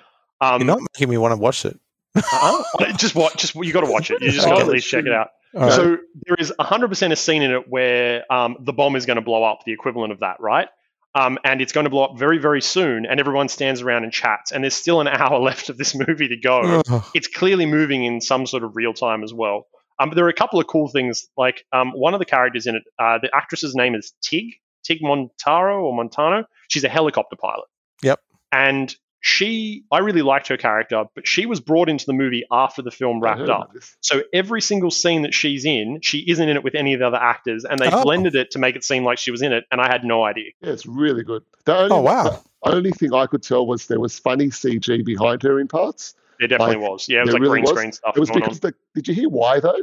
Um, 0.42 0.60
You're 0.62 0.68
not 0.68 0.80
making 0.94 1.10
me 1.10 1.18
want 1.18 1.32
to 1.32 1.38
watch 1.38 1.64
it. 1.66 1.80
Uh-huh. 2.16 2.93
just 2.97 3.16
watch. 3.16 3.38
Just 3.38 3.55
you 3.55 3.74
got 3.74 3.82
to 3.82 3.91
watch 3.91 4.11
it. 4.11 4.22
You 4.22 4.32
just 4.32 4.47
got 4.47 4.55
to 4.55 4.61
at 4.61 4.68
least 4.68 4.88
check 4.88 5.05
it 5.05 5.11
out. 5.11 5.30
Right. 5.53 5.72
So 5.72 5.97
there 6.26 6.36
is 6.38 6.51
100% 6.59 7.11
a 7.11 7.16
scene 7.16 7.41
in 7.41 7.51
it 7.51 7.70
where 7.70 8.32
um, 8.32 8.57
the 8.59 8.74
bomb 8.74 8.95
is 8.97 9.05
going 9.05 9.16
to 9.16 9.22
blow 9.22 9.43
up, 9.43 9.59
the 9.66 9.72
equivalent 9.72 10.11
of 10.11 10.20
that, 10.20 10.38
right? 10.41 10.68
Um, 11.13 11.39
and 11.45 11.61
it's 11.61 11.72
going 11.72 11.86
to 11.86 11.89
blow 11.89 12.03
up 12.03 12.20
very, 12.20 12.39
very 12.39 12.61
soon, 12.61 13.05
and 13.05 13.22
everyone 13.22 13.47
stands 13.47 13.82
around 13.82 14.03
and 14.03 14.11
chats. 14.11 14.51
And 14.51 14.63
there's 14.63 14.76
still 14.76 14.99
an 14.99 15.07
hour 15.07 15.39
left 15.39 15.70
of 15.70 15.78
this 15.78 15.95
movie 15.95 16.28
to 16.28 16.38
go. 16.38 16.82
It's 17.13 17.28
clearly 17.28 17.66
moving 17.66 18.03
in 18.03 18.20
some 18.20 18.45
sort 18.45 18.63
of 18.63 18.76
real 18.76 18.93
time 18.93 19.24
as 19.24 19.34
well. 19.34 19.68
Um, 19.97 20.09
but 20.09 20.16
there 20.16 20.26
are 20.26 20.30
a 20.30 20.34
couple 20.34 20.59
of 20.59 20.68
cool 20.68 20.89
things. 20.89 21.28
Like 21.38 21.63
um, 21.72 21.91
one 21.91 22.13
of 22.13 22.20
the 22.20 22.26
characters 22.26 22.68
in 22.68 22.76
it, 22.76 22.84
uh, 22.99 23.20
the 23.20 23.30
actress's 23.34 23.76
name 23.76 23.95
is 23.95 24.13
Tig, 24.22 24.55
Tig 24.84 24.99
Montaro 25.01 25.84
or 25.84 25.95
Montano. 25.95 26.45
She's 26.68 26.84
a 26.84 26.89
helicopter 26.89 27.38
pilot. 27.38 27.68
Yep. 28.03 28.20
And 28.51 28.93
she, 29.28 29.84
I 29.92 29.98
really 30.00 30.22
liked 30.22 30.50
her 30.50 30.58
character, 30.58 31.04
but 31.16 31.28
she 31.28 31.48
was 31.48 31.60
brought 31.60 31.90
into 31.90 32.06
the 32.06 32.14
movie 32.14 32.44
after 32.52 32.84
the 32.84 32.92
film 32.92 33.20
wrapped 33.20 33.50
up. 33.50 33.76
So 34.00 34.22
every 34.32 34.62
single 34.62 34.92
scene 34.92 35.24
that 35.24 35.34
she's 35.34 35.66
in, 35.66 35.98
she 36.04 36.20
isn't 36.30 36.48
in 36.48 36.56
it 36.56 36.64
with 36.64 36.76
any 36.76 36.94
of 36.94 37.00
the 37.00 37.08
other 37.08 37.18
actors, 37.18 37.66
and 37.66 37.80
they 37.80 37.90
Oh. 37.92 38.04
blended 38.04 38.36
it 38.36 38.52
to 38.52 38.60
make 38.60 38.76
it 38.76 38.84
seem 38.84 39.04
like 39.04 39.18
she 39.18 39.32
was 39.32 39.42
in 39.42 39.52
it, 39.52 39.64
and 39.72 39.82
I 39.82 39.88
had 39.92 40.04
no 40.04 40.24
idea. 40.24 40.52
Yeah, 40.62 40.74
it's 40.74 40.86
really 40.86 41.24
good. 41.24 41.42
The 41.66 41.76
only, 41.76 41.96
Oh, 41.96 42.02
wow. 42.02 42.44
The 42.64 42.72
only 42.76 42.92
thing 42.92 43.16
I 43.16 43.26
could 43.26 43.42
tell 43.42 43.66
was 43.66 43.88
there 43.88 44.00
was 44.00 44.20
funny 44.20 44.50
CG 44.50 45.04
behind 45.04 45.42
her 45.42 45.60
in 45.60 45.68
parts. 45.70 46.14
There 46.38 46.48
definitely 46.48 46.76
Like, 46.76 46.92
was. 46.92 47.10
Yeah, 47.10 47.22
it 47.22 47.26
was 47.26 47.34
like 47.34 47.42
really 47.42 47.52
green 47.54 47.64
was. 47.64 47.72
screen 47.72 47.92
stuff 47.94 48.16
It 48.16 48.20
was 48.20 48.30
because 48.30 48.60
the. 48.60 48.76
Did 48.94 49.08
you 49.08 49.16
hear 49.16 49.30
why 49.30 49.60
though? 49.60 49.82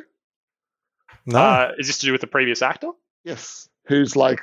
No. 1.26 1.38
Uh, 1.40 1.72
is 1.78 1.88
this 1.88 1.98
to 1.98 2.06
do 2.06 2.12
with 2.12 2.20
the 2.20 2.26
previous 2.28 2.62
actor? 2.62 2.90
Yes, 3.24 3.68
who's 3.86 4.14
like 4.14 4.40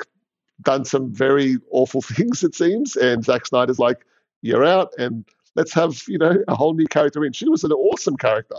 done 0.62 0.84
some 0.84 1.14
very 1.14 1.58
awful 1.72 2.02
things 2.18 2.44
it 2.44 2.54
seems, 2.54 2.98
and 2.98 3.24
Zack 3.24 3.46
Snyder's 3.46 3.80
like, 3.80 4.06
"You're 4.42 4.66
out," 4.66 4.94
and 4.98 5.26
let's 5.56 5.74
have 5.74 6.04
you 6.08 6.18
know 6.18 6.44
a 6.48 6.56
whole 6.56 6.74
new 6.74 6.88
character 6.88 7.26
in. 7.26 7.34
She 7.34 7.48
was 7.50 7.64
an 7.64 7.72
awesome 7.72 8.18
character. 8.18 8.56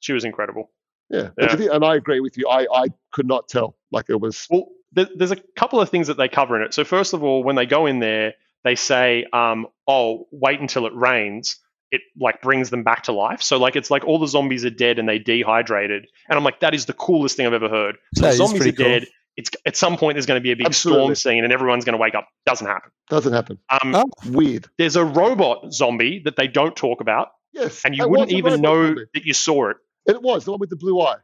She 0.00 0.12
was 0.12 0.24
incredible. 0.24 0.70
Yeah, 1.08 1.30
Yeah. 1.38 1.56
But 1.56 1.60
and 1.60 1.84
I 1.84 1.96
agree 1.96 2.20
with 2.20 2.38
you. 2.38 2.48
I 2.48 2.66
I 2.72 2.86
could 3.12 3.26
not 3.26 3.48
tell. 3.48 3.76
Like 3.90 4.06
it 4.08 4.20
was. 4.20 4.46
Well, 4.50 4.68
there's 4.92 5.30
a 5.30 5.36
couple 5.56 5.80
of 5.80 5.88
things 5.88 6.06
that 6.08 6.16
they 6.16 6.28
cover 6.28 6.56
in 6.56 6.62
it. 6.62 6.74
So 6.74 6.84
first 6.84 7.14
of 7.14 7.22
all, 7.22 7.42
when 7.44 7.56
they 7.56 7.66
go 7.66 7.86
in 7.86 8.00
there, 8.00 8.34
they 8.64 8.74
say, 8.74 9.26
um, 9.32 9.66
"Oh, 9.86 10.26
wait 10.30 10.60
until 10.60 10.86
it 10.86 10.94
rains." 10.94 11.56
It 11.92 12.02
like 12.16 12.40
brings 12.40 12.70
them 12.70 12.84
back 12.84 13.02
to 13.04 13.12
life. 13.12 13.42
So 13.42 13.56
like 13.58 13.74
it's 13.74 13.90
like 13.90 14.04
all 14.04 14.20
the 14.20 14.28
zombies 14.28 14.64
are 14.64 14.70
dead 14.70 15.00
and 15.00 15.08
they 15.08 15.18
dehydrated, 15.18 16.06
and 16.28 16.36
I'm 16.38 16.44
like, 16.44 16.60
that 16.60 16.72
is 16.72 16.86
the 16.86 16.92
coolest 16.92 17.36
thing 17.36 17.46
I've 17.46 17.52
ever 17.52 17.68
heard. 17.68 17.96
So 18.14 18.22
That 18.22 18.30
the 18.30 18.36
zombies 18.36 18.66
are 18.68 18.72
cool. 18.72 18.84
dead. 18.84 19.06
It's 19.36 19.50
at 19.64 19.76
some 19.76 19.96
point 19.96 20.16
there's 20.16 20.26
going 20.26 20.38
to 20.40 20.42
be 20.42 20.52
a 20.52 20.56
big 20.56 20.66
Absolutely. 20.66 21.02
storm 21.02 21.34
scene 21.34 21.44
and 21.44 21.52
everyone's 21.52 21.84
going 21.84 21.94
to 21.94 21.98
wake 22.00 22.14
up. 22.14 22.28
Doesn't 22.46 22.66
happen. 22.66 22.90
Doesn't 23.08 23.32
happen. 23.32 23.58
Um, 23.70 23.94
Oh. 23.94 24.04
Weird. 24.26 24.66
There's 24.76 24.96
a 24.96 25.04
robot 25.04 25.72
zombie 25.72 26.20
that 26.24 26.36
they 26.36 26.46
don't 26.48 26.76
talk 26.76 27.00
about, 27.00 27.28
Yes. 27.52 27.84
and 27.84 27.96
you 27.96 28.08
wouldn't 28.08 28.32
even 28.32 28.60
know 28.60 28.86
zombie. 28.86 29.04
that 29.14 29.24
you 29.24 29.32
saw 29.34 29.70
it. 29.70 29.76
It 30.06 30.20
was 30.20 30.44
the 30.44 30.50
one 30.50 30.60
with 30.60 30.70
the 30.70 30.76
blue 30.76 31.00
eye. 31.00 31.16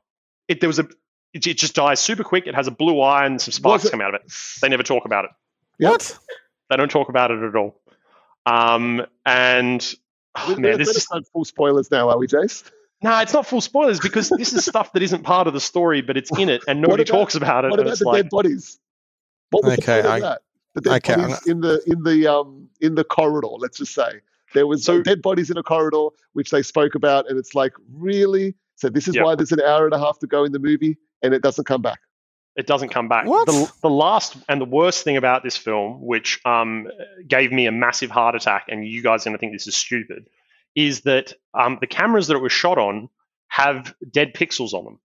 It 0.48 0.61
there 0.61 0.68
was 0.68 0.78
a 0.78 0.88
it, 1.34 1.46
it 1.46 1.59
just 1.59 1.74
dies 1.74 2.00
super 2.00 2.22
quick. 2.24 2.46
It 2.46 2.54
has 2.54 2.66
a 2.68 2.70
blue 2.70 3.00
eye 3.00 3.26
and 3.26 3.40
some 3.40 3.52
sparks 3.52 3.90
come 3.90 4.00
out 4.00 4.14
of 4.14 4.20
it. 4.22 4.32
They 4.62 4.68
never 4.68 4.82
talk 4.84 5.04
about 5.04 5.24
it. 5.26 5.30
Yep. 5.80 5.90
What? 5.90 6.18
They 6.70 6.76
don't 6.76 6.90
talk 6.90 7.09
about 7.09 7.30
it 7.30 7.42
at 7.42 7.54
all. 7.57 7.80
Um, 8.46 9.04
and 9.26 9.94
oh, 10.36 10.44
Let- 10.48 10.59
man, 10.59 10.70
let- 10.72 10.78
this 10.78 10.96
is 10.96 11.09
full 11.32 11.44
spoilers 11.44 11.90
now, 11.90 12.09
are 12.11 12.18
we, 12.18 12.26
Jace? 12.26 12.62
No, 13.03 13.18
it's 13.20 13.32
not 13.32 13.47
full 13.47 13.61
spoilers 13.61 14.01
because 14.01 14.28
this 14.30 14.53
is 14.53 14.64
stuff 14.64 14.92
that 14.94 15.03
isn't 15.03 15.22
part 15.22 15.47
of 15.47 15.53
the 15.55 15.61
story, 15.61 16.01
but 16.03 16.16
it's 16.16 16.30
in 16.38 16.49
it, 16.49 16.62
and 16.66 16.80
nobody 16.80 17.03
about- 17.03 17.18
talks 17.18 17.34
about 17.34 17.64
it. 17.64 17.70
What 17.70 17.80
and 17.80 17.86
about 17.88 17.92
it's 17.92 18.01
the 18.01 18.07
like, 18.07 18.22
dead 18.22 18.30
bodies? 18.30 18.78
What 19.51 19.64
was 19.64 19.78
Okay, 19.78 20.03
the 20.03 20.09
I- 20.09 20.16
of 20.16 20.22
that? 20.22 20.42
The 20.74 20.80
dead 20.82 20.92
okay, 20.97 21.16
bodies 21.16 21.47
in 21.47 21.61
the 21.61 21.82
in 21.86 22.03
the 22.03 22.26
um 22.26 22.68
in 22.80 22.94
the 22.97 23.05
corridor. 23.05 23.49
Let's 23.59 23.78
just 23.78 23.94
say 23.94 24.20
there 24.55 24.66
was 24.66 24.84
So- 24.84 25.03
dead 25.03 25.22
bodies 25.22 25.51
in 25.51 25.57
a 25.57 25.62
corridor 25.62 26.09
which 26.34 26.51
they 26.51 26.62
spoke 26.62 26.94
about, 26.94 27.28
and 27.28 27.38
it's 27.38 27.55
like 27.55 27.72
really. 27.94 28.55
So 28.76 28.90
this 28.90 29.09
is 29.09 29.14
Yep. 29.14 29.24
why 29.24 29.34
there's 29.36 29.53
an 29.53 29.61
hour 29.62 29.86
and 29.86 29.94
a 29.94 29.99
half 29.99 30.18
to 30.18 30.26
go 30.26 30.44
in 30.44 30.53
the 30.53 30.59
movie, 30.59 30.99
and 31.22 31.32
it 31.32 31.42
doesn't 31.42 31.64
come 31.64 31.80
back. 31.82 32.01
it 32.57 32.66
doesn't 32.66 32.88
come 32.88 33.07
back. 33.07 33.26
What? 33.26 33.47
The, 33.47 33.70
the 33.82 33.90
last 33.90 34.34
and 34.49 34.59
the 34.59 34.64
worst 34.64 35.05
thing 35.05 35.18
about 35.18 35.42
this 35.42 35.59
film, 35.59 36.01
which 36.01 36.40
um, 36.47 36.88
gave 37.28 37.53
me 37.53 37.66
a 37.66 37.70
massive 37.72 38.11
heart 38.11 38.34
attack, 38.34 38.64
and 38.70 38.86
you 38.86 39.03
guys 39.03 39.22
are 39.26 39.28
going 39.28 39.36
to 39.36 39.38
think 39.38 39.53
this 39.53 39.66
is 39.66 39.76
stupid, 39.76 40.30
is 40.77 41.01
that 41.01 41.33
um, 41.55 41.79
the 41.81 41.87
cameras 41.89 42.29
that 42.29 42.37
it 42.37 42.43
was 42.43 42.53
shot 42.53 42.79
on 42.79 43.09
have 43.49 43.95
dead 44.11 44.35
pixels 44.35 44.72
on 44.74 44.85
them. 44.85 45.01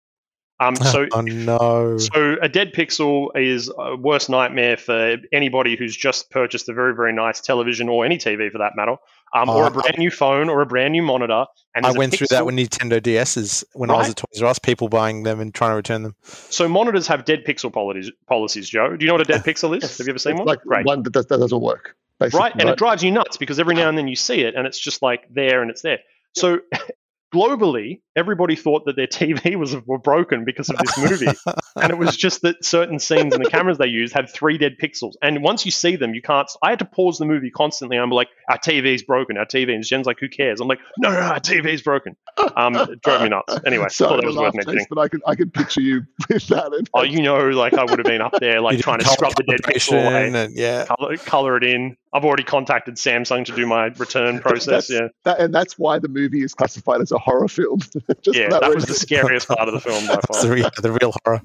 Um, 0.60 0.76
so 0.76 1.08
oh 1.14 1.22
no. 1.22 1.98
So 1.98 2.36
a 2.40 2.48
dead 2.50 2.74
pixel 2.74 3.30
is 3.36 3.72
a 3.76 3.96
worst 3.96 4.30
nightmare 4.30 4.78
for 4.78 5.18
anybody 5.32 5.76
who's 5.76 5.96
just 5.98 6.30
purchased 6.30 6.70
a 6.70 6.74
very, 6.74 6.94
very 6.94 7.14
nice 7.14 7.42
television 7.42 7.90
or 7.90 8.06
any 8.06 8.18
TV 8.20 8.52
for 8.52 8.60
that 8.60 8.74
matter, 8.76 8.98
um, 9.34 9.50
or 9.50 9.64
Oh, 9.64 9.68
a 9.68 9.72
brand 9.72 9.98
new 9.98 10.12
phone 10.12 10.50
or 10.50 10.62
a 10.62 10.66
brand 10.68 10.92
new 10.92 11.02
monitor. 11.02 11.46
And 11.74 11.86
I 11.86 11.92
went 11.94 12.14
through 12.14 12.28
that 12.30 12.46
with 12.46 12.54
Nintendo 12.56 13.02
DSs 13.02 13.64
when 13.74 13.90
I 13.90 13.94
was 13.96 14.08
Right. 14.08 14.10
at 14.12 14.18
Toys 14.18 14.42
R 14.44 14.50
Us. 14.50 14.60
People 14.60 14.88
buying 14.90 15.24
them 15.24 15.40
and 15.40 15.52
trying 15.52 15.72
to 15.72 15.76
return 15.78 16.04
them. 16.04 16.16
So 16.22 16.68
monitors 16.68 17.08
have 17.08 17.26
dead 17.26 17.44
pixel 17.44 17.74
policies, 17.74 18.12
policies. 18.28 18.70
Joe, 18.70 18.96
do 18.96 19.04
you 19.04 19.08
know 19.08 19.16
what 19.16 19.22
a 19.22 19.32
dead 19.32 19.42
pixel 19.46 19.76
is? 19.82 19.98
Have 19.98 20.06
you 20.06 20.12
ever 20.12 20.20
seen 20.20 20.34
it's 20.34 20.40
one? 20.40 20.48
Like 20.48 20.62
Great. 20.62 20.86
one 20.86 21.02
that, 21.04 21.14
does, 21.14 21.26
that 21.28 21.40
doesn't 21.40 21.62
work. 21.62 21.96
Basically, 22.22 22.40
right? 22.40 22.54
And 22.58 22.70
it 22.70 22.78
drives 22.78 23.04
you 23.04 23.12
nuts 23.12 23.38
because 23.38 23.60
every 23.60 23.76
now 23.76 23.90
and 23.90 23.98
then 23.98 24.08
you 24.08 24.16
see 24.16 24.42
it 24.42 24.56
and 24.56 24.66
it's 24.68 24.80
just 24.80 25.02
like 25.02 25.28
there 25.30 25.62
and 25.62 25.72
it's 25.72 25.82
there. 25.82 26.00
So 26.36 26.60
globally, 27.34 28.02
everybody 28.16 28.56
thought 28.56 28.86
that 28.86 28.96
their 28.96 29.08
TV 29.08 29.56
was 29.60 29.76
were 29.86 29.98
broken 29.98 30.44
because 30.46 30.70
of 30.70 30.78
this 30.78 30.98
movie, 30.98 31.38
and 31.76 31.92
it 31.92 31.98
was 31.98 32.16
just 32.16 32.42
that 32.42 32.64
certain 32.64 33.00
scenes 33.00 33.34
and 33.34 33.44
the 33.44 33.50
cameras 33.50 33.78
they 33.78 33.88
used 33.88 34.14
had 34.14 34.30
three 34.30 34.58
dead 34.58 34.76
pixels. 34.82 35.14
And 35.22 35.44
once 35.44 35.66
you 35.66 35.72
see 35.72 35.96
them, 35.96 36.14
you 36.14 36.22
can't. 36.22 36.50
I 36.62 36.72
had 36.72 36.80
to 36.80 36.86
pause 36.86 37.18
the 37.18 37.26
movie 37.26 37.50
constantly. 37.50 37.98
I'm 37.98 38.10
like, 38.10 38.28
our 38.50 38.58
TV's 38.58 39.04
broken. 39.04 39.38
Our 39.38 39.46
TV. 39.46 39.74
And 39.74 39.84
Jen's 39.84 40.06
like, 40.06 40.20
who 40.20 40.30
cares? 40.30 40.60
I'm 40.60 40.68
like, 40.68 40.80
no, 40.98 41.12
no, 41.12 41.20
no 41.20 41.26
our 41.26 41.40
TV's 41.40 41.82
broken. 41.82 42.16
Um, 42.56 42.76
it 42.76 43.02
drove 43.02 43.22
me 43.22 43.30
nuts. 43.30 43.58
Anyway, 43.66 43.86
I 43.86 43.88
Sorry 43.90 44.10
thought 44.10 44.22
that 44.22 44.28
was 44.28 44.38
worth 44.38 44.56
mentioning. 44.56 44.86
But 44.90 45.00
I 45.00 45.08
can 45.08 45.22
I 45.26 45.36
can 45.36 45.50
picture 45.52 45.82
you 45.82 46.04
with 46.30 46.48
that. 46.48 46.74
And 46.74 46.90
Oh, 46.94 47.04
you 47.04 47.22
know, 47.22 47.38
like 47.50 47.74
I 47.74 47.84
would 47.84 48.00
have 48.00 48.06
been 48.06 48.22
up 48.22 48.34
there, 48.40 48.62
like 48.62 48.74
You 48.74 48.78
did 48.78 48.84
trying 48.84 49.00
to 49.00 49.06
scrub 49.06 49.36
the 49.36 49.44
dead 49.44 49.62
pixel 49.62 49.94
away. 49.94 50.30
calibration 50.30 50.46
and 50.46 50.56
yeah. 50.56 50.86
Color, 50.86 51.18
color 51.18 51.58
it 51.58 51.64
in. 51.64 51.98
I've 52.14 52.26
already 52.26 52.44
contacted 52.44 52.96
Samsung 52.96 53.46
to 53.46 53.56
do 53.56 53.66
my 53.66 53.86
return 53.86 54.40
process. 54.42 54.90
Yeah, 54.90 55.08
that, 55.24 55.40
and 55.40 55.54
that's 55.54 55.80
why 55.80 56.00
the 56.00 56.10
movie 56.10 56.44
is 56.44 56.54
classified 56.54 57.02
as 57.02 57.12
a 57.12 57.18
horror 57.18 57.48
film. 57.48 57.80
Just 58.22 58.38
yeah, 58.38 58.50
for 58.50 58.60
that 58.60 58.76
was 58.76 58.86
the 58.86 58.94
scariest 58.94 59.48
part 59.48 59.68
of 59.68 59.74
the 59.74 59.80
film 59.80 60.06
by 60.08 60.16
That's 60.16 60.26
far. 60.28 60.44
the 60.44 60.54
real, 60.54 60.70
the 60.82 60.92
real 60.92 61.14
horror. 61.24 61.42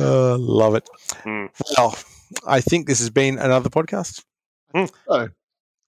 Uh, 0.00 0.38
love 0.38 0.74
it. 0.74 0.88
Mm. 1.24 1.50
Well, 1.76 1.96
I 2.46 2.60
think 2.60 2.86
this 2.86 3.00
has 3.00 3.10
been 3.10 3.38
another 3.38 3.68
podcast. 3.68 4.24
Oh. 4.74 5.28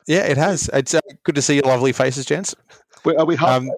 Yeah, 0.07 0.25
it 0.25 0.37
has. 0.37 0.68
It's 0.73 0.95
uh, 0.95 1.01
good 1.25 1.35
to 1.37 1.43
see 1.43 1.55
your 1.55 1.64
lovely 1.64 1.93
faces, 1.93 2.25
gents. 2.27 2.55
Wait, 3.05 3.16
Are 3.16 3.25
we 3.25 3.37
half? 3.37 3.62
Um, 3.62 3.71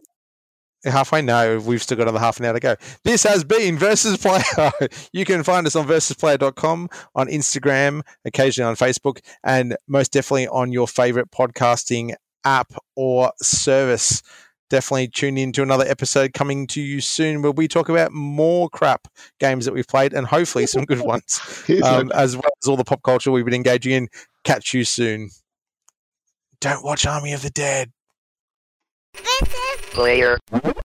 halfway? 0.85 1.23
No, 1.23 1.59
we've 1.59 1.83
still 1.83 1.97
got 1.97 2.05
another 2.05 2.19
half 2.19 2.39
an 2.41 2.47
hour 2.47 2.55
to 2.55 2.61
go. 2.61 2.77
This 3.05 3.23
has 3.23 3.45
been 3.45 3.79
Versus 3.79 4.17
Player. 4.17 4.71
you 5.13 5.25
can 5.25 5.43
find 5.43 5.67
us 5.67 5.77
on 5.77 5.87
versusplayer.com, 5.87 6.89
on 7.15 7.29
Instagram, 7.29 8.03
occasionally 8.25 8.69
on 8.69 8.77
Facebook, 8.77 9.21
and 9.45 9.77
most 9.87 10.13
definitely 10.13 10.49
on 10.49 10.73
your 10.73 10.89
favorite 10.89 11.31
podcasting 11.31 12.15
app 12.45 12.73
or 12.97 13.33
service. 13.41 14.23
Definitely 14.71 15.09
tune 15.09 15.37
in 15.37 15.53
to 15.53 15.63
another 15.63 15.85
episode 15.85 16.33
coming 16.33 16.67
to 16.69 16.81
you 16.81 17.03
soon 17.03 17.43
where 17.43 17.53
we 17.53 17.69
talk 17.69 17.91
about 17.91 18.11
more 18.13 18.71
crap 18.71 19.07
games 19.39 19.67
that 19.67 19.75
we've 19.75 19.87
played 19.87 20.15
and 20.15 20.27
hopefully 20.27 20.67
some 20.67 20.85
good 20.85 21.01
ones, 21.01 21.41
um, 21.85 22.11
as 22.13 22.37
well 22.37 22.51
as 22.63 22.69
all 22.69 22.77
the 22.77 22.85
pop 22.85 23.03
culture 23.03 23.31
we've 23.31 23.45
been 23.45 23.53
engaging 23.53 23.93
in. 23.93 24.09
Catch 24.45 24.73
you 24.73 24.85
soon. 24.85 25.29
Don't 26.61 26.85
watch 26.85 27.05
Army 27.07 27.33
of 27.33 27.43
the 27.43 27.51
Dead. 27.51 27.93
Player. 29.93 30.39